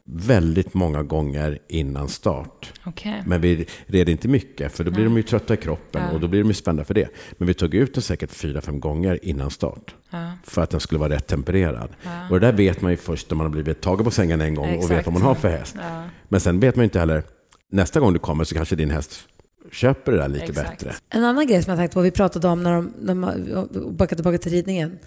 väldigt 0.06 0.74
många 0.74 1.02
gånger 1.02 1.58
innan 1.68 2.08
start. 2.08 2.72
Okej. 2.86 3.22
Men 3.26 3.40
vi 3.40 3.66
red 3.86 4.08
inte 4.08 4.28
mycket, 4.28 4.72
för 4.72 4.84
då 4.84 4.90
blir 4.90 5.04
de 5.04 5.16
ju 5.16 5.22
trötta 5.22 5.54
i 5.54 5.56
kroppen 5.56 6.02
Ja. 6.02 6.10
och 6.14 6.20
då 6.20 6.28
blir 6.28 6.40
de 6.40 6.48
ju 6.48 6.54
spända 6.54 6.84
för 6.84 6.94
det. 6.94 7.08
Men 7.38 7.48
vi 7.48 7.54
tog 7.54 7.74
ut 7.74 7.94
den 7.94 8.02
säkert 8.02 8.30
fyra, 8.30 8.60
fem 8.60 8.80
gånger 8.80 9.18
innan 9.22 9.50
start. 9.50 9.94
Ja. 10.10 10.32
För 10.44 10.62
att 10.62 10.70
den 10.70 10.80
skulle 10.80 10.98
vara 10.98 11.14
rätt 11.14 11.26
tempererad. 11.26 11.90
Och 12.30 12.40
det 12.40 12.46
där 12.46 12.52
vet 12.52 12.80
man 12.80 12.90
ju 12.90 12.96
först 12.96 13.30
när 13.30 13.36
man 13.36 13.46
har 13.46 13.50
blivit 13.52 13.80
tagen 13.80 14.04
på 14.04 14.10
sängen 14.10 14.40
en 14.40 14.54
gång 14.54 14.68
och 14.76 14.82
vet 14.82 14.90
Exakt. 14.90 15.06
vad 15.06 15.12
man 15.12 15.22
har 15.22 15.34
för 15.34 15.48
häst. 15.48 15.76
Ja. 15.78 16.04
Men 16.28 16.40
sen 16.40 16.60
vet 16.60 16.76
man 16.76 16.82
ju 16.82 16.84
inte 16.84 16.98
heller, 16.98 17.22
nästa 17.70 18.00
gång 18.00 18.12
du 18.12 18.18
kommer 18.18 18.44
så 18.44 18.54
kanske 18.54 18.76
din 18.76 18.90
häst 18.90 19.28
köper 19.72 20.12
det 20.12 20.18
där 20.18 20.28
lite 20.28 20.44
Exakt. 20.44 20.70
bättre. 20.70 20.94
En 21.10 21.24
annan 21.24 21.46
grej 21.46 21.62
som 21.62 21.70
jag 21.70 21.78
tänkte 21.78 21.94
på, 21.94 22.00
vi 22.00 22.10
pratade 22.10 22.48
om 22.48 22.62
när 22.62 22.72
de, 22.72 22.92
när 23.00 23.14
man, 23.14 23.68
backa 23.90 24.14
tillbaka 24.14 24.38
till 24.38 24.52
ridningen. 24.52 24.98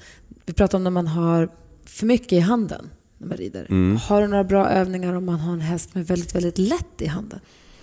Vi 0.46 0.54
pratade 0.54 0.78
om 0.78 0.84
när 0.84 0.92
man 0.92 1.08
har 1.08 1.50
för 1.86 2.06
mycket 2.06 2.34
i 2.34 2.40
handen 2.40 2.90
när 3.18 3.28
man 3.28 3.38
rider. 3.38 3.68
Mm. 3.70 3.98
Har 3.98 4.22
du 4.22 4.28
några 4.28 4.44
bra 4.44 4.70
övningar 4.70 5.14
om 5.14 5.26
man 5.26 5.40
har 5.40 5.54
en 5.54 5.62
häst 5.62 5.96
med 5.96 6.08
väldigt, 6.08 6.36
väldigt 6.36 6.58
lätt 6.58 7.02
i 7.02 7.08
handen? 7.08 7.40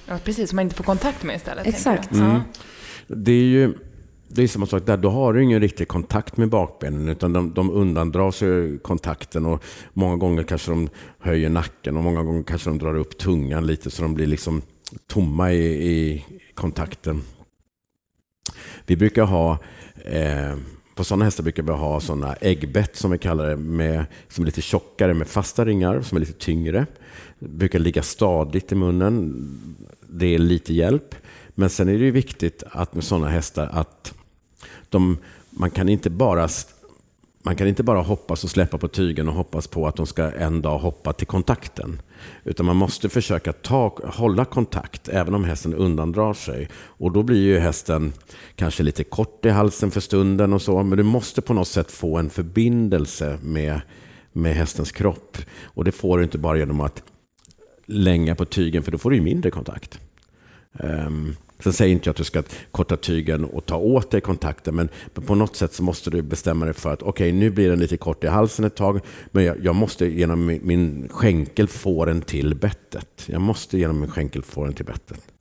ja, 0.06 0.18
precis. 0.24 0.50
Som 0.50 0.56
man 0.56 0.62
inte 0.62 0.76
får 0.76 0.84
kontakt 0.84 1.22
med 1.22 1.36
istället. 1.36 1.66
Exakt. 1.66 2.08
Ja. 2.12 2.42
Det 3.06 3.32
är 3.32 3.44
ju 3.44 3.74
det 4.28 4.42
är 4.42 4.48
samma 4.48 4.66
sak 4.66 4.86
där. 4.86 4.96
Då 4.96 5.10
har 5.10 5.32
du 5.32 5.42
ingen 5.42 5.60
riktig 5.60 5.88
kontakt 5.88 6.36
med 6.36 6.48
bakbenen 6.48 7.08
utan 7.08 7.32
de, 7.32 7.54
de 7.54 7.70
undandrar 7.70 8.30
sig 8.30 8.78
kontakten 8.78 9.46
och 9.46 9.64
många 9.92 10.16
gånger 10.16 10.42
kanske 10.42 10.70
de 10.70 10.88
höjer 11.18 11.48
nacken 11.48 11.96
och 11.96 12.04
många 12.04 12.22
gånger 12.22 12.42
kanske 12.42 12.70
de 12.70 12.78
drar 12.78 12.94
upp 12.94 13.18
tungan 13.18 13.66
lite 13.66 13.90
så 13.90 14.02
de 14.02 14.14
blir 14.14 14.26
liksom 14.26 14.62
tomma 15.06 15.52
i, 15.52 15.90
i 15.90 16.24
kontakten. 16.54 17.22
Vi 18.86 18.96
brukar 18.96 19.24
ha 19.24 19.58
eh, 20.04 20.56
på 20.94 21.04
sådana 21.04 21.24
hästar 21.24 21.42
brukar 21.42 21.62
vi 21.62 21.72
ha 21.72 22.00
sådana 22.00 22.34
äggbett 22.34 22.96
som 22.96 23.10
vi 23.10 23.18
kallar 23.18 23.48
det, 23.48 23.56
med, 23.56 24.04
som 24.28 24.44
är 24.44 24.46
lite 24.46 24.62
tjockare 24.62 25.14
med 25.14 25.26
fasta 25.26 25.64
ringar 25.64 26.02
som 26.02 26.16
är 26.16 26.20
lite 26.20 26.32
tyngre. 26.32 26.86
Brukar 27.38 27.78
ligga 27.78 28.02
stadigt 28.02 28.72
i 28.72 28.74
munnen. 28.74 29.34
Det 30.08 30.34
är 30.34 30.38
lite 30.38 30.74
hjälp. 30.74 31.14
Men 31.54 31.70
sen 31.70 31.88
är 31.88 31.92
det 31.92 32.04
ju 32.04 32.10
viktigt 32.10 32.62
att 32.70 32.94
med 32.94 33.04
sådana 33.04 33.28
hästar 33.28 33.68
att 33.72 34.14
de, 34.88 35.18
man 35.50 35.70
kan 35.70 35.88
inte 35.88 36.10
bara 36.10 36.48
man 37.42 37.56
kan 37.56 37.68
inte 37.68 37.82
bara 37.82 38.02
hoppas 38.02 38.44
och 38.44 38.50
släppa 38.50 38.78
på 38.78 38.88
tygen 38.88 39.28
och 39.28 39.34
hoppas 39.34 39.66
på 39.66 39.86
att 39.86 39.96
de 39.96 40.06
ska 40.06 40.30
en 40.30 40.62
dag 40.62 40.78
hoppa 40.78 41.12
till 41.12 41.26
kontakten. 41.26 42.02
Utan 42.44 42.66
man 42.66 42.76
måste 42.76 43.08
försöka 43.08 43.52
ta, 43.52 43.98
hålla 44.04 44.44
kontakt 44.44 45.08
även 45.08 45.34
om 45.34 45.44
hästen 45.44 45.74
undandrar 45.74 46.34
sig. 46.34 46.68
Och 46.74 47.12
då 47.12 47.22
blir 47.22 47.42
ju 47.42 47.58
hästen 47.58 48.12
kanske 48.56 48.82
lite 48.82 49.04
kort 49.04 49.44
i 49.44 49.48
halsen 49.48 49.90
för 49.90 50.00
stunden 50.00 50.52
och 50.52 50.62
så. 50.62 50.82
Men 50.82 50.98
du 50.98 51.04
måste 51.04 51.42
på 51.42 51.54
något 51.54 51.68
sätt 51.68 51.90
få 51.90 52.18
en 52.18 52.30
förbindelse 52.30 53.38
med, 53.42 53.80
med 54.32 54.54
hästens 54.54 54.92
kropp. 54.92 55.38
Och 55.62 55.84
det 55.84 55.92
får 55.92 56.18
du 56.18 56.24
inte 56.24 56.38
bara 56.38 56.58
genom 56.58 56.80
att 56.80 57.02
länga 57.86 58.34
på 58.34 58.44
tygen 58.44 58.82
för 58.82 58.92
då 58.92 58.98
får 58.98 59.10
du 59.10 59.16
ju 59.16 59.22
mindre 59.22 59.50
kontakt. 59.50 59.98
Um, 60.72 61.36
sen 61.60 61.72
säger 61.72 61.92
inte 61.92 62.08
jag 62.08 62.12
att 62.12 62.16
du 62.16 62.24
ska 62.24 62.42
korta 62.70 62.96
tygen 62.96 63.44
och 63.44 63.66
ta 63.66 63.76
åt 63.76 64.10
dig 64.10 64.20
kontakten, 64.20 64.74
men 64.74 64.88
på 65.14 65.34
något 65.34 65.56
sätt 65.56 65.72
så 65.72 65.82
måste 65.82 66.10
du 66.10 66.22
bestämma 66.22 66.64
dig 66.64 66.74
för 66.74 66.92
att 66.92 67.02
okej, 67.02 67.32
nu 67.32 67.50
blir 67.50 67.70
den 67.70 67.78
lite 67.78 67.96
kort 67.96 68.24
i 68.24 68.26
halsen 68.26 68.64
ett 68.64 68.76
tag, 68.76 69.00
men 69.30 69.44
jag, 69.44 69.64
jag 69.64 69.74
måste 69.74 70.06
genom 70.06 70.46
min, 70.46 70.60
min 70.62 71.08
skänkel 71.08 71.68
få 71.68 72.04
den 72.04 72.20
till 72.20 72.54
bettet. 72.54 73.24
Jag 73.26 73.40
måste 73.40 73.78
genom 73.78 74.00
min 74.00 74.10
skänkel 74.10 74.42
få 74.42 74.64
den 74.64 74.74
till 74.74 74.84
bettet. 74.84 75.33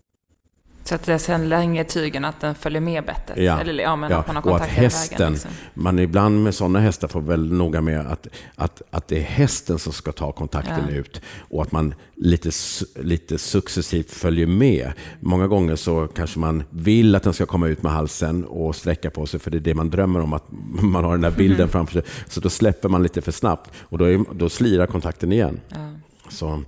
Så 0.94 0.96
att 0.96 1.06
det 1.06 1.20
sen 1.20 1.50
längre 1.50 1.84
tygen 1.84 2.26
att 2.26 2.40
den 2.42 2.56
följer 2.56 2.82
med 2.82 3.06
bettet. 3.06 3.38
Ja. 3.38 3.60
Eller 3.60 3.84
ja, 3.84 3.96
men 3.96 4.12
Ja, 4.12 4.18
att 4.18 4.28
man 4.28 4.36
har 4.36 4.48
och 4.48 4.56
att 4.56 4.66
hästen, 4.68 5.18
vägen. 5.18 5.34
Liksom. 5.34 5.52
man 5.74 6.00
ibland 6.00 6.44
med 6.44 6.56
sådana 6.56 6.80
hästar 6.80 7.08
får 7.08 7.22
väl 7.22 7.54
noga 7.54 7.82
med 7.82 8.00
att, 8.00 8.28
att, 8.56 8.82
att 8.90 9.08
det 9.08 9.18
är 9.18 9.24
hästen 9.24 9.80
som 9.80 9.94
ska 9.94 10.12
ta 10.12 10.32
kontakten 10.32 10.84
Ja. 10.90 10.96
ut 10.96 11.22
och 11.50 11.62
att 11.62 11.72
man 11.72 11.94
lite, 12.16 12.52
lite 12.96 13.38
successivt 13.38 14.12
följer 14.12 14.48
med. 14.48 14.92
Många 15.20 15.48
gånger 15.48 15.76
så 15.76 16.08
kanske 16.08 16.40
man 16.40 16.64
vill 16.70 17.16
att 17.16 17.24
den 17.24 17.34
ska 17.34 17.46
komma 17.46 17.68
ut 17.68 17.84
med 17.84 17.92
halsen 17.92 18.46
och 18.46 18.76
sträcka 18.76 19.10
på 19.10 19.26
sig 19.26 19.40
för 19.40 19.52
det 19.52 19.58
är 19.58 19.60
det 19.60 19.74
man 19.74 19.90
drömmer 19.90 20.20
om, 20.20 20.34
att 20.34 20.46
man 20.82 21.04
har 21.04 21.12
den 21.12 21.22
där 21.22 21.32
bilden 21.32 21.70
framför 21.70 21.94
sig. 21.94 22.04
Så 22.28 22.40
då 22.40 22.50
släpper 22.50 22.90
man 22.90 23.04
lite 23.04 23.22
för 23.22 23.32
snabbt 23.32 23.72
och 23.80 23.98
då, 23.98 24.06
är, 24.06 24.34
då 24.34 24.50
slirar 24.50 24.86
kontakten 24.86 25.32
igen. 25.32 25.60
Ja. 25.70 25.94
Så 26.30 26.64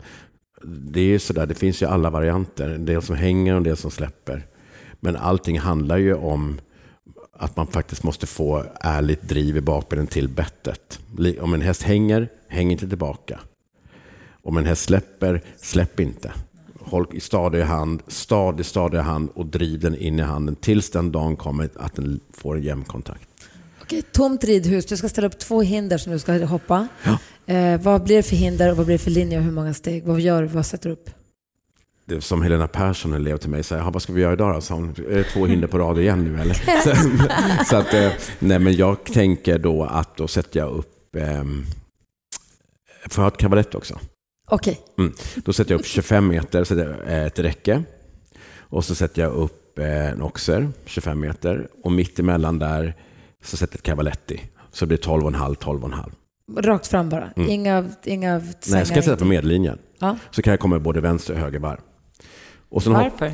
det 0.68 1.00
är 1.00 1.06
ju 1.06 1.20
sådär, 1.20 1.46
det 1.46 1.56
finns 1.56 1.82
ju 1.82 1.86
alla 1.86 2.10
varianter. 2.10 2.70
En 2.70 2.86
del 2.86 3.02
som 3.02 3.16
hänger 3.16 3.54
och 3.54 3.58
en 3.58 3.64
del 3.64 3.78
som 3.78 3.92
släpper. 3.92 4.46
Men 5.00 5.16
allting 5.16 5.60
handlar 5.60 5.98
ju 5.98 6.14
om 6.14 6.60
att 7.38 7.56
man 7.56 7.68
faktiskt 7.68 8.04
måste 8.04 8.28
få 8.28 8.64
ärligt 8.80 9.22
driv 9.22 9.58
i 9.58 9.62
bakbenen 9.62 10.08
till 10.08 10.28
bettet. 10.30 11.00
Om 11.40 11.54
en 11.54 11.62
häst 11.62 11.84
hänger, 11.84 12.30
häng 12.48 12.72
inte 12.72 12.90
tillbaka. 12.90 13.40
Om 14.44 14.58
en 14.58 14.66
häst 14.66 14.84
släpper, 14.84 15.42
släpp 15.58 16.00
inte. 16.00 16.34
håll 16.80 17.08
i 17.14 17.20
stadig 17.20 17.62
hand, 17.62 18.02
stadig, 18.08 18.66
stadig 18.66 18.98
hand 18.98 19.30
och 19.34 19.46
driv 19.46 19.80
den 19.80 19.96
in 19.96 20.20
i 20.20 20.22
handen 20.22 20.56
tills 20.56 20.90
den 20.90 21.12
dagen 21.12 21.36
kommer 21.36 21.70
att 21.76 21.96
den 21.96 22.20
får 22.34 22.56
en 22.56 22.64
jämn 22.64 22.84
kontakt. 22.84 23.30
Okej, 23.82 24.02
tomt 24.02 24.44
ridhus. 24.44 24.86
Du 24.86 24.98
ska 24.98 25.10
ställa 25.10 25.28
upp 25.28 25.40
två 25.40 25.62
hinder 25.62 25.98
som 25.98 26.12
du 26.12 26.20
ska 26.20 26.46
hoppa. 26.46 26.88
Ja. 27.04 27.20
Eh, 27.48 27.82
vad 27.82 28.04
blir 28.04 28.16
det 28.16 28.24
för 28.24 28.36
hinder 28.36 28.72
och 28.72 28.78
vad 28.78 28.86
blir 28.86 28.98
det 28.98 29.04
för 29.04 29.12
linje 29.12 29.38
och 29.38 29.44
hur 29.44 29.52
många 29.52 29.74
steg? 29.74 30.04
Vad 30.06 30.20
gör 30.20 30.42
du? 30.42 30.48
Vad 30.48 30.66
sätter 30.66 30.90
du 30.90 30.94
upp? 30.94 31.10
Det 32.08 32.22
som 32.22 32.42
Helena 32.42 32.68
Persson 32.68 33.14
elev 33.14 33.38
till 33.38 33.50
mig 33.50 33.64
säger, 33.64 33.84
"Ja, 33.84 33.90
vad 33.90 34.02
ska 34.02 34.14
vi 34.14 34.22
göra 34.22 34.34
idag 34.34 34.56
då? 34.56 34.62
Sa 34.62 34.76
hon, 34.76 34.90
är 34.90 35.16
det 35.18 35.24
två 35.24 35.46
hinder 35.46 35.68
på 35.68 35.78
rad 35.78 36.00
igen 36.00 36.24
nu 36.24 36.42
eller? 36.42 36.54
så, 36.84 36.96
så 37.66 37.76
att, 37.76 37.94
eh, 37.94 38.12
nej 38.40 38.60
men 38.60 38.74
jag 38.76 39.04
tänker 39.04 39.60
då 39.60 39.84
att 39.84 40.18
då 40.18 40.28
sätter 40.28 40.60
jag 40.60 40.70
upp, 40.72 41.16
ehm, 41.16 41.66
får 43.10 43.22
jag 43.24 43.30
ha 43.30 43.36
ett 43.36 43.38
kavalett 43.38 43.76
också? 43.76 44.00
Okej, 44.50 44.80
Då 45.36 45.54
sätter 45.54 45.72
jag 45.72 45.80
upp 45.80 45.86
25 45.86 46.28
meter, 46.28 46.64
så 46.64 46.76
det 46.76 46.96
är 47.06 47.28
ett 47.28 47.40
räcke. 47.40 47.84
Och 48.58 48.86
så 48.86 48.96
sätter 48.96 49.22
jag 49.22 49.32
upp 49.34 49.80
eh, 49.80 50.10
en 50.12 50.22
oxer, 50.22 50.70
25 50.86 51.20
meter. 51.20 51.68
Och 51.84 51.92
mitt 51.92 52.20
emellan 52.20 52.60
där 52.60 52.96
så 53.44 53.58
sätter 53.58 53.74
jag 53.74 53.80
ett 53.80 53.84
cavaletti. 53.84 54.42
Så 54.72 54.86
det 54.86 54.88
blir 54.88 54.98
12,5, 54.98 55.56
12,5. 55.56 56.12
Rakt 56.58 56.88
fram 56.88 57.10
bara. 57.10 57.32
Mm. 57.36 57.50
Inga, 57.50 57.90
inga 58.04 58.38
Nej, 58.38 58.54
svängar. 58.60 58.80
jag 58.80 58.88
ska 58.88 59.02
sätta 59.02 59.18
på 59.18 59.26
medellinjen. 59.26 59.78
Ja. 60.00 60.18
Så 60.32 60.42
kan 60.42 60.52
jag 60.52 60.60
komma 60.60 60.80
både 60.80 61.02
vänster 61.02 61.34
och 61.34 61.40
höger 61.40 61.60
varv. 61.60 61.80
Och 62.70 62.84
sen 62.84 62.96
hopp, 62.96 63.04
Varför? 63.20 63.34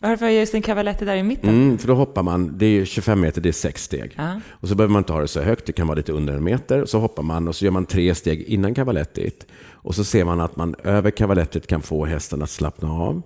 Varför 0.00 0.26
är 0.26 0.30
just 0.30 0.54
en 0.54 0.62
kavalett 0.62 0.98
där 0.98 1.16
i 1.16 1.22
mitten? 1.22 1.48
mm, 1.50 1.78
för 1.78 1.88
då 1.88 1.94
hoppar 1.94 2.22
man, 2.22 2.58
det 2.58 2.66
är 2.66 2.84
25 2.84 3.20
meter, 3.20 3.40
det 3.40 3.48
är 3.48 3.52
sex 3.52 3.84
steg. 3.84 4.14
Ja. 4.16 4.40
Och 4.50 4.68
så 4.68 4.74
behöver 4.74 4.92
man 4.92 5.00
inte 5.00 5.12
ha 5.12 5.20
det 5.20 5.28
så 5.28 5.40
högt, 5.40 5.66
det 5.66 5.72
kan 5.72 5.86
vara 5.86 5.96
lite 5.96 6.12
under 6.12 6.34
en 6.34 6.44
meter. 6.44 6.84
Så 6.84 6.98
hoppar 6.98 7.22
man 7.22 7.48
och 7.48 7.56
så 7.56 7.64
gör 7.64 7.72
man 7.72 7.86
tre 7.86 8.14
steg 8.14 8.42
innan 8.42 8.74
cavalettit. 8.74 9.46
Och 9.70 9.94
så 9.94 10.04
ser 10.04 10.24
man 10.24 10.40
att 10.40 10.56
man 10.56 10.74
över 10.84 11.10
cavalettit 11.10 11.66
kan 11.66 11.82
få 11.82 12.04
hästen 12.06 12.42
att 12.42 12.50
slappna 12.50 12.92
av. 12.92 13.22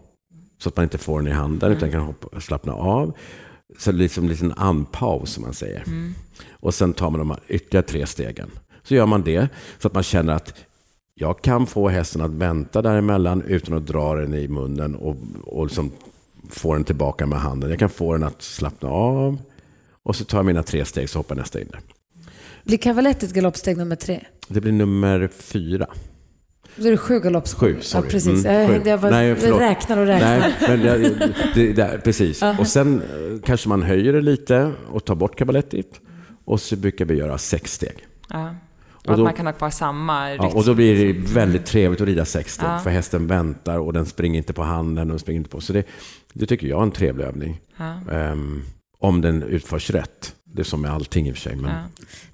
Så 0.58 0.68
att 0.68 0.76
man 0.76 0.82
inte 0.82 0.98
får 0.98 1.18
den 1.22 1.28
i 1.28 1.34
handen 1.34 1.72
utan 1.72 1.90
kan 1.90 2.00
hoppa, 2.00 2.40
slappna 2.40 2.72
av. 2.72 3.16
Så 3.78 3.92
det 3.92 3.96
är 3.96 3.98
liksom 3.98 4.24
en 4.24 4.30
liten 4.30 4.52
andpaus 4.52 5.32
som 5.32 5.42
man 5.42 5.54
säger. 5.54 5.84
Och 6.50 6.74
sen 6.74 6.92
tar 6.92 7.10
man 7.10 7.18
de 7.28 7.36
ytterligare 7.48 7.86
tre 7.86 8.06
stegen. 8.06 8.50
Så 8.82 8.94
gör 8.94 9.06
man 9.06 9.22
det 9.22 9.48
så 9.78 9.88
att 9.88 9.94
man 9.94 10.02
känner 10.02 10.32
att 10.32 10.54
jag 11.14 11.42
kan 11.42 11.66
få 11.66 11.88
hästen 11.88 12.22
att 12.22 12.30
vänta 12.30 12.82
däremellan 12.82 13.42
utan 13.42 13.76
att 13.76 13.86
dra 13.86 14.14
den 14.14 14.34
i 14.34 14.48
munnen 14.48 14.94
och, 14.94 15.16
och 15.44 15.66
liksom 15.66 15.92
få 16.50 16.74
den 16.74 16.84
tillbaka 16.84 17.26
med 17.26 17.40
handen. 17.40 17.70
Jag 17.70 17.78
kan 17.78 17.90
få 17.90 18.12
den 18.12 18.22
att 18.22 18.42
slappna 18.42 18.88
av 18.88 19.38
och 20.02 20.16
så 20.16 20.24
tar 20.24 20.38
jag 20.38 20.46
mina 20.46 20.62
tre 20.62 20.84
steg 20.84 21.10
så 21.10 21.18
hoppar 21.18 21.34
nästa 21.34 21.60
in 21.60 21.68
där. 21.70 21.80
Blir 22.64 22.78
kavalettet 22.78 23.32
galoppsteg 23.32 23.76
nummer 23.76 23.96
tre? 23.96 24.24
Det 24.48 24.60
blir 24.60 24.72
nummer 24.72 25.30
fyra. 25.38 25.86
Då 26.80 26.86
är 26.86 26.90
det 26.90 26.96
sju 26.96 27.20
galoppsteg. 27.20 27.58
Sju, 27.60 27.80
sorry. 27.80 28.04
Ja, 28.06 28.10
precis. 28.10 28.44
Mm, 28.44 28.60
jag, 28.60 28.68
sju. 28.82 28.88
jag 28.90 29.00
bara 29.00 29.10
Nej, 29.10 29.36
förlåt. 29.36 29.60
räknar 29.60 29.96
och 29.98 30.06
räknar. 30.06 30.38
Nej, 30.38 30.54
men 30.68 30.80
det, 31.54 31.72
det, 31.72 32.00
precis. 32.04 32.42
Och 32.58 32.66
sen 32.66 33.02
eh, 33.02 33.40
kanske 33.44 33.68
man 33.68 33.82
höjer 33.82 34.12
det 34.12 34.20
lite 34.20 34.72
och 34.88 35.04
tar 35.04 35.14
bort 35.14 35.38
cavalettit. 35.38 36.00
Och 36.44 36.60
så 36.60 36.76
brukar 36.76 37.04
vi 37.04 37.14
göra 37.14 37.38
sex 37.38 37.72
steg. 37.72 38.06
Ja. 38.28 38.54
Och, 38.92 39.06
Och 39.06 39.10
att 39.12 39.16
då- 39.18 39.24
man 39.24 39.32
kan 39.34 39.46
ha 39.46 39.52
kvar 39.52 39.70
samma 39.70 40.30
rytm. 40.30 40.42
Ja, 40.42 40.52
och 40.54 40.64
då 40.64 40.74
blir 40.74 41.06
det 41.14 41.34
väldigt 41.34 41.66
trevligt 41.66 42.00
att 42.00 42.06
rida 42.06 42.24
sex 42.24 42.54
steg. 42.54 42.68
Ja. 42.68 42.78
För 42.78 42.90
hästen 42.90 43.26
väntar 43.26 43.78
och 43.78 43.92
den 43.92 44.06
springer 44.06 44.38
inte 44.38 44.52
på 44.52 44.62
handen. 44.62 45.02
Och 45.04 45.08
den 45.12 45.18
springer 45.18 45.38
inte 45.40 45.50
på. 45.50 45.60
Så 45.60 45.72
det, 45.72 45.84
det 46.32 46.46
tycker 46.46 46.66
jag 46.66 46.78
är 46.78 46.82
en 46.82 46.90
trevlig 46.90 47.24
övning. 47.24 47.60
Ja. 47.76 48.00
Ehm, 48.12 48.62
om 48.98 49.20
den 49.20 49.42
utförs 49.42 49.90
rätt. 49.90 50.34
Det 50.44 50.60
är 50.60 50.64
som 50.64 50.80
med 50.82 50.92
allting 50.92 51.28
i 51.28 51.32
och 51.32 51.36
för 51.36 51.40
sig. 51.42 51.56
Men, 51.56 51.70
Ja. 51.70 51.82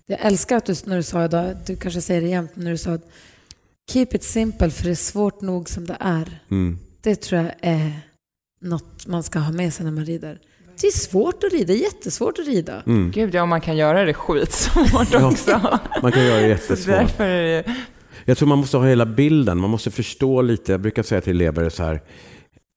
Jag 0.09 0.19
älskar 0.21 0.57
att 0.57 0.67
du, 0.67 0.75
när 0.85 0.97
du 0.97 1.03
sa 1.03 1.25
idag, 1.25 1.55
du 1.67 1.77
kanske 1.77 2.01
säger 2.01 2.21
det 2.21 2.27
jämt, 2.29 2.51
när 2.55 2.71
du 2.71 2.77
sa 2.79 2.91
att 2.93 3.09
keep 3.93 4.07
it 4.13 4.25
simple 4.25 4.71
för 4.71 4.85
det 4.85 4.91
är 4.91 4.95
svårt 4.95 5.41
nog 5.41 5.69
som 5.69 5.87
det 5.87 5.97
är. 6.01 6.41
mm. 6.51 6.79
Det 7.01 7.17
tror 7.17 7.43
jag 7.43 7.53
är 7.61 7.93
något 8.61 9.07
man 9.07 9.23
ska 9.23 9.39
ha 9.39 9.53
med 9.53 9.75
sig 9.75 9.85
när 9.85 9.93
man 9.93 10.05
rider. 10.05 10.39
Det 10.81 10.87
är 10.87 10.93
svårt 10.99 11.45
att 11.45 11.53
rida, 11.53 11.73
jättesvårt 11.73 12.39
att 12.39 12.47
rida. 12.47 12.83
Mm. 12.87 13.11
Gud, 13.11 13.35
ja, 13.35 13.47
man 13.47 13.61
kan 13.61 13.77
göra 13.77 14.05
det 14.05 14.15
skitsvårt 14.15 15.09
Ja. 15.13 15.31
också. 15.31 15.79
Man 16.03 16.13
kan 16.13 16.25
göra 16.25 16.41
det 16.41 16.49
jättesvårt. 16.49 16.95
därför 16.95 17.25
är 17.25 17.43
det... 17.63 17.75
Jag 18.25 18.39
tror 18.39 18.49
man 18.49 18.59
måste 18.59 18.77
ha 18.77 18.87
hela 18.87 19.07
bilden. 19.07 19.59
Man 19.59 19.71
måste 19.71 19.91
förstå 19.91 20.43
lite. 20.43 20.73
Jag 20.73 20.81
brukar 20.81 21.03
säga 21.03 21.21
till 21.21 21.41
elever 21.41 21.71
så 21.71 21.83
här. 21.83 22.01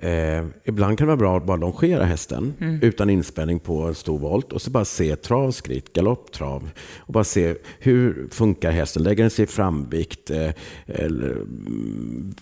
Eh, 0.03 0.45
ibland 0.63 0.97
kan 0.97 1.07
det 1.07 1.15
vara 1.15 1.17
bra 1.17 1.37
att 1.37 1.45
bara 1.45 1.57
longera 1.57 2.03
hästen 2.03 2.53
utan 2.81 3.09
inspänning 3.09 3.59
på 3.59 3.81
en 3.81 3.95
stor 3.95 4.19
volt 4.19 4.53
och 4.53 4.61
så 4.61 4.71
bara 4.71 4.85
se 4.85 5.15
trav, 5.15 5.51
skritt, 5.51 5.93
galopp, 5.93 6.31
trav 6.31 6.69
och 6.97 7.13
bara 7.13 7.23
se 7.23 7.55
hur 7.79 8.27
funkar 8.31 8.71
hästen. 8.71 9.03
Lägger 9.03 9.23
den 9.23 9.29
sig 9.29 9.43
i 9.43 9.47
framvikt? 9.47 10.29
Eh, 10.29 10.51
eller, 10.85 11.31
mm, 11.31 12.33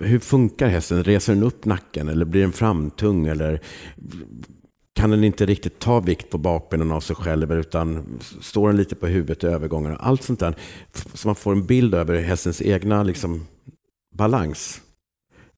hur 0.00 0.18
funkar 0.18 0.68
hästen? 0.68 1.04
Reser 1.04 1.34
den 1.34 1.42
upp 1.42 1.64
nacken 1.64 2.08
eller 2.08 2.24
blir 2.24 2.40
den 2.40 2.52
framtung? 2.52 3.26
Eller 3.26 3.60
kan 4.94 5.10
den 5.10 5.24
inte 5.24 5.46
riktigt 5.46 5.78
ta 5.78 6.00
vikt 6.00 6.30
på 6.30 6.38
bakbenen 6.38 6.92
av 6.92 7.00
sig 7.00 7.16
själv 7.16 7.52
utan 7.52 8.18
står 8.40 8.68
den 8.68 8.76
lite 8.76 8.94
på 8.94 9.06
huvudet 9.06 9.44
i 9.44 9.46
övergångarna. 9.46 9.96
Allt 9.96 10.22
sånt 10.22 10.40
där. 10.40 10.56
Så 11.14 11.28
man 11.28 11.34
får 11.34 11.52
en 11.52 11.66
bild 11.66 11.94
över 11.94 12.20
hästens 12.20 12.62
egna 12.62 13.02
liksom, 13.02 13.46
balans. 14.14 14.80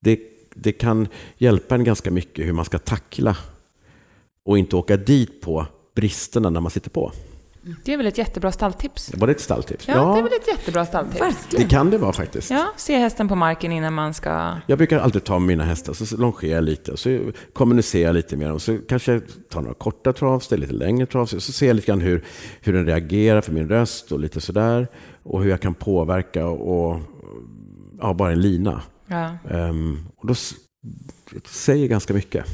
Det, 0.00 0.20
det 0.60 0.72
kan 0.72 1.08
hjälpa 1.36 1.74
en 1.74 1.84
ganska 1.84 2.10
mycket 2.10 2.46
hur 2.46 2.52
man 2.52 2.64
ska 2.64 2.78
tackla 2.78 3.36
och 4.44 4.58
inte 4.58 4.76
åka 4.76 4.96
dit 4.96 5.40
på 5.40 5.66
bristerna 5.94 6.50
när 6.50 6.60
man 6.60 6.70
sitter 6.70 6.90
på. 6.90 7.12
det 7.84 7.92
är 7.92 7.96
väl 7.96 8.06
ett 8.06 8.18
jättebra 8.18 8.52
stalltips? 8.52 9.14
Var 9.14 9.26
det 9.26 9.30
ett 9.30 9.40
stalltips? 9.40 9.88
Ja, 9.88 9.94
det 9.94 10.18
är 10.18 10.22
väl 10.22 10.32
ett 10.32 10.48
jättebra 10.48 10.86
stalltips. 10.86 11.46
det 11.50 11.64
kan 11.64 11.90
det 11.90 11.98
vara 11.98 12.12
faktiskt. 12.12 12.50
Ja, 12.50 12.66
se 12.76 12.96
hästen 12.96 13.28
på 13.28 13.34
marken 13.34 13.72
innan 13.72 13.94
man 13.94 14.14
ska... 14.14 14.56
Jag 14.66 14.78
brukar 14.78 14.98
alltid 14.98 15.24
ta 15.24 15.38
mina 15.38 15.64
hästar, 15.64 15.92
så 15.92 16.16
longerar 16.16 16.54
jag 16.54 16.64
lite 16.64 16.92
och 16.92 16.98
så 16.98 17.20
kommunicerar 17.52 18.06
jag 18.06 18.14
lite 18.14 18.36
med 18.36 18.48
dem. 18.48 18.60
Så 18.60 18.78
kanske 18.88 19.12
jag 19.12 19.22
tar 19.50 19.60
några 19.60 19.74
korta 19.74 20.12
travsteg, 20.12 20.58
lite 20.58 20.72
längre 20.72 21.06
travsteg. 21.06 21.42
Så 21.42 21.52
ser 21.52 21.66
jag 21.66 21.76
lite 21.76 21.86
grann 21.86 22.00
hur, 22.00 22.24
hur 22.60 22.72
den 22.72 22.86
reagerar 22.86 23.40
för 23.40 23.52
min 23.52 23.68
röst 23.68 24.12
och 24.12 24.20
lite 24.20 24.40
sådär. 24.40 24.88
Och 25.22 25.42
hur 25.42 25.50
jag 25.50 25.60
kan 25.60 25.74
påverka 25.74 26.46
och 26.46 27.00
ja, 28.00 28.14
bara 28.14 28.32
en 28.32 28.40
lina. 28.40 28.82
Ja. 29.08 29.38
Ehm, 29.50 29.98
och 30.16 30.26
då 30.26 30.34
det 31.32 31.48
säger 31.48 31.88
ganska 31.88 32.14
mycket. 32.14 32.46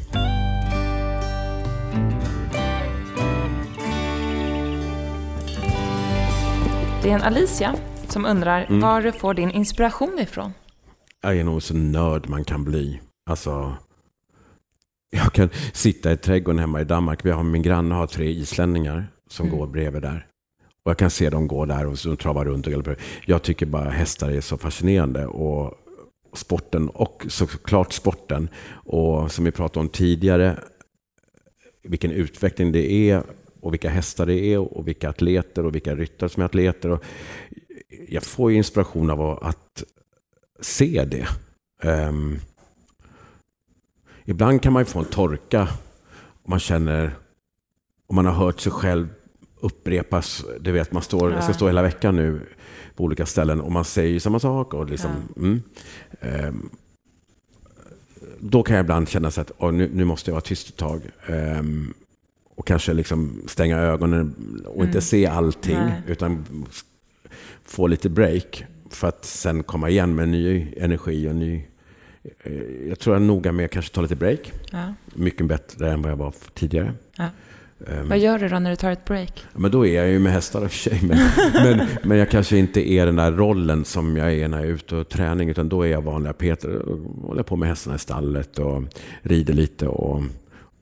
Det 7.02 7.10
är 7.10 7.14
en 7.14 7.22
Alicia 7.22 7.74
som 8.08 8.24
undrar 8.26 8.64
Mm. 8.68 8.80
var 8.80 9.02
du 9.02 9.12
får 9.12 9.34
din 9.34 9.50
inspiration 9.50 10.18
ifrån. 10.18 10.52
Jag 11.22 11.36
är 11.36 11.44
nog 11.44 11.62
så 11.62 11.74
nörd 11.74 12.28
man 12.28 12.44
kan 12.44 12.64
bli. 12.64 13.00
Alltså, 13.30 13.76
jag 15.10 15.32
kan 15.32 15.48
sitta 15.72 16.12
i 16.12 16.16
trädgården 16.16 16.58
hemma 16.58 16.80
i 16.80 16.84
Danmark. 16.84 17.24
Vi 17.24 17.30
har, 17.30 17.42
min 17.42 17.62
granne 17.62 17.94
har 17.94 18.06
tre 18.06 18.30
islänningar 18.30 19.06
som 19.30 19.46
Mm. 19.46 19.58
går 19.58 19.66
bredvid 19.66 20.02
där. 20.02 20.26
Och 20.84 20.90
jag 20.90 20.98
kan 20.98 21.10
se 21.10 21.30
dem 21.30 21.48
gå 21.48 21.64
där 21.66 21.86
och 21.86 21.98
så 21.98 22.16
travar 22.16 22.44
runt 22.44 22.66
och. 22.66 22.96
Jag 23.26 23.42
tycker 23.42 23.66
bara 23.66 23.90
hästar 23.90 24.30
är 24.30 24.40
så 24.40 24.58
fascinerande. 24.58 25.26
Och 25.26 25.74
sporten 26.34 26.88
och 26.88 27.26
såklart 27.28 27.92
sporten. 27.92 28.48
Och 28.72 29.32
som 29.32 29.44
vi 29.44 29.50
pratade 29.50 29.80
om 29.80 29.88
tidigare, 29.88 30.58
vilken 31.82 32.10
utveckling 32.10 32.72
det 32.72 32.92
är 32.92 33.22
och 33.60 33.72
vilka 33.72 33.90
hästar 33.90 34.26
det 34.26 34.38
är 34.38 34.58
och 34.58 34.88
vilka 34.88 35.08
atleter 35.08 35.66
och 35.66 35.74
vilka 35.74 35.96
ryttare 35.96 36.30
som 36.30 36.40
är 36.40 36.46
atleter. 36.46 36.90
Och 36.90 37.04
jag 38.08 38.22
får 38.22 38.50
ju 38.50 38.56
inspiration 38.56 39.10
av 39.10 39.44
att 39.44 39.84
se 40.60 41.04
det. 41.04 41.26
Ehm, 41.82 42.38
ibland 44.24 44.62
kan 44.62 44.72
man 44.72 44.80
ju 44.80 44.86
få 44.86 44.98
en 44.98 45.04
torka. 45.04 45.68
om 46.22 46.50
Man 46.50 46.60
känner, 46.60 47.10
om 48.06 48.16
man 48.16 48.26
har 48.26 48.32
hört 48.32 48.60
sig 48.60 48.72
själv 48.72 49.08
upprepas. 49.60 50.44
Du 50.60 50.72
vet, 50.72 50.92
man 50.92 51.02
står, 51.02 51.32
jag 51.32 51.44
ska 51.44 51.54
stå 51.54 51.66
hela 51.66 51.82
veckan 51.82 52.16
nu 52.16 52.40
på 52.96 53.04
olika 53.04 53.26
ställen 53.26 53.60
och 53.60 53.72
man 53.72 53.84
säger 53.84 54.20
samma 54.20 54.40
sak. 54.40 54.74
Och 54.74 54.90
liksom, 54.90 55.10
mm. 55.36 55.62
Ehm, 56.20 56.68
då 58.40 58.62
kan 58.62 58.76
jag 58.76 58.84
ibland 58.84 59.08
känna 59.08 59.30
så 59.30 59.40
att 59.40 59.52
"Åh, 59.58 59.72
nu, 59.72 59.90
nu 59.92 60.04
måste 60.04 60.30
jag 60.30 60.34
vara 60.34 60.40
tyst 60.40 60.68
ett 60.68 60.76
tag. 60.76 61.00
Ehm, 61.26 61.94
och 62.54 62.66
kanske 62.66 62.92
liksom 62.92 63.42
stänga 63.46 63.78
ögonen 63.78 64.34
och 64.66 64.84
inte 64.84 64.88
Mm. 64.98 65.02
se 65.02 65.26
allting. 65.26 65.76
Nej. 65.78 66.02
Utan 66.06 66.44
få 67.64 67.86
lite 67.86 68.08
break. 68.08 68.64
För 68.90 69.08
att 69.08 69.24
sen 69.24 69.62
komma 69.62 69.88
igen 69.90 70.14
med 70.14 70.28
ny 70.28 70.74
energi 70.76 71.28
och 71.28 71.34
ny... 71.34 71.64
eh, 72.44 72.52
Jag 72.88 72.98
tror 72.98 73.16
jag 73.16 73.22
är 73.22 73.26
noga 73.26 73.52
med 73.52 73.64
att 73.64 73.70
kanske 73.70 73.94
ta 73.94 74.00
lite 74.02 74.16
break. 74.16 74.52
Ja. 74.70 74.94
Mycket 75.14 75.46
bättre 75.46 75.92
än 75.92 76.02
vad 76.02 76.10
jag 76.12 76.16
var 76.16 76.34
tidigare. 76.54 76.92
Ja. 77.16 77.28
Ehm, 77.88 78.08
Vad 78.08 78.18
gör 78.18 78.38
du 78.38 78.48
då 78.48 78.58
när 78.58 78.70
du 78.70 78.76
tar 78.76 78.90
ett 78.90 79.04
break? 79.04 79.44
men 79.52 79.70
då 79.70 79.86
är 79.86 79.94
jag 79.94 80.08
ju 80.10 80.18
med 80.18 80.32
hästar 80.32 80.62
i 80.62 80.66
och 80.66 80.70
för 80.70 80.78
sig. 80.90 81.00
Men, 81.02 81.18
men, 81.78 81.86
men 82.04 82.18
jag 82.18 82.30
kanske 82.30 82.56
inte 82.56 82.90
är 82.90 83.06
den 83.06 83.16
där 83.16 83.32
rollen 83.32 83.84
som 83.84 84.16
jag 84.16 84.32
är 84.34 84.48
när 84.48 84.58
jag 84.58 84.66
är 84.66 84.72
ute 84.72 84.96
och 84.96 85.08
träning. 85.08 85.48
Utan 85.48 85.68
då 85.68 85.82
är 85.82 85.88
jag 85.90 86.02
vanliga 86.02 86.32
Peter. 86.32 86.76
Och 86.76 86.98
håller 87.28 87.42
på 87.42 87.56
med 87.56 87.68
hästarna 87.68 87.96
i 87.96 87.98
stallet 87.98 88.58
och 88.58 88.82
rider 89.22 89.54
lite. 89.54 89.88
Och, 89.88 90.22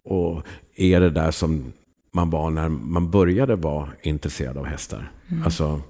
och 0.05 0.42
är 0.76 1.00
det 1.00 1.11
där 1.11 1.30
som 1.30 1.72
man 2.14 2.30
var 2.30 2.50
när 2.50 2.68
man 2.68 3.11
började 3.11 3.57
vara 3.57 3.88
intresserad 4.03 4.59
av 4.59 4.64
hästar. 4.66 5.11
Alltså 5.44 5.80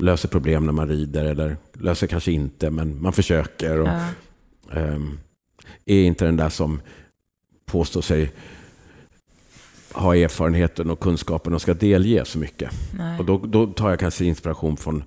löser 0.00 0.28
problem 0.28 0.66
när 0.66 0.72
man 0.72 0.88
rider. 0.88 1.24
Eller 1.24 1.56
löser 1.72 2.06
kanske 2.06 2.32
inte, 2.32 2.70
men 2.70 3.02
man 3.02 3.12
försöker. 3.12 3.80
Och, 3.80 3.88
Ja. 3.88 4.80
ehm, 4.80 5.18
är 5.86 6.02
inte 6.04 6.24
den 6.24 6.36
där 6.36 6.48
som 6.48 6.80
påstår 7.66 8.00
sig 8.02 8.32
ha 9.94 10.16
erfarenheten 10.16 10.90
och 10.90 11.00
kunskapen 11.00 11.54
och 11.54 11.62
ska 11.62 11.74
delge 11.74 12.24
så 12.24 12.38
mycket. 12.38 12.70
Nej. 12.98 13.18
Och 13.18 13.24
då, 13.24 13.38
då 13.38 13.66
tar 13.66 13.90
jag 13.90 13.98
kanske 13.98 14.24
inspiration 14.24 14.76
från, 14.76 15.04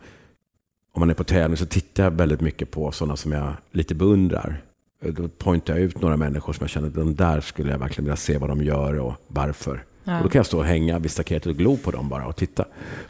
om 0.93 0.99
man 0.99 1.09
är 1.09 1.13
på 1.13 1.23
tävling 1.23 1.57
så 1.57 1.65
tittar 1.65 2.03
jag 2.03 2.11
väldigt 2.11 2.41
mycket 2.41 2.71
på 2.71 2.91
sådana 2.91 3.15
som 3.15 3.31
jag 3.31 3.53
lite 3.71 3.95
beundrar. 3.95 4.61
Då 5.01 5.27
pointar 5.27 5.73
jag 5.73 5.83
ut 5.83 6.01
några 6.01 6.17
människor 6.17 6.53
som 6.53 6.63
jag 6.63 6.69
känner 6.69 6.88
att 6.88 6.95
de 6.95 7.15
där 7.15 7.41
skulle 7.41 7.71
jag 7.71 7.79
verkligen 7.79 8.05
vilja 8.05 8.15
se 8.15 8.38
vad 8.38 8.49
de 8.49 8.63
gör 8.63 8.99
och 8.99 9.13
varför. 9.27 9.83
Ja. 10.03 10.17
Och 10.17 10.23
då 10.23 10.29
kan 10.29 10.39
jag 10.39 10.45
stå 10.45 10.57
och 10.57 10.65
hänga 10.65 10.99
vid 10.99 11.11
staketet 11.11 11.47
och 11.47 11.55
glo 11.55 11.77
på 11.77 11.91
dem 11.91 12.09
bara 12.09 12.27
och 12.27 12.36
titta. 12.36 12.65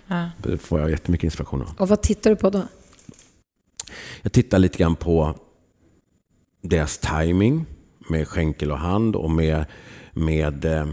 Ja. 0.07 0.29
Då 0.37 0.57
får 0.57 0.79
jag 0.79 0.89
jättemycket 0.89 1.23
inspiration 1.23 1.61
av. 1.61 1.69
Och 1.77 1.87
vad 1.87 2.01
tittar 2.01 2.29
du 2.29 2.35
på 2.35 2.49
då? 2.49 2.61
Jag 4.21 4.31
tittar 4.31 4.59
lite 4.59 4.77
grann 4.77 4.95
på 4.95 5.35
deras 6.61 6.97
timing 6.97 7.65
med 8.09 8.27
skänkel 8.27 8.71
och 8.71 8.77
hand 8.77 9.15
och 9.15 9.31
med, 9.31 9.65
med 10.13 10.65
eh, 10.65 10.85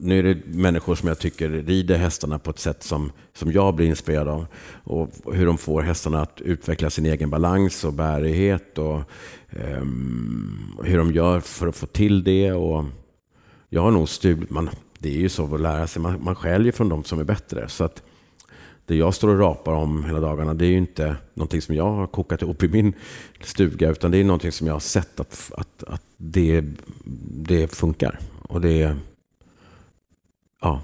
nu 0.00 0.18
är 0.18 0.22
det 0.22 0.46
människor 0.46 0.94
som 0.94 1.08
jag 1.08 1.18
tycker 1.18 1.48
rider 1.48 1.96
hästarna 1.96 2.38
på 2.38 2.50
ett 2.50 2.58
sätt 2.58 2.82
som, 2.82 3.12
som 3.32 3.52
jag 3.52 3.74
blir 3.74 3.86
inspirerad 3.86 4.28
av. 4.28 4.46
Och 4.84 5.10
hur 5.32 5.46
de 5.46 5.58
får 5.58 5.82
hästarna 5.82 6.22
att 6.22 6.40
utveckla 6.40 6.90
sin 6.90 7.06
egen 7.06 7.30
balans 7.30 7.84
och 7.84 7.92
bärighet 7.92 8.78
och 8.78 8.96
eh, 9.48 9.84
hur 10.82 10.98
de 10.98 11.12
gör 11.12 11.40
för 11.40 11.66
att 11.66 11.76
få 11.76 11.86
till 11.86 12.24
det. 12.24 12.52
Och 12.52 12.84
jag 13.68 13.82
har 13.82 13.90
nog 13.90 14.08
stulit, 14.08 14.50
man, 14.50 14.70
det 14.98 15.08
är 15.08 15.18
ju 15.18 15.28
så 15.28 15.54
att 15.54 15.60
lära 15.60 15.86
sig, 15.86 16.02
man, 16.02 16.24
man 16.24 16.34
skäljer 16.34 16.72
från 16.72 16.88
de 16.88 17.04
som 17.04 17.20
är 17.20 17.24
bättre. 17.24 17.68
Så 17.68 17.84
att 17.84 18.02
det 18.86 18.96
jag 18.96 19.14
står 19.14 19.28
och 19.28 19.38
rapar 19.38 19.72
om 19.72 20.04
hela 20.04 20.20
dagarna, 20.20 20.54
det 20.54 20.66
är 20.66 20.70
ju 20.70 20.76
inte 20.76 21.16
någonting 21.34 21.62
som 21.62 21.74
jag 21.74 21.92
har 21.92 22.06
kokat 22.06 22.42
ihop 22.42 22.62
i 22.62 22.68
min 22.68 22.92
stuga, 23.40 23.90
utan 23.90 24.10
det 24.10 24.18
är 24.18 24.24
någonting 24.24 24.52
som 24.52 24.66
jag 24.66 24.74
har 24.74 24.80
sett 24.80 25.20
att, 25.20 25.52
att, 25.56 25.84
att 25.86 26.02
det, 26.16 26.64
det 27.30 27.74
funkar. 27.74 28.18
Och 28.42 28.60
det, 28.60 28.96
ja, 30.66 30.80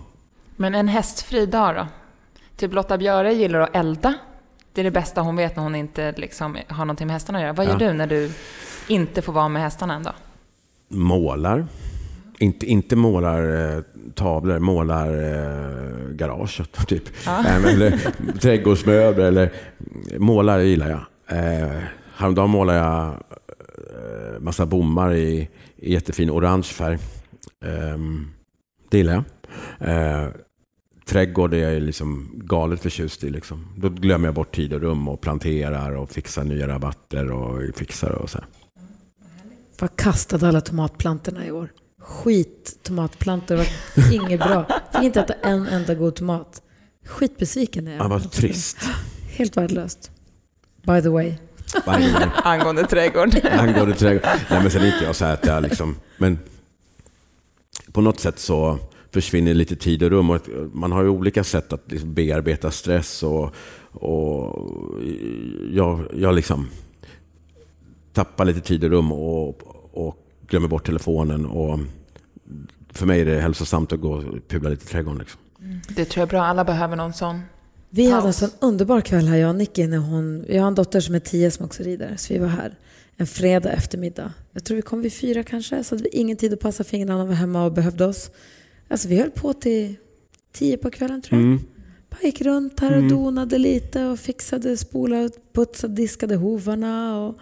Men 0.57 0.75
en 0.75 0.89
hästfri 0.89 1.47
dag 1.47 1.75
då? 1.77 1.87
Typ 2.57 2.73
Lotta 2.75 2.99
Björe 2.99 3.33
gillar 3.35 3.61
att 3.61 3.77
elda. 3.77 4.15
Det 4.73 4.81
är 4.81 4.85
det 4.85 4.91
bästa 4.91 5.21
hon 5.21 5.37
vet 5.37 5.57
när 5.57 5.63
hon 5.63 5.75
inte 5.75 6.13
liksom 6.17 6.57
har 6.69 6.85
någonting 6.85 7.07
med 7.07 7.15
hästarna 7.15 7.39
att 7.39 7.43
göra. 7.43 7.53
Vad 7.53 7.67
gör 7.67 7.73
Ja. 7.73 7.79
du 7.79 7.93
när 7.93 8.07
du 8.07 8.31
inte 8.89 9.23
får 9.23 9.33
vara 9.33 9.49
med 9.49 9.63
hästarna 9.63 9.95
en 9.95 10.03
dag? 10.03 10.15
målar. 10.89 11.67
Inte, 12.39 12.67
inte 12.67 12.97
målar 12.97 13.71
eh, 13.77 13.83
tavlor, 14.15 14.59
målar 14.59 15.07
eh, 15.07 16.09
garaget 16.15 16.73
typ. 16.89 17.27
Eh, 17.27 17.57
eller 17.57 17.99
trädgårdsmöbler 18.39 19.25
eller 19.25 19.53
målar 20.19 20.59
gillar 20.59 20.91
jag. 20.91 21.01
Eh, 21.39 21.79
häromdagen 22.17 22.51
målade 22.51 22.79
jag 22.79 23.07
eh, 23.09 24.41
massa 24.41 24.67
bommar 24.67 25.15
i, 25.15 25.49
i 25.77 25.93
jättefin 25.93 26.31
orange 26.31 26.63
färg. 26.63 26.95
Eh, 27.65 27.99
det 28.91 28.97
gillar 28.99 29.13
jag. 29.13 29.25
Eh, 29.81 30.27
trädgård 31.07 31.55
är 31.55 31.73
jag 31.73 31.83
liksom 31.83 32.31
galet 32.35 32.81
förtjust 32.83 33.25
i. 33.25 33.31
Liksom. 33.31 33.67
Då 33.79 33.89
glömmer 33.89 34.29
jag 34.29 34.35
bort 34.35 34.55
tid 34.55 34.73
och 34.73 34.81
rum 34.81 35.09
och 35.09 35.21
planterar 35.21 35.93
och 35.93 36.11
fixar 36.11 36.45
nya 36.45 36.69
rabatter 36.69 37.31
och 37.31 37.77
fixar 37.77 38.11
och 38.11 38.31
så. 38.31 38.39
här. 38.39 38.47
Jag 39.81 39.97
kastade 39.97 40.49
alla 40.49 40.61
tomatplantorna 40.61 41.47
i 41.47 41.51
år. 41.51 41.69
Skit 41.99 42.79
tomatplantor, 42.83 43.57
det 43.57 43.65
var 44.03 44.13
inget 44.13 44.41
bra. 44.41 44.67
Fick 44.95 45.03
inte 45.03 45.21
äta 45.21 45.35
en 45.35 45.67
enda 45.67 45.95
god 45.95 46.15
tomat. 46.15 46.63
Skitbesviken 47.07 47.87
är 47.89 47.93
jag. 47.93 48.01
Ja, 48.05 48.09
vad 48.09 48.33
trist. 48.33 48.79
Helt 49.31 49.57
värdelöst. 49.57 50.11
By 50.87 51.03
the 51.03 51.09
way. 51.09 51.35
Angående 52.45 52.87
trädgård. 52.87 53.35
angående 53.53 53.95
trädgård. 53.95 54.23
Nej, 54.51 54.63
men 54.63 54.71
sen 54.71 54.83
är 54.83 54.87
inte 54.95 55.05
jag 55.05 55.17
så 55.17 55.25
här 55.25 55.35
att 55.35 55.47
jag 55.47 55.63
liksom... 55.63 55.97
Men 56.19 56.39
på 57.93 58.01
något 58.01 58.21
sätt 58.21 58.39
så 58.39 58.79
försvinner 59.13 59.55
lite 59.55 59.77
tid 59.77 60.03
och 60.03 60.11
rum. 60.11 60.31
Och 60.31 60.41
man 60.73 60.93
har 60.93 61.03
ju 61.03 61.09
olika 61.09 61.45
sätt 61.45 61.73
att 61.73 61.93
liksom 61.93 62.15
bearbeta 62.15 62.71
stress. 62.71 63.23
Och, 63.23 63.55
och 63.93 64.59
jag, 65.73 66.05
jag 66.15 66.35
liksom 66.35 66.69
tappar 68.13 68.45
lite 68.45 68.61
tid 68.61 68.85
och 68.85 68.91
rum 68.91 69.13
och, 69.13 69.63
och 69.93 70.27
glömmer 70.47 70.69
bort 70.69 70.87
telefonen. 70.87 71.47
Och 71.47 71.79
för 72.93 73.07
mig 73.07 73.21
är 73.21 73.25
det 73.25 73.41
hälsosamt 73.41 73.93
att 73.93 74.01
gå 74.01 74.13
och 74.13 74.49
pula 74.49 74.69
lite 74.69 74.85
i 74.85 74.89
trädgården. 74.89 75.19
Liksom. 75.19 75.41
Det 75.89 76.05
tror 76.05 76.21
jag 76.21 76.27
är 76.27 76.31
bra. 76.31 76.43
Alla 76.43 76.65
behöver 76.65 76.97
någon 76.97 77.13
sån. 77.13 77.41
Vi 77.91 78.07
hade 78.11 78.17
en 78.17 78.23
Paus. 78.23 78.37
sån 78.37 78.51
underbar 78.61 79.01
kväll 79.01 79.27
här, 79.27 79.37
jag 79.37 79.51
och 79.51 79.57
Nicky, 79.57 79.87
när 79.87 79.99
hon... 79.99 80.45
Jag 80.49 80.63
har 80.63 80.69
en 80.69 80.75
dotter 80.75 81.01
som 81.01 81.15
är 81.15 81.21
tio 81.21 81.51
som 81.51 81.67
också 81.67 81.83
rider, 81.83 82.15
så 82.17 82.35
vi 82.35 82.39
var 82.39 82.49
här 82.49 82.79
en 83.17 83.27
fredag 83.27 83.71
eftermiddag. 83.73 84.33
Jag 84.53 84.65
tror 84.65 84.77
vi 84.77 84.83
kom 84.83 85.03
vid 85.03 85.13
fyra 85.13 85.43
kanske, 85.43 85.85
så 85.85 85.95
hade 85.95 86.03
vi 86.03 86.09
ingen 86.09 86.37
tid 86.37 86.53
att 86.53 86.61
passa 86.61 86.85
fingrarna 86.85 87.23
och 87.23 87.29
var 87.29 87.35
hemma 87.35 87.65
och 87.65 87.73
behövde 87.73 88.05
oss. 88.05 88.31
Alltså 88.93 89.09
vi 89.09 89.19
höll 89.19 89.31
på 89.31 89.53
till 89.53 89.95
tio 90.53 90.77
på 90.77 90.91
kvällen 90.91 91.23
tror 91.23 91.41
jag. 91.41 91.47
Mm. 91.47 91.61
Bara 92.11 92.23
gick 92.23 92.41
runt 92.41 92.81
här 92.81 92.97
och 92.97 93.03
donade 93.03 93.59
lite 93.59 94.05
och 94.05 94.19
fixade, 94.19 94.77
spolade, 94.77 95.31
putsade, 95.55 95.95
diskade 95.95 96.37
hovarna. 96.37 97.21
Och, 97.21 97.37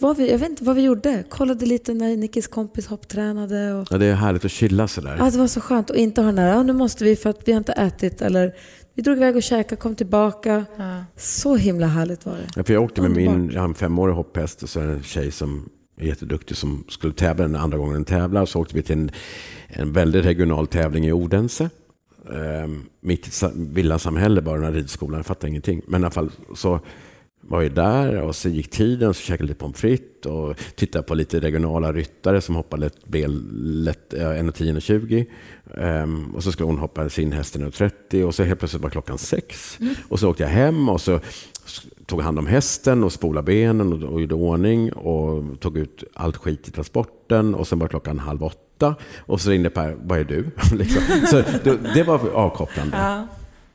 vad 0.00 0.16
vi, 0.16 0.30
jag 0.30 0.38
vet 0.38 0.48
inte 0.48 0.64
vad 0.64 0.76
vi 0.76 0.82
gjorde. 0.82 1.24
Kollade 1.28 1.66
lite 1.66 1.94
när 1.94 2.16
Nickis 2.16 2.46
kompis 2.46 2.86
hopptränade. 2.86 3.74
Och, 3.74 3.88
Ja, 3.90 3.98
det 3.98 4.06
är 4.06 4.14
härligt 4.14 4.44
att 4.44 4.50
chilla 4.50 4.88
sådär. 4.88 5.16
Ja, 5.18 5.30
det 5.30 5.38
var 5.38 5.46
så 5.46 5.60
skönt 5.60 5.90
att 5.90 5.96
inte 5.96 6.20
ha 6.20 6.26
den 6.26 6.36
där, 6.36 6.48
ja, 6.48 6.62
nu 6.62 6.72
måste 6.72 7.04
vi 7.04 7.16
för 7.16 7.30
att 7.30 7.48
vi 7.48 7.52
har 7.52 7.58
inte 7.58 7.72
ätit. 7.72 8.22
Eller 8.22 8.54
vi 8.94 9.02
drog 9.02 9.16
iväg 9.16 9.36
och 9.36 9.42
käkade, 9.42 9.76
kom 9.80 9.94
tillbaka. 9.94 10.64
Ja. 10.76 11.04
Så 11.16 11.56
himla 11.56 11.86
härligt 11.86 12.26
var 12.26 12.32
det. 12.36 12.48
Ja, 12.56 12.64
för 12.64 12.72
jag 12.72 12.82
åkte 12.82 13.02
med 13.02 13.10
min, 13.10 13.28
Underbart. 13.28 13.54
jag 13.54 13.60
har 13.60 13.68
en 13.68 13.74
femårig 13.74 14.14
hopphäst 14.14 14.62
och 14.62 14.68
så 14.68 14.80
är 14.80 14.86
det 14.86 14.92
en 14.92 15.02
tjej 15.02 15.30
som 15.30 15.68
är 16.00 16.06
jätteduktig 16.06 16.56
som 16.56 16.84
skulle 16.88 17.12
tävla 17.14 17.44
den 17.44 17.56
andra 17.56 17.78
gången 17.78 17.94
den 17.94 18.04
tävlar. 18.04 18.46
Så 18.46 18.60
åkte 18.60 18.76
vi 18.76 18.82
till 18.82 18.98
en, 18.98 19.10
en 19.72 19.92
väldigt 19.92 20.24
regional 20.24 20.66
tävling 20.66 21.06
i 21.06 21.12
Odense. 21.12 21.70
Ehm, 22.32 22.84
mitt 23.00 23.42
villasamhälle 23.54 24.42
bara, 24.42 24.54
den 24.54 24.64
här 24.64 24.72
ridskolan. 24.72 25.18
Jag 25.18 25.26
fattar 25.26 25.48
ingenting. 25.48 25.82
Men 25.86 26.00
i 26.00 26.04
alla 26.04 26.10
fall 26.10 26.30
så 26.54 26.80
var 27.42 27.62
jag 27.62 27.74
där 27.74 28.22
och 28.22 28.36
så 28.36 28.48
gick 28.48 28.70
tiden 28.70 29.14
så 29.14 29.20
käkade 29.20 29.46
lite 29.46 29.58
pommes 29.58 29.76
frites 29.76 30.26
och 30.26 30.56
tittade 30.74 31.02
på 31.02 31.14
lite 31.14 31.40
regionala 31.40 31.92
ryttare 31.92 32.40
som 32.40 32.54
hoppade 32.54 32.80
lätt, 32.80 33.06
bel, 33.06 33.48
lätt, 33.84 34.14
eh, 34.14 34.20
1,10 34.20 34.76
och 34.76 34.82
20. 34.82 35.26
Ehm, 35.74 36.34
och 36.34 36.44
så 36.44 36.52
skulle 36.52 36.66
hon 36.66 36.78
hoppa 36.78 37.08
sin 37.08 37.32
häst 37.32 37.56
1,30 37.56 38.24
och 38.24 38.34
så 38.34 38.42
helt 38.42 38.58
plötsligt 38.58 38.82
var 38.82 38.90
klockan 38.90 39.18
sex. 39.18 39.78
Och 40.08 40.20
så 40.20 40.30
åkte 40.30 40.42
jag 40.42 40.50
hem 40.50 40.88
och 40.88 41.00
så 41.00 41.20
tog 42.06 42.20
hand 42.20 42.38
om 42.38 42.46
hästen 42.46 43.04
och 43.04 43.12
spolade 43.12 43.44
benen 43.44 43.92
och, 43.92 44.12
och 44.12 44.20
gjorde 44.20 44.34
ordning 44.34 44.92
och 44.92 45.60
tog 45.60 45.78
ut 45.78 46.04
allt 46.14 46.36
skit 46.36 46.68
i 46.68 46.70
transporten 46.70 47.54
och 47.54 47.68
sen 47.68 47.78
var 47.78 47.88
klockan 47.88 48.18
halv 48.18 48.44
åtta 48.44 48.69
och 49.18 49.40
så 49.40 49.50
ringde 49.50 49.70
Per, 49.70 49.96
vad 50.00 50.18
är 50.18 50.24
du? 50.24 50.50
liksom. 50.76 51.02
Så 51.26 51.42
det, 51.64 51.94
det 51.94 52.02
var 52.02 52.28
avkopplande. 52.30 52.96
Ja. 52.96 53.26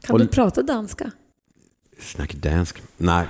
Kan 0.05 0.13
Och- 0.13 0.19
du 0.19 0.27
prata 0.27 0.61
danska? 0.61 1.11
Snack 1.99 2.33
dansk? 2.33 2.81
Nej. 2.97 3.25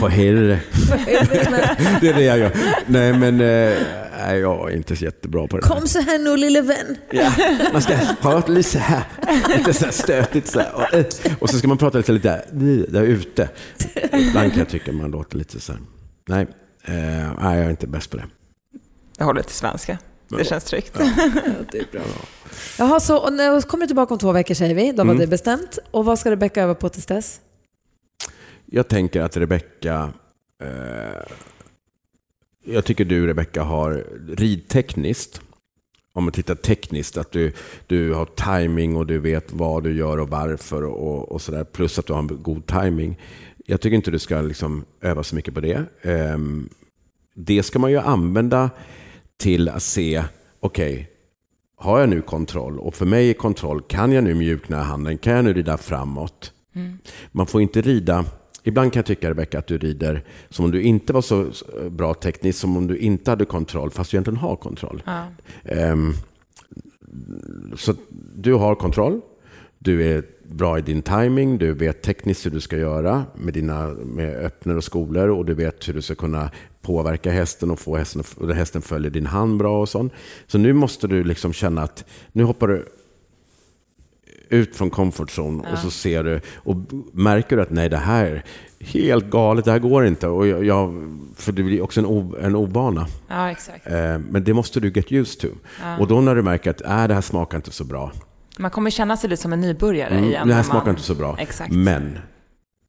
För 0.00 0.08
helvete. 0.08 0.62
det 2.00 2.08
är 2.08 2.14
det 2.14 2.22
jag 2.22 2.38
gör. 2.38 2.52
Nej, 2.86 3.12
men 3.12 3.40
eh, 3.40 3.76
nej, 4.18 4.38
jag 4.40 4.72
är 4.72 4.76
inte 4.76 4.96
så 4.96 5.04
jättebra 5.04 5.46
på 5.46 5.56
det. 5.56 5.62
Kom 5.62 5.88
så 5.88 6.00
här 6.00 6.18
nu 6.18 6.36
lille 6.36 6.60
vän. 6.62 6.96
Ja, 7.10 7.32
man 7.72 7.82
ska 7.82 7.96
prata 8.20 8.52
lite 8.52 8.68
så 8.68 8.78
här. 8.78 9.02
Lite 9.56 9.72
så 9.72 9.84
här 9.84 9.92
stötigt 9.92 10.48
så 10.48 10.58
här. 10.60 10.74
Och, 10.74 10.94
eh, 10.94 11.04
och 11.38 11.50
så 11.50 11.58
ska 11.58 11.68
man 11.68 11.78
prata 11.78 11.98
lite, 11.98 12.12
lite 12.12 12.44
där, 12.52 12.86
där 12.88 13.02
ute. 13.02 13.48
Ibland 14.12 14.50
kan 14.50 14.58
jag 14.58 14.68
tycka 14.68 14.92
man 14.92 15.10
låter 15.10 15.38
lite 15.38 15.60
så 15.60 15.72
här. 15.72 15.80
Nej, 16.28 16.46
eh, 16.84 16.94
nej, 17.42 17.56
jag 17.58 17.66
är 17.66 17.70
inte 17.70 17.86
bäst 17.86 18.10
på 18.10 18.16
det. 18.16 18.24
Jag 19.18 19.24
håller 19.24 19.42
till 19.42 19.54
svenska. 19.54 19.98
Det 20.38 20.44
känns 20.44 20.64
tryggt. 20.64 20.98
Jaha, 22.78 23.00
så 23.00 23.18
och 23.18 23.32
när 23.32 23.60
kommer 23.60 23.84
du 23.84 23.86
tillbaka 23.86 24.14
om 24.14 24.18
två 24.20 24.32
veckor 24.32 24.54
säger 24.54 24.74
vi. 24.74 24.90
Då 24.92 24.96
var 24.96 25.04
Mm. 25.04 25.18
det 25.18 25.26
bestämt. 25.26 25.78
Och 25.90 26.04
vad 26.04 26.18
ska 26.18 26.30
Rebecka 26.30 26.62
öva 26.62 26.74
på 26.74 26.88
tills 26.88 27.06
dess? 27.06 27.40
Jag 28.66 28.88
tänker 28.88 29.20
att 29.22 29.36
Rebecka 29.36 30.12
eh, 30.62 30.68
jag 32.64 32.84
tycker 32.84 33.04
du 33.04 33.26
Rebecka 33.26 33.62
har 33.62 34.06
ridtekniskt, 34.36 35.40
om 36.12 36.24
man 36.24 36.32
tittar 36.32 36.54
tekniskt, 36.54 37.16
att 37.16 37.32
du, 37.32 37.52
du 37.86 38.14
har 38.14 38.24
timing 38.26 38.96
och 38.96 39.06
du 39.06 39.18
vet 39.18 39.52
vad 39.52 39.82
du 39.84 39.96
gör 39.96 40.18
och 40.18 40.28
varför 40.28 40.82
och, 40.84 41.32
och 41.32 41.42
sådär. 41.42 41.64
Plus 41.64 41.98
att 41.98 42.06
du 42.06 42.12
har 42.12 42.20
en 42.20 42.42
god 42.42 42.66
timing. 42.66 43.18
Jag 43.66 43.80
tycker 43.80 43.96
inte 43.96 44.10
du 44.10 44.18
ska 44.18 44.40
liksom 44.40 44.84
öva 45.00 45.22
så 45.22 45.34
mycket 45.34 45.54
på 45.54 45.60
det. 45.60 45.84
Ehm, 46.02 46.68
det 47.34 47.62
ska 47.62 47.78
man 47.78 47.90
ju 47.90 47.98
använda 47.98 48.70
till 49.40 49.68
att 49.68 49.82
se, 49.82 50.24
okej, 50.60 51.10
har 51.76 52.00
jag 52.00 52.08
nu 52.08 52.22
kontroll? 52.22 52.78
Och 52.78 52.94
för 52.94 53.06
mig 53.06 53.30
är 53.30 53.34
kontroll, 53.34 53.82
kan 53.82 54.12
jag 54.12 54.24
nu 54.24 54.34
mjukna 54.34 54.82
handen? 54.82 55.18
Kan 55.18 55.32
jag 55.32 55.44
nu 55.44 55.52
rida 55.52 55.76
framåt? 55.76 56.52
Man 57.32 57.46
får 57.46 57.62
inte 57.62 57.80
rida, 57.80 58.24
ibland 58.62 58.92
kan 58.92 59.00
jag 59.00 59.06
tycka 59.06 59.30
Rebecka 59.30 59.58
att 59.58 59.66
du 59.66 59.78
rider 59.78 60.24
som 60.48 60.64
om 60.64 60.70
du 60.70 60.82
inte 60.82 61.12
var 61.12 61.22
så 61.22 61.46
bra 61.90 62.14
tekniskt, 62.14 62.58
som 62.58 62.76
om 62.76 62.86
du 62.86 62.96
inte 62.96 63.30
hade 63.30 63.44
kontroll, 63.44 63.90
fast 63.90 64.10
du 64.10 64.16
egentligen 64.16 64.36
har 64.36 64.56
kontroll. 64.56 65.02
Ja. 65.06 65.26
Ehm, 65.64 66.12
så 67.76 67.94
du 68.36 68.54
har 68.54 68.74
kontroll, 68.74 69.20
du 69.78 70.06
är 70.06 70.24
bra 70.42 70.78
i 70.78 70.82
din 70.82 71.02
timing, 71.02 71.58
du 71.58 71.72
vet 71.72 72.02
tekniskt 72.02 72.46
hur 72.46 72.50
du 72.50 72.60
ska 72.60 72.78
göra 72.78 73.24
med 73.34 73.54
dina 73.54 73.86
med 73.88 74.36
öppnor 74.36 74.76
och 74.76 74.84
skolor 74.84 75.28
och 75.28 75.44
du 75.44 75.54
vet 75.54 75.88
hur 75.88 75.94
du 75.94 76.02
ska 76.02 76.14
kunna 76.14 76.50
påverka 76.82 77.30
hästen 77.30 77.70
och 77.70 77.78
få 77.78 77.96
hästen, 77.96 78.22
och 78.36 78.54
hästen 78.54 78.82
följer 78.82 79.10
din 79.10 79.26
hand 79.26 79.58
bra 79.58 79.80
och 79.80 79.88
sånt. 79.88 80.12
Så 80.46 80.58
nu 80.58 80.72
måste 80.72 81.06
du 81.08 81.24
liksom 81.24 81.52
känna 81.52 81.82
att 81.82 82.04
nu 82.32 82.44
hoppar 82.44 82.68
du 82.68 82.88
ut 84.48 84.76
från 84.76 84.90
comfort 84.90 85.28
zone 85.38 85.72
och 85.72 85.78
så 85.78 85.90
ser 85.90 86.24
du 86.24 86.40
och 86.56 86.76
märker 87.12 87.56
du 87.56 87.62
att 87.62 87.70
nej, 87.70 87.88
det 87.88 87.96
här 87.96 88.26
är 88.26 88.44
helt 88.84 89.30
galet, 89.30 89.64
det 89.64 89.70
här 89.72 89.78
går 89.78 90.06
inte. 90.06 90.28
Och 90.28 90.46
jag, 90.46 90.64
jag, 90.64 90.92
för 91.36 91.52
det 91.52 91.62
blir 91.62 91.82
också 91.82 92.00
en, 92.00 92.06
o, 92.06 92.36
en 92.40 92.56
ovana. 92.56 93.06
Ja, 93.28 93.50
exakt. 93.50 93.86
Eh, 93.86 94.18
men 94.18 94.44
det 94.44 94.54
måste 94.54 94.80
du 94.80 94.90
get 94.90 95.12
used 95.12 95.40
to. 95.40 95.48
Och 95.98 96.06
då 96.08 96.20
när 96.20 96.34
du 96.34 96.42
märker 96.42 96.70
att 96.70 96.80
äh, 96.80 97.06
det 97.08 97.14
här 97.14 97.20
smakar 97.20 97.56
inte 97.58 97.70
så 97.70 97.84
bra. 97.84 98.12
Man 98.58 98.70
kommer 98.70 98.90
känna 98.90 99.16
sig 99.16 99.30
lite 99.30 99.42
som 99.42 99.52
en 99.52 99.60
nybörjare 99.60 100.10
Mm, 100.14 100.24
igen. 100.24 100.48
det 100.48 100.54
här 100.54 100.62
man- 100.62 100.70
smakar 100.70 100.90
inte 100.90 101.02
så 101.02 101.14
bra. 101.14 101.36
Exakt. 101.38 101.72
Men 101.72 102.18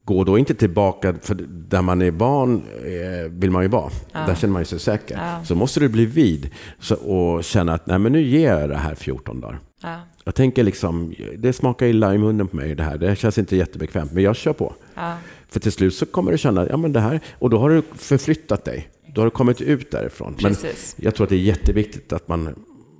gå 0.04 0.24
då 0.24 0.38
inte 0.38 0.54
tillbaka, 0.54 1.14
för 1.22 1.34
där 1.48 1.82
man 1.82 2.02
är 2.02 2.10
van 2.10 2.62
eh, 2.84 3.30
vill 3.30 3.50
man 3.50 3.62
ju 3.62 3.68
vara. 3.68 3.90
Där 4.12 4.34
känner 4.34 4.52
man 4.52 4.62
ju 4.62 4.66
sig 4.66 4.78
säker. 4.80 5.16
Ja. 5.18 5.44
Så 5.44 5.54
måste 5.54 5.80
du 5.80 5.88
bli 5.88 6.06
vid 6.06 6.50
så, 6.80 6.94
och 6.94 7.44
känna 7.44 7.74
att 7.74 7.86
nej, 7.86 7.98
men 7.98 8.12
nu 8.12 8.22
ger 8.22 8.56
jag 8.58 8.68
det 8.68 8.76
här 8.76 8.94
14 8.94 9.40
dagar. 9.40 9.60
Ja, 9.82 10.00
Jag 10.24 10.34
tänker 10.34 10.62
liksom, 10.64 11.14
det 11.38 11.52
smakar 11.52 11.86
illa 11.86 12.14
i 12.14 12.18
munnen 12.18 12.48
på 12.48 12.56
mig 12.56 12.74
det 12.74 12.82
här. 12.82 12.98
Det 12.98 13.16
känns 13.16 13.38
inte 13.38 13.56
jättebekvämt, 13.56 14.12
men 14.12 14.22
jag 14.22 14.36
kör 14.36 14.52
på. 14.52 14.74
ja, 14.94 15.16
För 15.48 15.60
till 15.60 15.72
slut 15.72 15.94
så 15.94 16.06
kommer 16.06 16.32
du 16.32 16.38
känna, 16.38 16.68
ja 16.68 16.76
men 16.76 16.92
det 16.92 17.00
här, 17.00 17.20
och 17.38 17.50
då 17.50 17.58
har 17.58 17.70
du 17.70 17.82
förflyttat 17.94 18.64
dig. 18.64 18.88
Då 19.14 19.20
har 19.20 19.26
du 19.26 19.30
kommit 19.30 19.60
ut 19.60 19.90
därifrån. 19.90 20.34
Precis. 20.34 20.94
Men 20.96 21.04
jag 21.04 21.14
tror 21.14 21.24
att 21.24 21.30
det 21.30 21.36
är 21.36 21.38
jätteviktigt 21.38 22.12
att 22.12 22.28
man, 22.28 22.54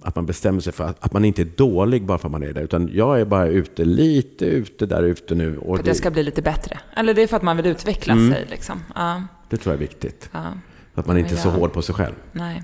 att 0.05 0.15
man 0.17 0.27
bestämmer 0.27 0.61
sig 0.61 0.73
för 0.73 0.85
att, 0.85 1.05
att 1.05 1.13
man 1.13 1.25
inte 1.25 1.43
är 1.43 1.49
dålig 1.57 2.05
bara 2.07 2.19
för 2.19 2.29
att 2.29 2.33
man 2.33 2.43
är 2.43 2.53
där. 2.53 2.63
Utan 2.63 2.91
jag 2.93 3.21
är 3.21 3.25
bara 3.25 3.47
ute, 3.47 3.85
lite 3.85 4.45
ute 4.45 4.87
där 4.87 5.03
ute 5.03 5.35
nu. 5.35 5.61
För 5.67 5.75
att 5.75 5.85
det 5.85 5.95
ska 5.95 6.11
bli 6.11 6.23
lite 6.23 6.43
bättre. 6.43 6.79
Eller 6.97 7.15
det 7.15 7.23
är 7.23 7.27
för 7.27 7.37
att 7.37 7.43
man 7.43 7.57
vill 7.57 7.67
utveckla 7.67 8.13
Mm. 8.13 8.33
sig. 8.33 8.47
Liksom. 8.51 8.83
Ja, 8.95 9.23
det 9.51 9.57
tror 9.57 9.73
jag 9.75 9.83
är 9.83 9.87
viktigt. 9.89 10.29
ja, 10.33 10.45
att 10.95 11.07
man 11.07 11.19
inte 11.19 11.35
är 11.35 11.39
så 11.39 11.49
Ja. 11.49 11.53
hård 11.53 11.73
på 11.73 11.83
sig 11.83 11.95
själv. 11.95 12.15
nej. 12.33 12.55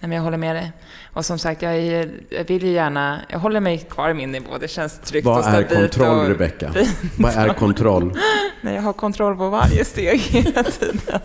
nej, 0.00 0.08
men 0.08 0.12
jag 0.12 0.22
håller 0.22 0.36
med 0.38 0.56
dig. 0.56 0.72
Och 1.12 1.24
som 1.24 1.38
sagt, 1.38 1.62
jag, 1.62 1.76
är, 1.76 2.10
jag 2.30 2.44
vill 2.44 2.62
ju 2.62 2.70
gärna, 2.72 3.20
jag 3.28 3.38
håller 3.38 3.60
mig 3.60 3.78
kvar 3.78 4.10
i 4.10 4.14
min 4.14 4.32
nivå. 4.32 4.58
Det 4.60 4.68
känns 4.68 4.98
tryggt 4.98 5.26
och 5.26 5.32
Vad 5.34 5.44
är 5.44 5.50
stabilt. 5.50 5.80
kontroll, 5.94 6.18
och, 6.18 6.28
Rebecka? 6.28 6.72
Vad 7.18 7.32
är 7.36 7.48
kontroll? 7.54 8.12
Nej, 8.62 8.74
jag 8.74 8.82
har 8.82 8.92
kontroll 8.92 9.36
på 9.36 9.48
varje 9.48 9.84
steg 9.84 10.18
hela 10.20 10.62
tiden. 10.62 11.00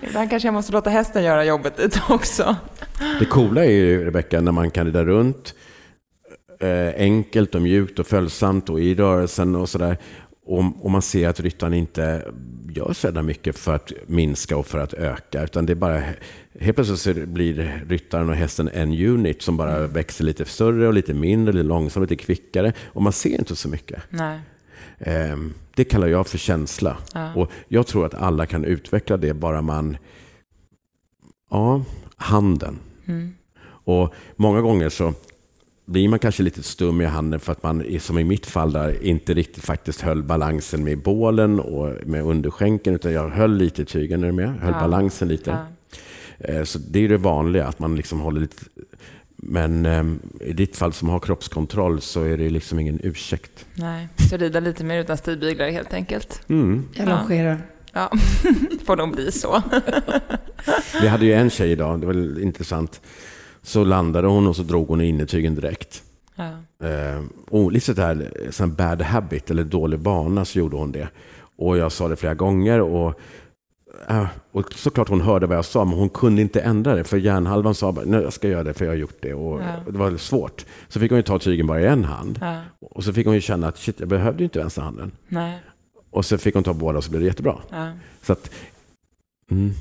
Ibland 0.00 0.30
kanske 0.30 0.46
jag 0.48 0.54
måste 0.54 0.72
låta 0.72 0.90
hästen 0.90 1.24
göra 1.24 1.44
jobbet 1.44 1.78
lite 1.78 2.00
också. 2.08 2.56
Det 3.18 3.24
coola 3.24 3.64
är 3.64 3.70
ju, 3.70 4.04
Rebecka, 4.04 4.40
när 4.40 4.52
man 4.52 4.70
kan 4.70 4.86
rida 4.86 5.04
runt 5.04 5.54
eh, 6.60 6.94
enkelt 6.96 7.54
och 7.54 7.62
mjukt 7.62 7.98
och 7.98 8.06
följsamt 8.06 8.70
och 8.70 8.80
i 8.80 8.94
rörelsen 8.94 9.56
och 9.56 9.68
sådär. 9.68 9.96
Och, 10.46 10.84
och 10.84 10.90
man 10.90 11.02
ser 11.02 11.28
att 11.28 11.40
ryttaren 11.40 11.74
inte 11.74 12.32
gör 12.70 12.92
så 12.92 13.22
mycket 13.22 13.58
för 13.58 13.74
att 13.74 13.92
minska 14.06 14.56
och 14.56 14.66
för 14.66 14.78
att 14.78 14.94
öka. 14.94 15.44
Utan 15.44 15.66
det 15.66 15.72
är 15.72 15.74
bara, 15.74 16.02
helt 16.60 16.76
plötsligt 16.76 16.98
så 16.98 17.26
blir 17.26 17.84
ryttaren 17.88 18.28
och 18.28 18.34
hästen 18.34 18.68
en 18.72 18.92
unit 18.92 19.42
som 19.42 19.56
bara 19.56 19.86
växer 19.86 20.24
lite 20.24 20.44
större 20.44 20.86
och 20.88 20.94
lite 20.94 21.14
mindre, 21.14 21.52
lite 21.52 21.66
långsammare, 21.68 22.10
lite 22.10 22.24
kvickare. 22.24 22.72
Och 22.86 23.02
man 23.02 23.12
ser 23.12 23.38
inte 23.38 23.56
så 23.56 23.68
mycket. 23.68 24.02
Nej. 24.10 24.40
Ehm, 24.98 25.54
Det 25.74 25.84
kallar 25.84 26.06
jag 26.06 26.26
för 26.26 26.38
känsla. 26.38 26.96
Ja. 27.14 27.34
Och 27.34 27.50
jag 27.68 27.86
tror 27.86 28.06
att 28.06 28.14
alla 28.14 28.46
kan 28.46 28.64
utveckla 28.64 29.16
det 29.16 29.34
bara 29.34 29.62
man... 29.62 29.96
Ja, 31.50 31.82
handen. 32.16 32.78
Mm. 33.08 33.34
Och 33.64 34.14
många 34.36 34.60
gånger 34.60 34.88
så 34.88 35.14
blir 35.86 36.08
man 36.08 36.18
kanske 36.18 36.42
lite 36.42 36.62
stum 36.62 37.00
i 37.00 37.04
handen 37.04 37.40
för 37.40 37.52
att 37.52 37.62
man, 37.62 38.00
som 38.00 38.18
i 38.18 38.24
mitt 38.24 38.46
fall, 38.46 38.72
där, 38.72 39.04
inte 39.04 39.34
riktigt 39.34 39.64
faktiskt 39.64 40.00
höll 40.00 40.22
balansen 40.22 40.84
med 40.84 40.98
bålen 41.02 41.60
och 41.60 42.06
med 42.06 42.22
underskänken, 42.24 42.94
utan 42.94 43.12
jag 43.12 43.28
höll 43.28 43.56
lite 43.56 43.82
i 43.82 43.84
tygen, 43.84 44.22
är 44.22 44.26
du 44.26 44.32
med? 44.32 44.48
Höll 44.60 44.72
Ja. 44.74 44.80
balansen 44.80 45.28
lite. 45.28 45.50
Ja. 45.50 45.66
Eh, 46.48 46.64
Så 46.64 46.78
det 46.78 47.04
är 47.04 47.08
det 47.08 47.16
vanliga, 47.16 47.66
att 47.66 47.78
man 47.78 47.96
liksom 47.96 48.20
håller 48.20 48.40
lite... 48.40 48.56
Men 49.36 49.86
ehm, 49.86 50.18
i 50.40 50.52
ditt 50.52 50.76
fall 50.76 50.92
som 50.92 51.08
har 51.08 51.18
kroppskontroll 51.18 52.00
så 52.00 52.22
är 52.22 52.36
det 52.38 52.50
liksom 52.50 52.78
ingen 52.78 53.00
ursäkt. 53.02 53.66
Nej, 53.74 54.08
så 54.30 54.36
rida 54.36 54.60
lite 54.60 54.84
mer 54.84 55.00
utan 55.00 55.16
stigbyglar 55.16 55.70
helt 55.70 55.92
enkelt. 55.94 56.40
Mm. 56.48 56.84
Jag 56.94 57.08
longerar. 57.08 57.58
Ja, 57.92 58.10
får 58.84 58.96
nog 58.96 59.10
bli 59.14 59.32
så. 59.32 59.62
Vi 61.02 61.08
hade 61.08 61.24
ju 61.24 61.32
en 61.32 61.50
tjej 61.50 61.70
idag, 61.70 62.00
det 62.00 62.06
var 62.06 62.40
intressant. 62.42 63.00
Så 63.62 63.84
landade 63.84 64.28
hon 64.28 64.46
och 64.46 64.56
så 64.56 64.62
drog 64.62 64.88
hon 64.88 65.00
innertygen 65.00 65.54
direkt. 65.54 66.02
Ja. 66.36 66.44
Eh, 66.88 67.22
och 67.50 67.72
lite 67.72 67.86
sådär, 67.86 68.30
sån 68.50 68.74
bad 68.74 69.02
habit 69.02 69.50
eller 69.50 69.64
dålig 69.64 69.98
vana 69.98 70.44
så 70.44 70.58
gjorde 70.58 70.76
hon 70.76 70.92
det. 70.92 71.08
Och 71.56 71.78
jag 71.78 71.92
sa 71.92 72.08
det 72.08 72.16
flera 72.16 72.34
gånger 72.34 72.80
och, 72.80 73.20
eh, 74.08 74.26
och 74.52 74.72
såklart 74.72 75.08
hon 75.08 75.20
hörde 75.20 75.46
vad 75.46 75.56
jag 75.56 75.64
sa 75.64 75.84
men 75.84 75.98
hon 75.98 76.08
kunde 76.08 76.42
inte 76.42 76.60
ändra 76.60 76.94
det 76.94 77.04
för 77.04 77.16
hjärnhalvan 77.16 77.74
sa 77.74 77.92
bara 77.92 78.04
jag 78.22 78.32
ska 78.32 78.48
göra 78.48 78.62
det 78.64 78.74
för 78.74 78.84
jag 78.84 78.92
har 78.92 78.96
gjort 78.96 79.18
det 79.22 79.34
och, 79.34 79.60
Ja. 79.60 79.92
det 79.92 79.98
var 79.98 80.16
svårt. 80.16 80.64
Så 80.88 81.00
fick 81.00 81.10
hon 81.10 81.18
ju 81.18 81.22
ta 81.22 81.38
tygen 81.38 81.66
bara 81.66 81.80
i 81.80 81.86
en 81.86 82.04
hand 82.04 82.38
Ja. 82.42 82.60
och 82.80 83.04
så 83.04 83.12
fick 83.12 83.26
hon 83.26 83.34
ju 83.34 83.40
känna 83.40 83.68
att 83.68 83.78
shit 83.78 84.00
jag 84.00 84.08
behövde 84.08 84.38
ju 84.38 84.44
inte 84.44 84.58
vänsterhanden. 84.58 85.12
Nej. 85.28 85.58
Och 86.10 86.24
så 86.24 86.38
fick 86.38 86.54
hon 86.54 86.64
ta 86.64 86.72
båda 86.72 86.98
och 86.98 87.04
så 87.04 87.10
blev 87.10 87.20
det 87.22 87.26
jättebra. 87.26 87.56
Ja. 87.70 87.90
Så 88.22 88.32
att, 88.32 88.50
mm, 89.50 89.72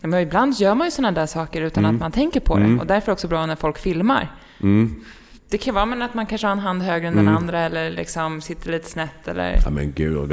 Ja, 0.00 0.08
Men 0.08 0.20
ibland 0.20 0.54
gör 0.54 0.74
man 0.74 0.86
ju 0.86 0.90
sådana 0.90 1.12
där 1.20 1.26
saker 1.26 1.62
utan 1.62 1.84
Mm. 1.84 1.96
att 1.96 2.00
man 2.00 2.12
tänker 2.12 2.40
på 2.40 2.56
det. 2.58 2.64
Mm. 2.64 2.80
Och 2.80 2.86
därför 2.86 3.04
är 3.04 3.06
det 3.06 3.12
också 3.12 3.28
bra 3.28 3.46
när 3.46 3.56
folk 3.56 3.78
filmar. 3.78 4.32
mm. 4.60 5.04
Det 5.50 5.58
kan 5.58 5.74
vara 5.74 5.86
men 5.86 6.02
att 6.02 6.14
man 6.14 6.26
kanske 6.26 6.46
har 6.46 6.52
en 6.52 6.58
hand 6.58 6.82
högre 6.82 7.06
än 7.08 7.12
Mm. 7.12 7.24
den 7.26 7.34
andra 7.36 7.60
eller 7.60 7.90
liksom 7.90 8.40
sitter 8.40 8.70
lite 8.72 8.90
snett 8.90 9.28
eller... 9.28 9.58
Ja 9.64 9.70
men 9.70 9.92
gud, 9.92 10.16
och 10.16 10.28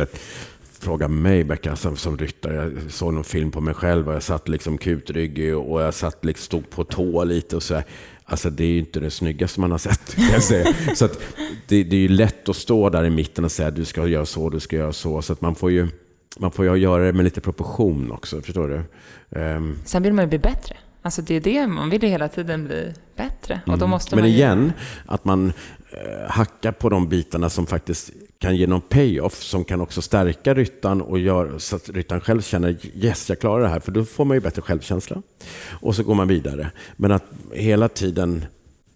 fråga 0.86 1.08
mig 1.08 1.44
Becka 1.44 1.76
som, 1.76 1.98
som 1.98 2.18
ryttare. 2.18 2.56
Jag 2.56 2.92
såg 2.92 3.14
någon 3.14 3.24
film 3.24 3.52
på 3.52 3.62
mig 3.62 3.74
själv 3.74 4.08
och 4.08 4.16
jag 4.16 4.24
satt 4.24 4.48
liksom 4.48 4.78
kutryggig 4.78 5.58
och 5.58 5.82
jag 5.82 5.94
satt 5.94 6.26
liksom, 6.26 6.44
stod 6.46 6.70
på 6.70 6.84
tå 6.84 7.24
lite 7.24 7.56
och 7.56 7.64
så. 7.64 7.82
Alltså 8.26 8.50
det 8.50 8.64
är 8.64 8.68
ju 8.68 8.80
inte 8.80 9.00
det 9.00 9.12
snyggaste 9.12 9.60
man 9.60 9.72
har 9.72 9.78
sett. 9.78 10.16
Kan 10.16 10.26
jag 10.26 10.44
säga. 10.44 10.74
Så 10.96 11.06
att 11.06 11.20
det, 11.68 11.84
det 11.84 11.96
är 11.96 12.00
ju 12.00 12.08
lätt 12.08 12.50
att 12.50 12.56
stå 12.56 12.90
där 12.90 13.04
i 13.06 13.10
mitten 13.10 13.46
och 13.46 13.52
säga 13.52 13.72
du 13.72 13.86
ska 13.86 14.08
göra 14.08 14.26
så, 14.26 14.50
du 14.50 14.60
ska 14.60 14.76
göra 14.76 14.94
så. 14.94 15.22
Så 15.22 15.34
att 15.34 15.42
man 15.42 15.56
får 15.56 15.72
ju 15.72 15.88
man 16.40 16.52
får 16.52 16.66
ju 16.66 16.76
göra 16.76 17.04
det 17.06 17.14
med 17.14 17.24
lite 17.24 17.42
proportion 17.42 18.12
också, 18.12 18.42
förstår 18.42 18.68
du? 18.68 18.82
Ehm, 19.40 19.78
Sen 19.86 20.04
vill 20.04 20.14
man 20.14 20.26
ju 20.26 20.30
bli 20.30 20.40
bättre. 20.40 20.76
Alltså 21.02 21.22
det 21.22 21.36
är 21.36 21.42
det, 21.42 21.68
man 21.68 21.90
vill 21.90 22.04
ju 22.04 22.10
hela 22.10 22.28
tiden 22.28 22.66
bli 22.66 22.94
bättre. 23.16 23.62
Och 23.68 23.78
då 23.78 23.88
måste 23.88 24.16
Mm. 24.16 24.24
Men 24.24 24.24
man 24.24 24.32
ju... 24.32 24.38
igen, 24.38 24.74
att 25.06 25.26
man 25.26 25.54
eh, 25.92 26.30
hackar 26.30 26.72
på 26.72 26.90
de 26.90 27.10
bitarna 27.10 27.50
som 27.50 27.66
faktiskt 27.68 28.12
kan 28.40 28.56
ge 28.56 28.68
någon 28.68 28.82
payoff 28.82 29.44
som 29.44 29.64
kan 29.66 29.82
också 29.82 30.02
stärka 30.02 30.54
ryttaren 30.54 31.02
och 31.02 31.20
gör 31.20 31.58
så 31.58 31.76
att 31.76 31.90
ryttaren 31.90 32.22
själv 32.22 32.42
känner 32.42 32.78
yes, 32.96 33.30
jag 33.30 33.40
klarar 33.40 33.64
det 33.64 33.70
här. 33.70 33.80
För 33.80 33.92
då 33.92 34.06
får 34.06 34.26
man 34.26 34.38
ju 34.38 34.42
bättre 34.42 34.62
självkänsla. 34.62 35.22
Och 35.72 35.96
så 35.96 36.04
går 36.04 36.16
man 36.16 36.28
vidare. 36.28 36.72
Men 36.98 37.12
att 37.12 37.24
hela 37.54 37.90
tiden, 37.90 38.46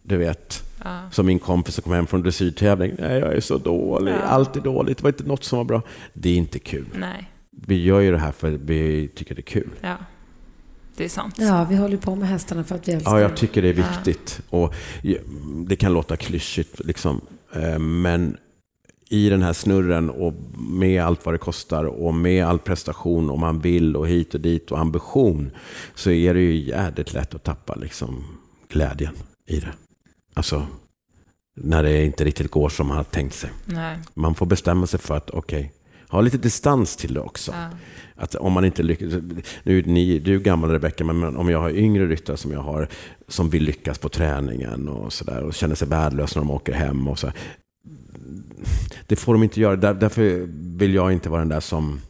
du 0.04 0.18
vet, 0.18 0.64
Ja. 0.84 1.02
som 1.12 1.26
min 1.26 1.40
kompis 1.40 1.76
som 1.76 1.82
kom 1.84 1.94
hem 1.94 2.08
från 2.08 2.22
dressyrtävling. 2.22 2.92
Nej, 3.00 3.20
jag 3.20 3.34
är 3.36 3.40
så 3.42 3.58
dålig. 3.58 4.12
Ja. 4.14 4.18
Allt 4.18 4.56
är 4.56 4.62
dåligt. 4.62 4.98
Det 4.98 5.04
var 5.04 5.10
inte 5.10 5.24
något 5.24 5.44
som 5.44 5.58
var 5.58 5.66
bra. 5.66 5.82
Det 6.14 6.30
är 6.30 6.36
inte 6.36 6.60
kul. 6.60 6.86
Nej, 7.00 7.32
Vi 7.52 7.84
gör 7.84 8.00
ju 8.00 8.12
det 8.12 8.18
här 8.18 8.32
för 8.32 8.54
att 8.54 8.60
vi 8.62 9.08
tycker 9.16 9.36
det 9.36 9.40
är 9.40 9.44
kul. 9.44 9.70
ja. 9.82 9.96
Det 10.98 11.06
är 11.06 11.10
sant. 11.10 11.36
Ja, 11.38 11.68
vi 11.70 11.76
håller 11.76 11.98
på 11.98 12.16
med 12.16 12.28
hästarna 12.30 12.64
för 12.64 12.76
att 12.76 12.88
vi 12.88 12.92
älskar 12.92 13.12
Ja, 13.12 13.22
jag 13.22 13.38
tycker 13.38 13.62
det 13.62 13.68
är 13.70 13.74
viktigt. 13.74 14.42
Och 14.50 14.74
det 15.68 15.76
kan 15.76 15.94
låta 15.94 16.18
klyschigt, 16.18 16.80
liksom. 16.86 17.22
Eh, 17.56 17.80
men 17.80 18.38
i 19.10 19.30
den 19.30 19.44
här 19.44 19.54
snurren 19.54 20.10
och 20.10 20.34
med 20.58 21.04
allt 21.04 21.26
vad 21.26 21.34
det 21.34 21.40
kostar 21.40 21.86
och 21.86 22.14
med 22.14 22.46
all 22.46 22.60
prestation 22.60 23.30
och 23.30 23.40
man 23.40 23.60
vill 23.60 23.96
och 23.96 24.08
hit 24.08 24.34
och 24.34 24.42
dit 24.42 24.72
och 24.72 24.80
ambition 24.80 25.52
så 25.96 26.12
är 26.12 26.34
det 26.34 26.40
ju 26.40 26.56
jävligt 26.56 27.14
lätt 27.14 27.36
att 27.36 27.44
tappa 27.44 27.76
liksom, 27.76 28.24
glädjen 28.68 29.14
i 29.48 29.60
det. 29.60 29.74
Alltså, 30.34 30.68
när 31.56 31.84
det 31.84 32.06
inte 32.06 32.24
riktigt 32.24 32.52
går 32.52 32.70
som 32.70 32.88
man 32.88 32.98
har 32.98 33.04
tänkt 33.04 33.36
sig. 33.36 33.50
Nej. 33.66 33.98
Man 34.14 34.36
får 34.36 34.46
bestämma 34.46 34.88
sig 34.88 35.00
för 35.00 35.18
att, 35.18 35.30
okej, 35.30 35.74
ha 36.10 36.22
lite 36.22 36.38
distans 36.38 36.96
till 36.96 37.14
det 37.14 37.20
också. 37.20 37.52
Ja. 37.52 37.70
Att 38.16 38.36
om 38.36 38.54
man 38.54 38.66
inte 38.66 38.84
lyckas, 38.84 39.14
nu 39.64 39.80
är 39.80 39.84
ni, 39.84 40.20
du 40.20 40.36
är 40.36 40.40
gammal 40.40 40.70
Rebecka, 40.70 41.04
men 41.04 41.38
om 41.38 41.50
jag 41.50 41.60
har 41.60 41.70
yngre 41.70 42.08
ryttare 42.08 42.38
som 42.38 42.52
jag 42.52 42.62
har, 42.62 42.88
som 43.28 43.50
vill 43.50 43.64
lyckas 43.64 43.98
på 43.98 44.10
träningen 44.10 44.90
och 44.90 45.14
sådär 45.14 45.44
och 45.44 45.54
känner 45.54 45.76
sig 45.76 45.88
värdelösa 45.88 46.40
när 46.40 46.48
de 46.48 46.52
åker 46.52 46.74
hem 46.74 47.08
och 47.08 47.20
så. 47.20 47.32
Det 49.08 49.16
får 49.16 49.34
de 49.34 49.44
inte 49.44 49.62
göra. 49.62 49.76
Där, 49.76 49.94
därför 49.94 50.48
vill 50.78 50.94
jag 50.94 51.12
inte 51.12 51.30
vara 51.30 51.42
den 51.42 51.50
där 51.50 51.60
som, 51.60 52.02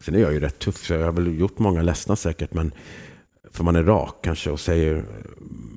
sen 0.00 0.14
är 0.14 0.18
jag 0.18 0.32
ju 0.32 0.40
rätt 0.40 0.58
tuff, 0.58 0.86
så 0.86 0.92
jag 0.92 1.04
har 1.04 1.12
väl 1.12 1.38
gjort 1.40 1.58
många 1.58 1.82
ledsna 1.82 2.16
säkert, 2.16 2.54
men 2.54 2.72
för 3.52 3.64
man 3.64 3.76
är 3.76 3.82
rak 3.82 4.14
kanske 4.22 4.50
och 4.50 4.60
säger, 4.60 5.04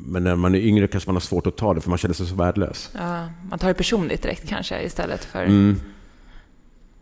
men 0.06 0.24
när 0.24 0.36
man 0.36 0.56
är 0.56 0.60
yngre 0.60 0.88
kanske 0.88 1.10
man 1.10 1.16
har 1.16 1.22
svårt 1.22 1.48
att 1.48 1.58
ta 1.58 1.74
det 1.74 1.82
för 1.82 1.90
man 1.90 1.98
känner 1.98 2.16
sig 2.16 2.28
så 2.28 2.36
värdelös. 2.36 2.90
Ja, 2.94 3.30
man 3.50 3.60
tar 3.60 3.68
det 3.68 3.74
personligt 3.74 4.22
direkt 4.22 4.48
kanske 4.48 4.84
istället 4.84 5.26
för... 5.26 5.44
Mm. 5.44 5.80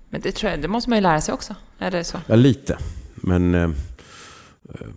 Men 0.10 0.22
det 0.22 0.32
tror 0.32 0.52
jag, 0.52 0.62
det 0.62 0.68
måste 0.68 0.90
man 0.90 0.98
ju 0.98 1.02
lära 1.02 1.22
sig 1.22 1.34
också. 1.34 1.56
Är 1.78 1.92
det 1.92 2.04
så? 2.04 2.18
Ja, 2.28 2.36
lite. 2.36 2.78
Men 3.16 3.56
eh, 3.56 3.64
eh, 3.64 4.88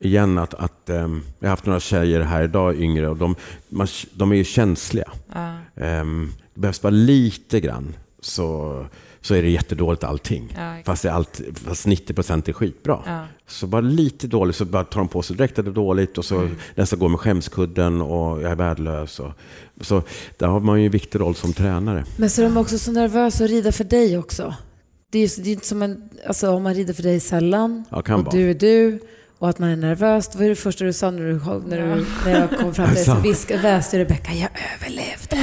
igen 0.00 0.38
att, 0.38 0.54
att 0.54 0.90
eh, 0.90 0.96
jag 0.96 1.08
har 1.40 1.48
haft 1.48 1.66
några 1.66 1.80
tjejer 1.80 2.20
här 2.20 2.42
idag, 2.44 2.80
yngre, 2.80 3.08
och 3.08 3.16
de, 3.16 3.34
man, 3.68 3.86
de 4.12 4.32
är 4.32 4.36
ju 4.36 4.44
känsliga. 4.44 5.10
Ja. 5.34 5.48
Eh, 5.84 6.04
det 6.54 6.60
behövs 6.60 6.82
bara 6.82 6.90
lite 6.90 7.60
grann 7.60 7.96
så 8.20 8.84
så 9.20 9.34
är 9.34 9.42
det 9.42 9.50
jättedåligt 9.50 10.04
allting. 10.04 10.52
Ja, 10.56 10.70
exakt. 10.72 10.86
fast, 10.86 11.02
det 11.02 11.08
är 11.08 11.12
allt, 11.12 11.40
fast 11.54 11.86
90 11.86 12.14
procent 12.14 12.48
är 12.48 12.52
skitbra. 12.52 12.98
Ja. 13.06 13.24
Så 13.46 13.66
bara 13.66 13.80
lite 13.80 14.26
dåligt 14.26 14.56
så 14.56 14.64
bara 14.64 14.84
tar 14.84 15.00
de 15.00 15.08
på 15.08 15.22
sig 15.22 15.36
direkt 15.36 15.58
att 15.58 15.64
det 15.64 15.70
är 15.70 15.74
dåligt 15.74 16.18
och 16.18 16.24
så 16.24 16.36
Mm. 16.38 16.56
nästa 16.74 16.96
går 16.96 17.08
med 17.08 17.20
skämskudden 17.20 18.00
och 18.00 18.42
jag 18.42 18.50
är 18.50 18.54
värdelös. 18.54 19.20
Och, 19.20 19.32
så 19.80 20.02
där 20.36 20.46
har 20.46 20.60
man 20.60 20.80
ju 20.80 20.86
en 20.86 20.92
viktig 20.92 21.20
roll 21.20 21.34
som 21.34 21.52
tränare. 21.52 22.04
Men 22.16 22.30
så 22.30 22.42
är 22.42 22.44
de 22.44 22.56
också 22.56 22.78
så 22.78 22.92
nervösa 22.92 23.44
att 23.44 23.50
rida 23.50 23.72
för 23.72 23.84
dig 23.84 24.18
också. 24.18 24.54
Det 25.10 25.18
är 25.18 25.40
ju 25.46 25.52
inte 25.52 25.66
som 25.66 25.82
en, 25.82 26.08
alltså 26.26 26.50
om 26.50 26.62
man 26.62 26.74
rider 26.74 26.94
för 26.94 27.02
dig 27.02 27.20
sällan 27.20 27.84
Ja, 27.90 28.02
kan 28.02 28.18
och 28.20 28.24
vara. 28.26 28.36
du 28.36 28.50
är 28.50 28.54
du 28.54 29.00
och 29.38 29.48
att 29.48 29.58
man 29.58 29.68
är 29.68 29.76
nervös. 29.76 30.30
Vad 30.34 30.44
är 30.44 30.48
det 30.48 30.54
första 30.54 30.84
du 30.84 30.92
sa 30.92 31.10
när, 31.10 31.20
du, 31.20 31.32
när, 31.66 31.76
du, 31.96 32.06
när 32.24 32.40
jag 32.40 32.60
kom 32.60 32.74
fram 32.74 32.94
till 32.94 33.04
dig? 33.04 33.22
Viskade, 33.22 33.62
väste 33.62 33.98
Rebecka, 33.98 34.32
jag 34.32 34.48
överlevde. 34.74 35.36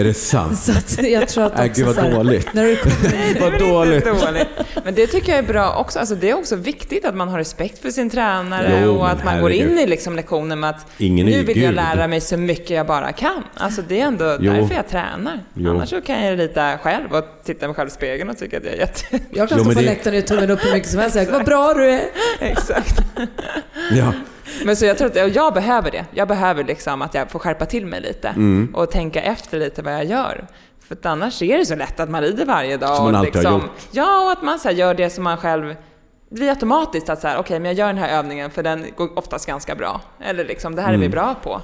Är 0.00 0.04
det 0.04 0.14
sant? 0.14 0.58
Så 0.58 0.72
att 0.72 1.02
jag 1.08 1.28
tror 1.28 1.44
att 1.44 1.52
också 1.52 1.68
gud 1.74 1.86
vad 1.86 1.96
här, 1.96 2.10
dåligt. 2.14 2.54
När 2.54 2.64
du 2.64 2.76
kommer 2.76 3.10
Det 3.10 3.16
är 3.16 3.28
inte 3.28 3.64
dåligt. 3.64 4.04
dåligt. 4.04 4.48
Men 4.84 4.94
det 4.94 5.06
tycker 5.06 5.28
jag 5.32 5.38
är 5.38 5.48
bra 5.48 5.76
också. 5.76 5.98
Alltså 5.98 6.14
det 6.14 6.30
är 6.30 6.34
också 6.34 6.56
viktigt 6.56 7.04
att 7.04 7.14
man 7.16 7.28
har 7.28 7.38
respekt 7.38 7.78
för 7.82 7.90
sin 7.90 8.10
tränare 8.10 8.82
Jo, 8.84 8.90
och 8.92 9.10
att 9.10 9.24
man 9.24 9.40
går 9.40 9.52
in 9.52 9.78
i 9.78 9.86
liksom 9.86 10.16
lektionen 10.16 10.60
med 10.60 10.70
att 10.70 10.86
Ingen 10.98 11.26
nu 11.26 11.42
vill 11.42 11.62
jag 11.62 11.74
lära 11.74 12.08
mig 12.08 12.20
så 12.20 12.36
mycket 12.36 12.70
jag 12.70 12.86
bara 12.86 13.12
kan. 13.12 13.42
Alltså 13.54 13.82
det 13.88 14.00
är 14.00 14.04
ändå 14.06 14.36
Jo. 14.40 14.52
därför 14.52 14.74
jag 14.74 14.88
tränar. 14.88 15.40
Jo. 15.54 15.70
Annars 15.70 15.88
så 15.90 16.00
kan 16.00 16.24
jag 16.26 16.38
rita 16.38 16.78
själv 16.78 17.12
och 17.12 17.24
titta 17.54 17.66
mig 17.66 17.74
själv 17.76 17.88
i 17.88 17.90
spegeln 17.90 18.30
och 18.30 18.38
tycka 18.38 18.56
att 18.58 18.64
jag 18.64 18.72
är 18.74 18.78
jätte... 18.78 19.18
Jag 19.30 19.48
kan 19.48 19.58
Jo, 19.58 19.64
stå 19.64 19.72
på 19.74 19.80
det- 19.80 19.86
läktaren 19.86 20.18
och 20.18 20.26
tummen 20.26 20.50
upp 20.50 20.64
hur 20.64 20.72
mycket 20.72 20.88
som 20.90 21.00
helst 21.00 21.16
och 21.16 21.26
vad 21.32 21.44
bra 21.44 21.74
du 21.74 21.90
är. 21.90 22.00
Exakt. 22.40 22.98
Ja. 23.92 24.12
Men 24.64 24.76
så 24.76 24.86
jag 24.86 24.98
tror 24.98 25.08
att 25.18 25.34
jag 25.34 25.54
behöver 25.54 25.90
det. 25.90 26.04
Jag 26.14 26.28
behöver 26.28 26.64
liksom 26.64 27.02
att 27.02 27.14
jag 27.14 27.30
får 27.30 27.38
skärpa 27.38 27.66
till 27.66 27.86
mig 27.86 28.00
lite 28.00 28.28
Mm. 28.28 28.74
och 28.74 28.90
tänka 28.90 29.22
efter 29.22 29.58
lite 29.58 29.82
vad 29.82 29.92
jag 29.94 30.04
gör. 30.04 30.46
För 30.88 30.94
att 30.94 31.06
annars 31.06 31.42
är 31.42 31.58
det 31.58 31.66
så 31.66 31.74
lätt 31.74 32.00
att 32.00 32.10
man 32.10 32.22
rider 32.22 32.46
varje 32.46 32.76
dag. 32.76 32.96
Som 32.96 33.04
man 33.04 33.14
alltid 33.14 33.34
har 33.34 33.40
liksom, 33.42 33.60
gjort. 33.60 33.70
Ja, 33.90 34.24
och 34.24 34.32
att 34.32 34.42
man 34.42 34.58
så 34.58 34.68
här 34.68 34.74
gör 34.74 34.94
det 34.94 35.10
som 35.10 35.24
man 35.24 35.36
själv... 35.36 35.66
Det 36.28 36.34
blir 36.36 36.48
automatiskt 36.50 37.08
att 37.08 37.20
så 37.20 37.28
här, 37.28 37.38
okej, 37.38 37.60
men 37.60 37.70
jag 37.70 37.78
gör 37.78 37.86
den 37.86 37.98
här 37.98 38.18
övningen 38.18 38.50
för 38.50 38.62
den 38.62 38.86
går 38.96 39.18
oftast 39.18 39.46
ganska 39.46 39.74
bra. 39.74 40.00
Eller 40.24 40.44
liksom, 40.44 40.76
det 40.76 40.82
här 40.82 40.88
är 40.88 40.92
vi 40.98 41.06
Mm. 41.06 41.10
bra 41.10 41.34
på. 41.42 41.62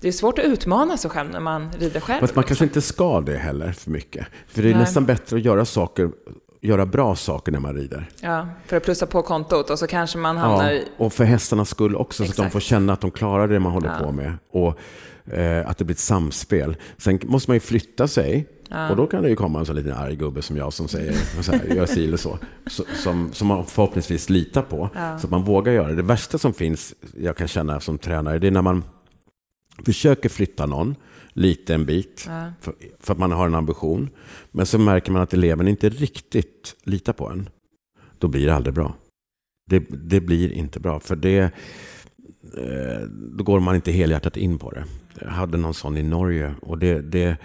Det 0.00 0.08
är 0.08 0.12
svårt 0.12 0.38
att 0.38 0.44
utmana 0.44 0.96
sig 0.96 1.10
själv 1.10 1.30
när 1.30 1.40
man 1.40 1.70
rider 1.78 2.00
själv. 2.00 2.20
Fast 2.20 2.34
man 2.34 2.44
kanske 2.44 2.64
inte 2.64 2.80
ska 2.80 3.20
det 3.20 3.36
heller 3.36 3.72
för 3.72 3.90
mycket. 3.90 4.26
För 4.48 4.62
det 4.62 4.68
är 4.68 4.72
Nej. 4.72 4.80
nästan 4.80 5.06
bättre 5.06 5.36
att 5.36 5.42
göra 5.44 5.64
saker, 5.64 6.10
göra 6.60 6.86
bra 6.86 7.16
saker 7.16 7.52
när 7.52 7.60
man 7.60 7.74
rider. 7.74 8.08
Ja, 8.20 8.48
för 8.66 8.76
att 8.76 8.84
plussa 8.84 9.06
på 9.06 9.22
kontot 9.22 9.70
och 9.70 9.78
så 9.78 9.86
kanske 9.86 10.18
man 10.18 10.36
hamnar 10.36 10.70
i... 10.70 10.84
och 10.96 11.12
för 11.12 11.24
hästarnas 11.24 11.68
skull 11.68 11.96
också, 11.96 12.24
så 12.24 12.30
att 12.30 12.36
de 12.36 12.42
Exakt. 12.42 12.52
får 12.52 12.60
känna 12.60 12.92
att 12.92 13.00
de 13.00 13.10
klarar 13.10 13.48
det 13.48 13.60
man 13.60 13.72
håller 13.72 13.88
Ja. 14.00 14.06
på 14.06 14.12
med. 14.12 14.32
Och 14.52 14.78
eh, 15.38 15.68
att 15.70 15.78
det 15.78 15.84
blir 15.84 15.94
ett 15.94 16.00
samspel. 16.00 16.76
Sen 16.98 17.20
måste 17.24 17.50
man 17.50 17.56
ju 17.56 17.60
flytta 17.60 18.08
sig. 18.08 18.46
Och 18.90 18.96
då 18.96 19.06
kan 19.06 19.22
det 19.22 19.28
ju 19.28 19.36
komma 19.36 19.58
en 19.58 19.66
sån 19.66 19.76
liten 19.76 19.92
arg 19.92 20.16
gubbe 20.16 20.42
som 20.42 20.56
jag 20.56 20.72
som 20.72 20.88
säger, 20.88 21.12
så 21.42 21.52
här, 21.52 21.64
gör 21.74 21.86
si 21.86 22.04
eller 22.04 22.16
så. 22.16 22.38
så 22.66 22.84
som, 22.96 23.30
som 23.32 23.46
man 23.46 23.66
förhoppningsvis 23.66 24.30
litar 24.30 24.62
på. 24.62 24.90
Så 24.94 25.26
att 25.26 25.30
man 25.30 25.44
vågar 25.44 25.72
göra 25.72 25.88
det. 25.88 25.94
Det 25.94 26.02
värsta 26.02 26.38
som 26.38 26.54
finns, 26.54 26.94
jag 27.20 27.36
kan 27.36 27.48
känna 27.48 27.80
som 27.80 27.98
tränare, 27.98 28.38
det 28.38 28.46
är 28.46 28.50
när 28.50 28.62
man 28.62 28.84
försöker 29.84 30.28
flytta 30.28 30.66
någon 30.66 30.94
lite 31.32 31.74
en 31.74 31.84
bit. 31.84 32.24
Ja. 32.26 32.52
För, 32.60 32.74
för 33.00 33.12
att 33.12 33.18
man 33.18 33.32
har 33.32 33.46
en 33.46 33.54
ambition. 33.54 34.10
Men 34.50 34.66
så 34.66 34.78
märker 34.78 35.12
man 35.12 35.22
att 35.22 35.34
eleven 35.34 35.68
inte 35.68 35.88
riktigt 35.88 36.76
litar 36.84 37.12
på 37.12 37.28
en. 37.30 37.48
Då 38.18 38.28
blir 38.28 38.46
det 38.46 38.54
aldrig 38.54 38.74
bra. 38.74 38.94
Det, 39.70 39.78
det 39.90 40.20
blir 40.20 40.52
inte 40.52 40.80
bra. 40.80 41.00
För 41.00 41.16
det, 41.16 41.38
eh, 41.38 43.00
då 43.10 43.44
går 43.44 43.60
man 43.60 43.74
inte 43.74 43.92
helhjärtat 43.92 44.36
in 44.36 44.58
på 44.58 44.70
det. 44.70 44.84
Jag 45.20 45.28
hade 45.28 45.58
någon 45.58 45.74
sån 45.74 45.96
i 45.96 46.02
Norge. 46.02 46.54
Och, 46.62 46.78
det, 46.78 47.00
det, 47.00 47.36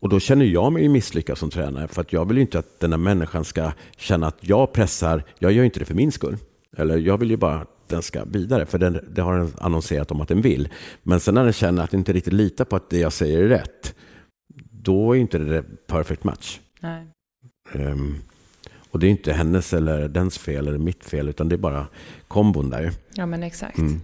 och 0.00 0.08
då 0.08 0.20
känner 0.20 0.44
jag 0.44 0.72
mig 0.72 0.88
misslyckad 0.88 1.38
som 1.38 1.50
tränare. 1.50 1.88
För 1.88 2.00
att 2.00 2.12
jag 2.12 2.28
vill 2.28 2.36
ju 2.36 2.40
inte 2.40 2.58
att 2.58 2.80
den 2.80 2.92
här 2.92 2.98
människan 2.98 3.44
ska 3.44 3.72
känna 3.96 4.26
att 4.26 4.38
jag 4.40 4.72
pressar. 4.72 5.24
Jag 5.38 5.52
gör 5.52 5.64
inte 5.64 5.78
det 5.78 5.84
för 5.84 5.94
min 5.94 6.12
skull. 6.12 6.36
Eller 6.76 6.96
jag 6.96 7.18
vill 7.18 7.30
ju 7.30 7.36
bara 7.36 7.66
den 7.90 8.02
ska 8.02 8.24
vidare. 8.24 8.66
För 8.66 8.78
den, 8.78 9.00
det 9.14 9.22
har 9.22 9.38
den 9.38 9.52
annonserat 9.58 10.10
om 10.10 10.20
att 10.20 10.28
den 10.28 10.40
vill. 10.42 10.68
Men 11.02 11.20
sen 11.20 11.34
när 11.34 11.44
den 11.44 11.52
känner 11.52 11.84
att 11.84 11.90
den 11.90 12.00
inte 12.00 12.12
riktigt 12.12 12.32
litar 12.32 12.64
på 12.64 12.76
att 12.76 12.90
det 12.90 12.98
jag 12.98 13.12
säger 13.12 13.38
är 13.42 13.48
rätt. 13.48 13.94
Då 14.70 15.16
är 15.16 15.20
inte 15.20 15.38
det 15.38 15.86
perfect 15.86 16.24
match. 16.24 16.60
Ehm, 17.72 18.14
och 18.90 18.98
det 18.98 19.06
är 19.06 19.10
inte 19.10 19.32
hennes 19.32 19.72
eller 19.72 20.08
dens 20.08 20.38
fel 20.38 20.68
eller 20.68 20.78
mitt 20.78 21.04
fel. 21.04 21.28
Utan 21.28 21.48
det 21.48 21.54
är 21.54 21.58
bara 21.58 21.86
kombon 22.28 22.70
där. 22.70 22.92
Ja, 23.14 23.26
men 23.26 23.42
exakt. 23.42 23.78
Mm. 23.78 24.00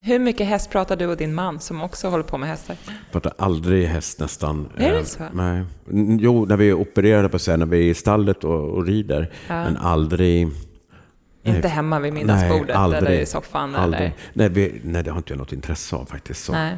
Hur 0.00 0.18
mycket 0.18 0.46
häst 0.46 0.70
pratar 0.70 0.96
du 0.96 1.06
och 1.06 1.16
din 1.16 1.34
man 1.34 1.60
som 1.60 1.82
också 1.82 2.08
håller 2.08 2.24
på 2.24 2.38
med 2.38 2.48
hästar? 2.48 2.76
pratar 3.12 3.32
aldrig 3.38 3.86
häst 3.86 4.20
nästan. 4.20 4.68
Är 4.76 4.92
det 4.92 4.98
Eh, 4.98 5.04
så? 5.04 5.22
Nej. 5.32 5.64
Jo, 6.20 6.44
när 6.44 6.56
vi 6.56 6.72
opererar 6.72 7.28
på 7.28 7.56
när 7.56 7.66
vi 7.66 7.78
är 7.78 7.90
i 7.90 7.94
stallet 7.94 8.44
och, 8.44 8.70
och 8.70 8.86
rider. 8.86 9.32
Ja. 9.48 9.64
Men 9.64 9.76
aldrig... 9.76 10.48
Inte 11.56 11.68
hemma 11.68 11.98
vid 12.00 12.12
middagsbordet 12.12 12.76
aldrig, 12.76 13.02
eller 13.02 13.20
i 13.20 13.26
soffan? 13.26 13.74
aldrig. 13.74 14.02
Eller? 14.02 14.12
Nej, 14.32 14.48
vi, 14.48 14.80
nej, 14.84 15.02
det 15.02 15.10
har 15.10 15.18
inte 15.18 15.32
jag 15.32 15.38
något 15.38 15.52
intresse 15.52 15.96
av 15.96 16.04
faktiskt. 16.04 16.44
Så. 16.44 16.52
Nej. 16.52 16.76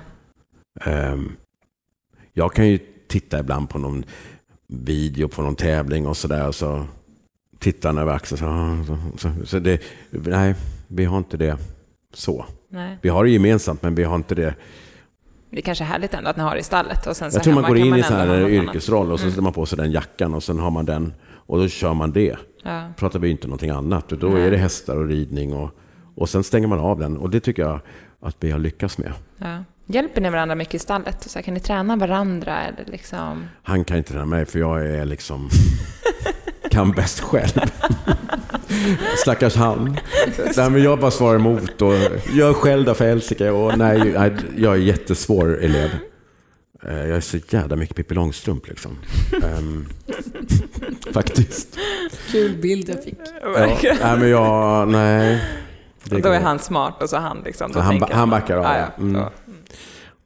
Ehm, 0.84 1.32
jag 2.32 2.52
kan 2.52 2.68
ju 2.68 2.78
titta 3.08 3.38
ibland 3.38 3.68
på 3.70 3.78
någon 3.78 4.04
video 4.66 5.28
på 5.28 5.42
någon 5.42 5.56
tävling 5.56 6.06
och 6.06 6.16
sådär. 6.16 6.48
Och 6.48 6.54
så 6.54 6.86
tittar 7.58 7.98
över 7.98 8.12
axeln. 8.12 8.38
Så, 8.38 8.94
så, 9.18 9.18
så, 9.18 9.46
så 9.46 9.58
det, 9.58 9.82
nej, 10.10 10.54
vi 10.88 11.04
har 11.04 11.18
inte 11.18 11.36
det 11.36 11.56
så. 12.14 12.46
Nej. 12.68 12.98
Vi 13.02 13.08
har 13.08 13.24
det 13.24 13.30
gemensamt, 13.30 13.82
men 13.82 13.94
vi 13.94 14.04
har 14.04 14.16
inte 14.16 14.34
det. 14.34 14.54
Det 15.50 15.58
är 15.58 15.62
kanske 15.62 15.84
härligt 15.84 16.14
ändå 16.14 16.30
att 16.30 16.36
ni 16.36 16.42
har 16.42 16.54
det 16.54 16.60
i 16.60 16.62
stallet. 16.62 17.06
Och 17.06 17.16
sen 17.16 17.30
så 17.32 17.36
Jag 17.36 17.44
tror 17.44 17.54
man 17.54 17.64
går 17.64 17.78
in 17.78 17.86
i 17.86 17.90
ändå 17.90 18.02
sån 18.02 18.16
ha 18.16 18.24
här 18.24 18.38
annat. 18.38 18.50
yrkesroll 18.50 19.12
och 19.12 19.20
så 19.20 19.28
sätter 19.30 19.42
man 19.42 19.52
på 19.52 19.66
sig 19.66 19.78
den 19.78 19.92
jackan 19.92 20.34
och 20.34 20.42
sen 20.42 20.58
har 20.58 20.70
man 20.70 20.86
den 20.86 21.14
och 21.30 21.58
då 21.58 21.68
kör 21.68 21.94
man 21.94 22.12
det. 22.12 22.36
Ja. 22.62 22.92
Pratar 22.96 23.18
vi 23.18 23.28
inte 23.30 23.46
någonting 23.46 23.70
annat. 23.70 24.12
Och 24.12 24.18
då 24.18 24.28
Nej. 24.28 24.46
är 24.46 24.50
det 24.50 24.56
hästar 24.56 24.96
och 24.96 25.08
ridning 25.08 25.52
och, 25.52 25.70
och 26.14 26.28
sen 26.28 26.44
stänger 26.44 26.66
man 26.66 26.78
av 26.78 26.98
den. 26.98 27.16
Och 27.16 27.30
det 27.30 27.40
tycker 27.40 27.62
jag 27.62 27.80
att 28.20 28.36
vi 28.40 28.50
har 28.50 28.58
lyckats 28.58 28.98
med. 28.98 29.12
Ja. 29.38 29.64
Hjälper 29.86 30.20
ni 30.20 30.30
varandra 30.30 30.54
mycket 30.54 30.74
i 30.74 30.78
stallet? 30.78 31.22
Så 31.22 31.38
här, 31.38 31.42
kan 31.42 31.54
ni 31.54 31.60
träna 31.60 31.96
varandra? 31.96 32.62
Eller 32.62 32.84
liksom... 32.92 33.48
Han 33.62 33.84
kan 33.84 33.96
inte 33.96 34.12
träna 34.12 34.24
mig 34.26 34.46
för 34.46 34.58
jag 34.58 34.86
är 34.86 35.04
liksom 35.04 35.48
kan 36.70 36.92
bäst 36.92 37.20
själv. 37.20 37.60
Stackars 39.22 39.56
han. 39.56 39.96
Nej, 40.56 40.70
men 40.70 40.82
jag 40.82 41.00
bara 41.00 41.10
svarar 41.10 41.36
emot 41.36 41.82
och 41.82 41.94
gör 42.32 42.52
själv 42.52 42.84
då 42.84 42.94
för 42.94 43.04
helsike. 43.08 43.50
Och 43.50 43.78
nej, 43.78 44.32
jag 44.56 44.74
är 44.74 44.78
jättesvår 44.78 45.64
elev. 45.64 45.90
Eh, 46.86 46.98
Jag 46.98 47.16
är 47.16 47.20
så 47.20 47.38
jävla 47.48 47.76
mycket 47.76 47.96
Pippi 47.96 48.14
Långstrump 48.14 48.68
liksom. 48.68 48.98
Ehm, 49.44 49.86
faktiskt. 51.12 51.78
Kul 52.32 52.56
bild 52.62 52.88
jag 52.88 53.04
fick. 53.04 53.14
Ja, 53.42 53.76
nej, 54.02 54.18
men 54.18 54.28
jag, 54.28 54.88
nej. 54.88 55.44
Det 56.04 56.14
Och 56.16 56.22
då 56.22 56.28
är 56.28 56.40
han 56.40 56.58
smart 56.58 57.02
och 57.02 57.10
så 57.10 57.16
han 57.16 57.42
liksom... 57.44 57.72
Så 57.72 57.80
han 57.80 58.02
han 58.10 58.30
backar 58.30 58.56
av, 58.56 58.64
Ja, 58.64 58.78
ja. 58.78 58.86
Mm. 58.98 59.14
Så. 59.14 59.30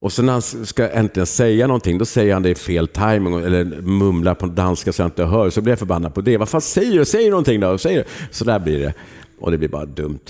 Och 0.01 0.13
sen 0.13 0.27
när 0.27 0.33
han 0.33 0.43
ska 0.43 0.89
äntligen 0.89 1.27
säga 1.27 1.67
någonting, 1.67 1.99
då 1.99 2.05
säger 2.05 2.33
han 2.33 2.43
det 2.43 2.51
i 2.51 2.55
fel 2.55 2.89
timing 2.89 3.35
eller 3.45 3.65
mumlar 3.83 4.35
på 4.35 4.47
danska 4.47 4.93
så 4.93 5.03
jag 5.03 5.07
inte 5.07 5.25
hör. 5.25 5.51
Så 5.51 5.61
blir 5.61 5.73
jag 5.73 5.79
förbannad 5.79 6.15
på 6.15 6.21
det. 6.21 6.37
Vad 6.37 6.49
fan 6.49 6.61
säger 6.61 6.99
du? 6.99 7.05
Säg 7.05 7.31
någonting 7.31 7.61
då! 7.61 7.79
Säg 7.79 7.97
det. 7.97 8.05
Så 8.31 8.45
där 8.45 8.59
blir 8.59 8.79
det. 8.79 8.95
Och 9.39 9.51
det 9.51 9.59
blir 9.59 9.69
bara 9.69 9.85
dumt. 9.87 10.21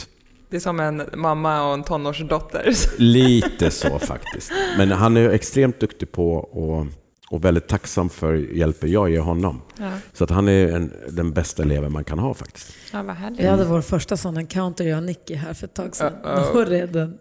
Det 0.54 0.58
är 0.58 0.60
som 0.60 0.80
en 0.80 1.02
mamma 1.14 1.68
och 1.68 1.74
en 1.74 1.84
tonårsdotter. 1.84 2.72
Lite 2.98 3.70
så 3.70 3.98
faktiskt. 3.98 4.52
Men 4.78 4.90
han 4.90 5.16
är 5.16 5.30
extremt 5.30 5.80
duktig 5.80 6.12
på 6.12 6.34
och, 6.34 6.86
och 7.30 7.44
väldigt 7.44 7.68
tacksam 7.68 8.10
för 8.10 8.34
hjälpen 8.34 8.90
jag 8.92 9.10
ger 9.10 9.20
honom. 9.20 9.62
Ja, 9.78 9.90
Så 10.12 10.24
att 10.24 10.30
han 10.30 10.48
är 10.48 10.68
en, 10.68 10.92
den 11.10 11.32
bästa 11.32 11.62
eleven 11.62 11.92
man 11.92 12.04
kan 12.04 12.18
ha 12.18 12.34
faktiskt. 12.34 12.72
ja 12.92 13.02
vad 13.02 13.16
härligt. 13.16 13.40
Vi 13.40 13.46
hade 13.46 13.64
vår 13.64 13.80
första 13.80 14.16
sån 14.16 14.36
encounter, 14.36 14.84
jag 14.84 14.96
och 14.96 15.02
Nicky, 15.04 15.34
här 15.34 15.54
för 15.54 15.66
ett 15.66 15.74
tag 15.74 15.96
sedan. 15.96 16.12
Uh-oh. 16.24 16.52
Hon 16.52 16.66
red 16.66 16.96
en, 16.96 17.18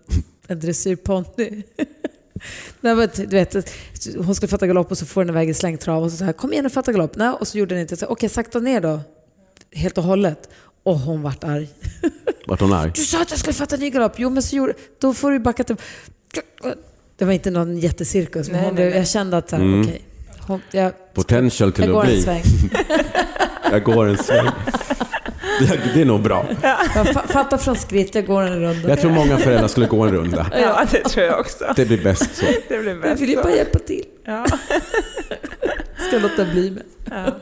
en 0.48 0.60
dressyrponny. 0.60 1.64
Nej, 2.82 2.96
men 2.96 3.10
du 3.16 3.26
vet, 3.26 3.70
hon 4.18 4.36
skulle 4.36 4.50
fatta 4.50 4.68
galopp 4.68 4.92
och 4.92 4.98
så 4.98 5.06
får 5.06 5.22
den 5.26 5.30
iväg 5.30 5.50
i 5.50 5.54
slängtrav 5.54 6.04
och 6.04 6.12
så 6.12 6.18
säger 6.18 6.34
kom 6.34 6.54
igen 6.54 6.66
och 6.66 6.72
fatta 6.72 6.92
galopp. 6.92 7.16
Nej, 7.16 7.30
och 7.30 7.48
så 7.48 7.58
gjorde 7.58 7.76
den 7.76 7.82
inte 7.82 7.96
så. 7.98 8.06
Okej, 8.06 8.30
sakta 8.30 8.60
ner 8.60 8.82
då. 8.82 9.00
Helt 9.72 9.98
och 9.98 10.04
hållet. 10.04 10.50
Och 10.84 11.00
hon 11.00 11.22
vart 11.22 11.44
arg. 11.44 11.68
Vart 12.48 12.60
hon 12.62 12.74
arg? 12.74 12.92
Du 12.96 13.02
sa 13.02 13.22
att 13.22 13.30
jag 13.32 13.40
skulle 13.40 13.54
fatta 13.54 13.78
ny 13.78 13.90
galopp. 13.90 14.14
Jo, 14.18 14.30
men 14.30 14.44
så 14.44 14.56
gjorde 14.56 14.74
Då 15.00 15.14
får 15.14 15.32
du 15.32 15.40
backa 15.40 15.64
till... 15.64 15.76
Det 17.18 17.26
var 17.26 17.34
inte 17.34 17.52
någon 17.52 17.78
jättecirkus, 17.78 18.48
men 18.50 18.58
Nej, 18.58 18.66
hon 18.66 18.76
nej, 18.76 18.90
jag 18.98 19.08
kände 19.08 19.38
att 19.38 19.50
så 19.50 19.56
här, 19.56 19.64
Mm. 19.64 19.82
okej. 19.82 20.02
Hon- 20.48 20.62
Jag, 20.72 21.14
Potential 21.14 21.72
till 21.72 21.84
jag 21.84 21.94
går 21.94 22.02
att 22.02 22.08
en 22.08 22.14
bli. 22.14 22.22
sväng. 22.24 22.44
Jag 23.72 23.84
går 23.84 24.06
en 24.10 24.18
sväng. 24.18 24.46
Det, 25.60 25.80
det 25.94 26.02
är 26.02 26.06
nog 26.06 26.22
bra. 26.22 26.46
Jag 26.62 26.78
fa- 27.06 27.28
fattar 27.28 27.58
från 27.58 27.76
skritt, 27.76 28.16
jag 28.16 28.26
går 28.26 28.42
en 28.42 28.60
runda. 28.62 28.90
Jag 28.90 29.02
tror 29.02 29.12
många 29.12 29.38
föräldrar 29.38 29.68
skulle 29.68 29.88
gå 29.88 30.02
en 30.04 30.12
runda. 30.12 30.52
Ja, 30.62 30.86
det 30.92 31.04
tror 31.04 31.26
jag 31.26 31.40
också. 31.40 31.74
Det 31.76 31.86
blir 31.86 32.04
bäst 32.04 32.36
så. 32.36 32.46
Det 32.70 32.78
blir 32.80 32.90
Jag 32.92 33.02
bäst 33.02 33.22
vill 33.22 33.30
ju 33.30 33.36
bara 33.36 33.56
hjälpa 33.56 33.80
till. 33.80 34.06
Ja. 34.26 34.46
Ska 36.08 36.18
låta 36.20 36.46
bli 36.46 36.72
med. 36.72 36.84
Ja. 37.10 37.36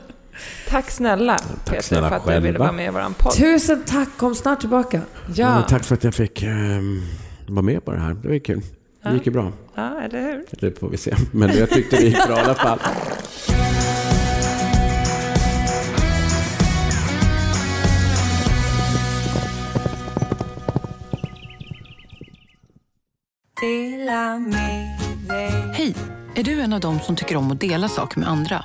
Tack 0.68 0.90
snälla, 0.90 1.38
tack 1.38 1.64
Peter, 1.64 1.82
snälla 1.82 2.08
för 2.08 2.16
att 2.16 2.22
själva. 2.22 2.40
du 2.40 2.46
ville 2.46 2.58
vara 2.58 2.72
med 2.72 2.86
i 2.86 2.90
vår 2.90 3.14
podd. 3.18 3.32
Tusen 3.32 3.82
tack, 3.86 4.08
kom 4.16 4.34
snart 4.34 4.60
tillbaka. 4.60 5.00
Ja. 5.26 5.32
ja 5.34 5.62
tack 5.68 5.84
för 5.84 5.94
att 5.94 6.04
jag 6.04 6.14
fick 6.14 6.42
eh, 6.42 6.50
vara 7.48 7.62
med 7.62 7.84
på 7.84 7.92
det 7.92 8.00
här. 8.00 8.14
Det 8.14 8.28
var 8.28 8.38
kul. 8.38 8.62
Ja. 9.02 9.10
Det 9.10 9.16
gick 9.16 9.26
ju 9.26 9.32
bra. 9.32 9.52
Ja, 9.74 10.00
eller 10.00 10.20
hur? 10.22 10.44
Det 10.50 10.78
får 10.78 10.88
vi 10.88 10.96
se. 10.96 11.14
Men 11.32 11.56
jag 11.58 11.70
tyckte 11.70 11.96
det 11.96 12.02
gick 12.02 12.26
bra 12.26 12.36
i 12.36 12.40
alla 12.40 12.54
fall. 12.54 12.78
Hej! 25.72 25.94
Är 26.34 26.42
du 26.42 26.60
en 26.60 26.72
av 26.72 26.80
dem 26.80 27.00
som 27.00 27.16
tycker 27.16 27.36
om 27.36 27.50
att 27.50 27.60
dela 27.60 27.88
saker 27.88 28.20
med 28.20 28.28
andra? 28.28 28.64